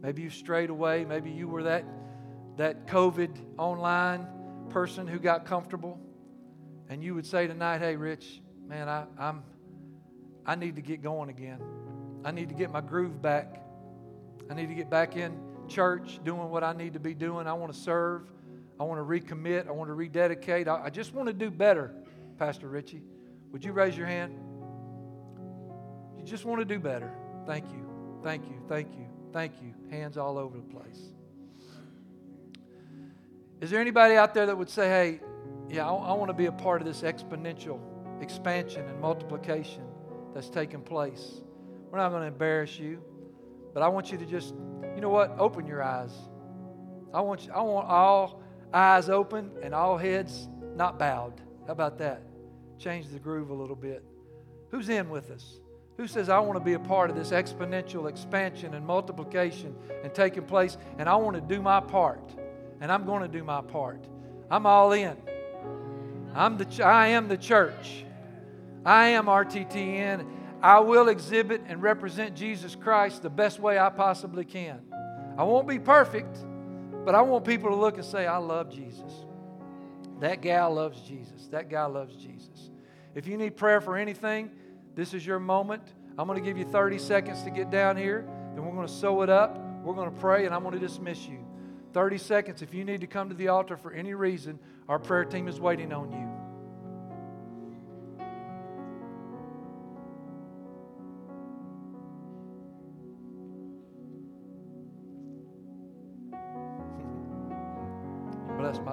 maybe 0.02 0.22
you 0.22 0.30
strayed 0.30 0.70
away. 0.70 1.04
Maybe 1.04 1.30
you 1.30 1.46
were 1.46 1.62
that, 1.62 1.84
that 2.56 2.88
COVID 2.88 3.30
online 3.58 4.26
person 4.70 5.06
who 5.06 5.20
got 5.20 5.46
comfortable. 5.46 6.00
And 6.88 7.02
you 7.02 7.14
would 7.14 7.26
say 7.26 7.46
tonight, 7.46 7.78
hey, 7.78 7.94
Rich, 7.94 8.40
man, 8.66 8.88
I, 8.88 9.04
I'm, 9.16 9.44
I 10.44 10.56
need 10.56 10.76
to 10.76 10.82
get 10.82 11.00
going 11.00 11.30
again. 11.30 11.60
I 12.24 12.32
need 12.32 12.48
to 12.48 12.54
get 12.56 12.72
my 12.72 12.80
groove 12.80 13.22
back. 13.22 13.62
I 14.50 14.54
need 14.54 14.68
to 14.68 14.74
get 14.74 14.90
back 14.90 15.16
in 15.16 15.38
church 15.68 16.18
doing 16.24 16.50
what 16.50 16.64
I 16.64 16.72
need 16.72 16.94
to 16.94 17.00
be 17.00 17.14
doing. 17.14 17.46
I 17.46 17.52
want 17.52 17.72
to 17.72 17.78
serve. 17.78 18.22
I 18.80 18.84
want 18.84 19.00
to 19.00 19.04
recommit. 19.04 19.68
I 19.68 19.72
want 19.72 19.88
to 19.88 19.94
rededicate. 19.94 20.68
I, 20.68 20.84
I 20.84 20.90
just 20.90 21.14
want 21.14 21.26
to 21.26 21.32
do 21.32 21.50
better, 21.50 21.92
Pastor 22.38 22.68
Richie. 22.68 23.02
Would 23.52 23.64
you 23.64 23.72
raise 23.72 23.96
your 23.96 24.06
hand? 24.06 24.38
You 26.16 26.24
just 26.24 26.44
want 26.44 26.60
to 26.60 26.64
do 26.64 26.78
better. 26.78 27.12
Thank 27.46 27.70
you. 27.70 27.88
Thank 28.22 28.44
you. 28.46 28.60
Thank 28.68 28.94
you. 28.94 29.06
Thank 29.32 29.54
you. 29.62 29.74
Hands 29.90 30.16
all 30.16 30.38
over 30.38 30.56
the 30.56 30.62
place. 30.62 31.00
Is 33.60 33.70
there 33.70 33.80
anybody 33.80 34.14
out 34.14 34.34
there 34.34 34.46
that 34.46 34.56
would 34.56 34.70
say, 34.70 34.88
hey, 34.88 35.20
yeah, 35.68 35.88
I, 35.88 35.92
I 35.92 36.12
want 36.12 36.28
to 36.28 36.34
be 36.34 36.46
a 36.46 36.52
part 36.52 36.80
of 36.80 36.86
this 36.86 37.02
exponential 37.02 37.80
expansion 38.22 38.86
and 38.88 39.00
multiplication 39.00 39.82
that's 40.34 40.48
taking 40.48 40.82
place? 40.82 41.40
We're 41.90 41.98
not 41.98 42.10
going 42.10 42.22
to 42.22 42.28
embarrass 42.28 42.78
you, 42.78 43.02
but 43.74 43.82
I 43.82 43.88
want 43.88 44.12
you 44.12 44.18
to 44.18 44.26
just, 44.26 44.54
you 44.94 45.00
know 45.00 45.08
what? 45.08 45.34
Open 45.38 45.66
your 45.66 45.82
eyes. 45.82 46.12
I 47.12 47.20
want, 47.20 47.46
you, 47.46 47.52
I 47.52 47.62
want 47.62 47.88
all 47.88 48.42
eyes 48.72 49.08
open 49.08 49.50
and 49.62 49.74
all 49.74 49.96
heads 49.96 50.48
not 50.74 50.98
bowed. 50.98 51.40
How 51.66 51.72
about 51.72 51.98
that? 51.98 52.22
Change 52.78 53.08
the 53.08 53.18
groove 53.18 53.50
a 53.50 53.54
little 53.54 53.76
bit. 53.76 54.04
Who's 54.70 54.88
in 54.88 55.08
with 55.08 55.30
us? 55.30 55.60
Who 55.96 56.06
says, 56.06 56.28
I 56.28 56.38
want 56.38 56.58
to 56.58 56.64
be 56.64 56.74
a 56.74 56.78
part 56.78 57.10
of 57.10 57.16
this 57.16 57.30
exponential 57.30 58.08
expansion 58.08 58.74
and 58.74 58.86
multiplication 58.86 59.74
and 60.04 60.14
taking 60.14 60.44
place, 60.44 60.76
and 60.96 61.08
I 61.08 61.16
want 61.16 61.34
to 61.34 61.40
do 61.40 61.60
my 61.60 61.80
part, 61.80 62.32
and 62.80 62.92
I'm 62.92 63.04
going 63.04 63.22
to 63.22 63.28
do 63.28 63.42
my 63.42 63.62
part? 63.62 64.06
I'm 64.48 64.64
all 64.64 64.92
in. 64.92 65.16
I'm 66.34 66.56
the, 66.56 66.84
I 66.84 67.08
am 67.08 67.26
the 67.26 67.36
church. 67.36 68.04
I 68.84 69.08
am 69.08 69.26
RTTN. 69.26 70.24
I 70.62 70.78
will 70.80 71.08
exhibit 71.08 71.62
and 71.66 71.82
represent 71.82 72.36
Jesus 72.36 72.76
Christ 72.76 73.22
the 73.22 73.30
best 73.30 73.58
way 73.58 73.78
I 73.78 73.90
possibly 73.90 74.44
can. 74.44 74.80
I 75.36 75.42
won't 75.42 75.66
be 75.66 75.78
perfect, 75.80 76.38
but 77.08 77.14
I 77.14 77.22
want 77.22 77.46
people 77.46 77.70
to 77.70 77.74
look 77.74 77.94
and 77.94 78.04
say, 78.04 78.26
I 78.26 78.36
love 78.36 78.68
Jesus. 78.68 79.24
That 80.20 80.42
gal 80.42 80.74
loves 80.74 81.00
Jesus. 81.00 81.46
That 81.46 81.70
guy 81.70 81.86
loves 81.86 82.14
Jesus. 82.14 82.68
If 83.14 83.26
you 83.26 83.38
need 83.38 83.56
prayer 83.56 83.80
for 83.80 83.96
anything, 83.96 84.50
this 84.94 85.14
is 85.14 85.24
your 85.24 85.38
moment. 85.38 85.82
I'm 86.18 86.26
going 86.26 86.38
to 86.38 86.44
give 86.44 86.58
you 86.58 86.66
30 86.66 86.98
seconds 86.98 87.44
to 87.44 87.50
get 87.50 87.70
down 87.70 87.96
here, 87.96 88.28
then 88.54 88.62
we're 88.62 88.74
going 88.74 88.86
to 88.86 88.92
sew 88.92 89.22
it 89.22 89.30
up. 89.30 89.58
We're 89.82 89.94
going 89.94 90.10
to 90.10 90.20
pray, 90.20 90.44
and 90.44 90.54
I'm 90.54 90.62
going 90.62 90.74
to 90.74 90.86
dismiss 90.86 91.26
you. 91.26 91.38
30 91.94 92.18
seconds. 92.18 92.60
If 92.60 92.74
you 92.74 92.84
need 92.84 93.00
to 93.00 93.06
come 93.06 93.30
to 93.30 93.34
the 93.34 93.48
altar 93.48 93.78
for 93.78 93.90
any 93.90 94.12
reason, 94.12 94.58
our 94.86 94.98
prayer 94.98 95.24
team 95.24 95.48
is 95.48 95.58
waiting 95.58 95.94
on 95.94 96.12
you. 96.12 96.37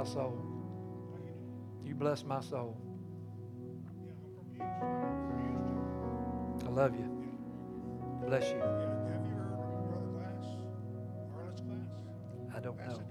Soul. 0.05 0.37
You 1.83 1.95
bless 1.95 2.23
my 2.23 2.39
soul. 2.41 2.77
I 6.65 6.69
love 6.69 6.95
you. 6.95 7.09
Bless 8.25 8.49
you. 8.51 8.61
I 12.55 12.59
don't 12.59 12.77
know. 12.77 13.01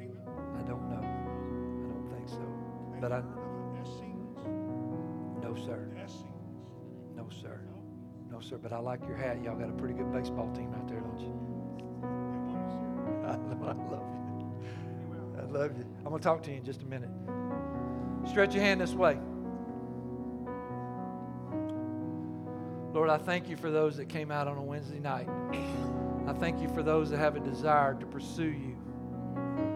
I 0.57 0.63
don't 0.63 0.89
know. 0.89 1.03
I 1.03 1.89
don't 1.89 2.09
think 2.11 2.29
so. 2.29 2.43
But 3.01 3.13
I, 3.13 3.23
no, 5.43 5.55
sir. 5.55 5.89
No, 7.15 7.29
sir. 7.29 7.61
No? 8.31 8.41
Sir. 8.41 8.59
But 8.59 8.73
I 8.73 8.79
like 8.79 9.07
your 9.07 9.17
hat. 9.17 9.43
Y'all 9.43 9.57
got 9.57 9.69
a 9.69 9.73
pretty 9.73 9.95
good 9.95 10.13
baseball 10.13 10.51
team 10.55 10.75
out 10.75 10.89
there, 10.89 11.01
don't 11.01 11.21
you? 11.21 11.35
I. 13.25 13.35
I 13.71 13.73
love 13.73 14.07
you. 14.15 14.24
Love 15.55 15.79
you. 15.79 15.85
I'm 15.99 16.07
going 16.07 16.19
to 16.19 16.25
talk 16.25 16.43
to 16.43 16.51
you 16.51 16.57
in 16.57 16.65
just 16.65 16.83
a 16.83 16.85
minute. 16.85 17.11
Stretch 18.29 18.55
your 18.55 18.65
hand 18.65 18.81
this 18.81 18.93
way. 18.93 19.17
Lord, 22.93 23.09
I 23.09 23.19
thank 23.19 23.49
you 23.49 23.57
for 23.57 23.71
those 23.71 23.97
that 23.99 24.09
came 24.09 24.33
out 24.33 24.49
on 24.49 24.57
a 24.59 24.63
Wednesday 24.63 24.99
night. 24.99 25.29
I 26.27 26.33
thank 26.33 26.61
you 26.61 26.69
for 26.71 26.83
those 26.83 27.09
that 27.11 27.19
have 27.19 27.37
a 27.37 27.41
desire 27.41 27.95
to 27.95 28.05
pursue 28.05 28.51
you. 28.51 28.77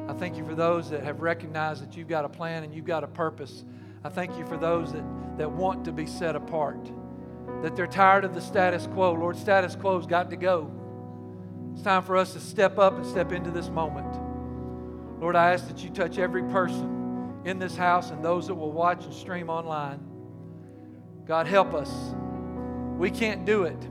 I 0.09 0.15
thank 0.15 0.37
you 0.37 0.45
for 0.45 0.57
those 0.57 0.91
that 0.91 1.05
have 1.05 1.21
recognized 1.21 1.85
that 1.85 1.97
you've 1.97 2.09
got 2.09 2.25
a 2.25 2.29
plan 2.29 2.65
and 2.65 2.75
you've 2.75 2.85
got 2.85 3.05
a 3.05 3.09
purpose. 3.09 3.65
I 4.03 4.09
thank 4.09 4.37
you 4.37 4.45
for 4.47 4.57
those 4.57 4.93
that, 4.93 5.05
that 5.39 5.49
want 5.49 5.85
to 5.85 5.93
be 5.93 6.07
set 6.07 6.35
apart, 6.35 6.91
that 7.63 7.77
they're 7.77 7.87
tired 7.87 8.25
of 8.25 8.35
the 8.35 8.41
status 8.41 8.89
quo. 8.89 9.13
Lord, 9.13 9.37
status 9.37 9.77
quo's 9.77 10.07
got 10.07 10.29
to 10.31 10.37
go. 10.37 10.73
It's 11.75 11.83
time 11.83 12.03
for 12.03 12.17
us 12.17 12.33
to 12.33 12.41
step 12.41 12.81
up 12.81 12.95
and 12.95 13.07
step 13.07 13.31
into 13.31 13.53
this 13.53 13.69
moment. 13.69 14.28
Lord, 15.21 15.37
I 15.37 15.53
ask 15.53 15.67
that 15.69 15.83
you 15.83 15.91
touch 15.91 16.19
every 16.19 16.43
person 16.45 17.43
in 17.45 17.59
this 17.59 17.77
house 17.77 18.11
and 18.11 18.25
those 18.25 18.47
that 18.47 18.55
will 18.55 18.73
watch 18.73 19.05
and 19.05 19.13
stream 19.13 19.51
online. 19.51 20.01
God, 21.27 21.47
help 21.47 21.75
us. 21.75 21.93
We 22.97 23.11
can't 23.11 23.45
do 23.45 23.65
it. 23.65 23.89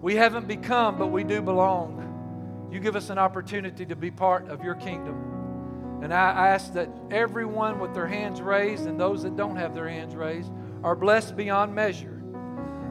We 0.00 0.14
haven't 0.16 0.46
become, 0.46 0.98
but 0.98 1.08
we 1.08 1.24
do 1.24 1.40
belong. 1.42 2.68
You 2.72 2.80
give 2.80 2.96
us 2.96 3.10
an 3.10 3.18
opportunity 3.18 3.86
to 3.86 3.96
be 3.96 4.10
part 4.10 4.48
of 4.48 4.62
your 4.62 4.74
kingdom. 4.74 6.00
And 6.02 6.14
I 6.14 6.48
ask 6.48 6.72
that 6.74 6.88
everyone 7.10 7.80
with 7.80 7.94
their 7.94 8.06
hands 8.06 8.40
raised 8.40 8.86
and 8.86 9.00
those 9.00 9.22
that 9.24 9.36
don't 9.36 9.56
have 9.56 9.74
their 9.74 9.88
hands 9.88 10.14
raised 10.14 10.52
are 10.84 10.94
blessed 10.94 11.36
beyond 11.36 11.74
measure. 11.74 12.22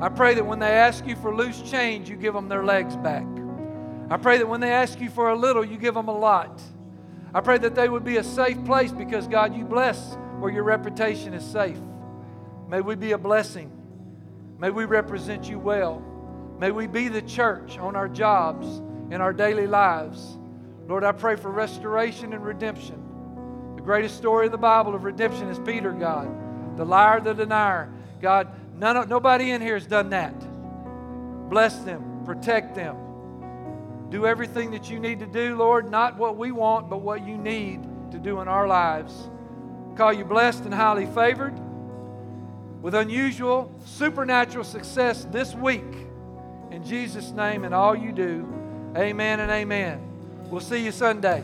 I 0.02 0.10
pray 0.10 0.34
that 0.34 0.46
when 0.46 0.60
they 0.60 0.72
ask 0.72 1.08
you 1.08 1.16
for 1.16 1.34
loose 1.34 1.62
change, 1.62 2.10
you 2.10 2.18
give 2.18 2.34
them 2.34 2.50
their 2.50 2.66
legs 2.66 2.96
back. 2.98 3.26
I 4.10 4.18
pray 4.18 4.38
that 4.38 4.48
when 4.48 4.60
they 4.60 4.72
ask 4.72 5.00
you 5.00 5.10
for 5.10 5.30
a 5.30 5.36
little, 5.36 5.64
you 5.64 5.78
give 5.78 5.94
them 5.94 6.08
a 6.08 6.18
lot. 6.18 6.62
I 7.38 7.40
pray 7.40 7.60
that 7.60 7.76
they 7.76 7.88
would 7.88 8.04
be 8.04 8.18
a 8.18 8.24
safe 8.24 8.66
place 8.66 8.92
because, 8.92 9.28
God, 9.28 9.56
you 9.56 9.64
bless 9.64 10.18
where 10.40 10.52
your 10.52 10.64
reputation 10.64 11.36
is 11.36 11.46
safe. 11.46 11.78
May 12.68 12.82
we 12.82 12.96
be 12.96 13.12
a 13.12 13.18
blessing. 13.20 13.72
May 14.58 14.72
we 14.72 14.86
represent 14.86 15.48
you 15.48 15.60
well. 15.60 16.00
May 16.60 16.72
we 16.72 16.88
be 16.88 17.10
the 17.10 17.22
church 17.22 17.78
on 17.78 17.96
our 17.96 18.08
jobs, 18.08 18.80
in 19.12 19.22
our 19.22 19.34
daily 19.34 19.68
lives. 19.68 20.40
Lord, 20.88 21.04
I 21.04 21.12
pray 21.12 21.36
for 21.36 21.52
restoration 21.52 22.34
and 22.34 22.44
redemption. 22.44 23.00
The 23.76 23.84
greatest 23.84 24.18
story 24.18 24.48
of 24.48 24.52
the 24.52 24.58
Bible 24.58 24.96
of 24.96 25.04
redemption 25.04 25.48
is 25.48 25.60
Peter, 25.60 25.92
God, 25.92 26.76
the 26.76 26.86
liar, 26.86 27.22
the 27.22 27.36
denier. 27.36 27.94
God, 28.20 28.48
none 28.80 29.08
nobody 29.10 29.52
in 29.52 29.62
here 29.62 29.76
has 29.76 29.86
done 29.86 30.10
that. 30.10 30.34
Bless 31.52 31.78
them, 31.84 32.24
protect 32.26 32.74
them. 32.74 33.07
Do 34.10 34.26
everything 34.26 34.72
that 34.72 34.90
you 34.90 35.00
need 35.00 35.20
to 35.20 35.26
do, 35.26 35.56
Lord, 35.56 35.92
not 35.92 36.18
what 36.18 36.38
we 36.38 36.52
want, 36.52 36.90
but 36.90 37.02
what 37.02 37.26
you 37.26 37.38
need 37.38 37.84
to 38.12 38.18
do 38.18 38.40
in 38.40 38.48
our 38.48 38.68
lives. 38.68 39.30
Call 39.96 40.14
you 40.14 40.24
blessed 40.24 40.64
and 40.64 40.74
highly 40.74 41.08
favored 41.08 41.58
with 42.82 42.94
unusual 42.94 43.74
supernatural 43.86 44.64
success 44.64 45.26
this 45.32 45.54
week. 45.56 46.08
In 46.72 46.84
Jesus' 46.86 47.32
name 47.32 47.66
and 47.66 47.74
all 47.74 47.96
you 47.96 48.12
do, 48.12 48.48
amen 48.96 49.40
and 49.40 49.52
amen. 49.52 50.02
We'll 50.50 50.62
see 50.62 50.84
you 50.86 50.92
Sunday. 50.92 51.44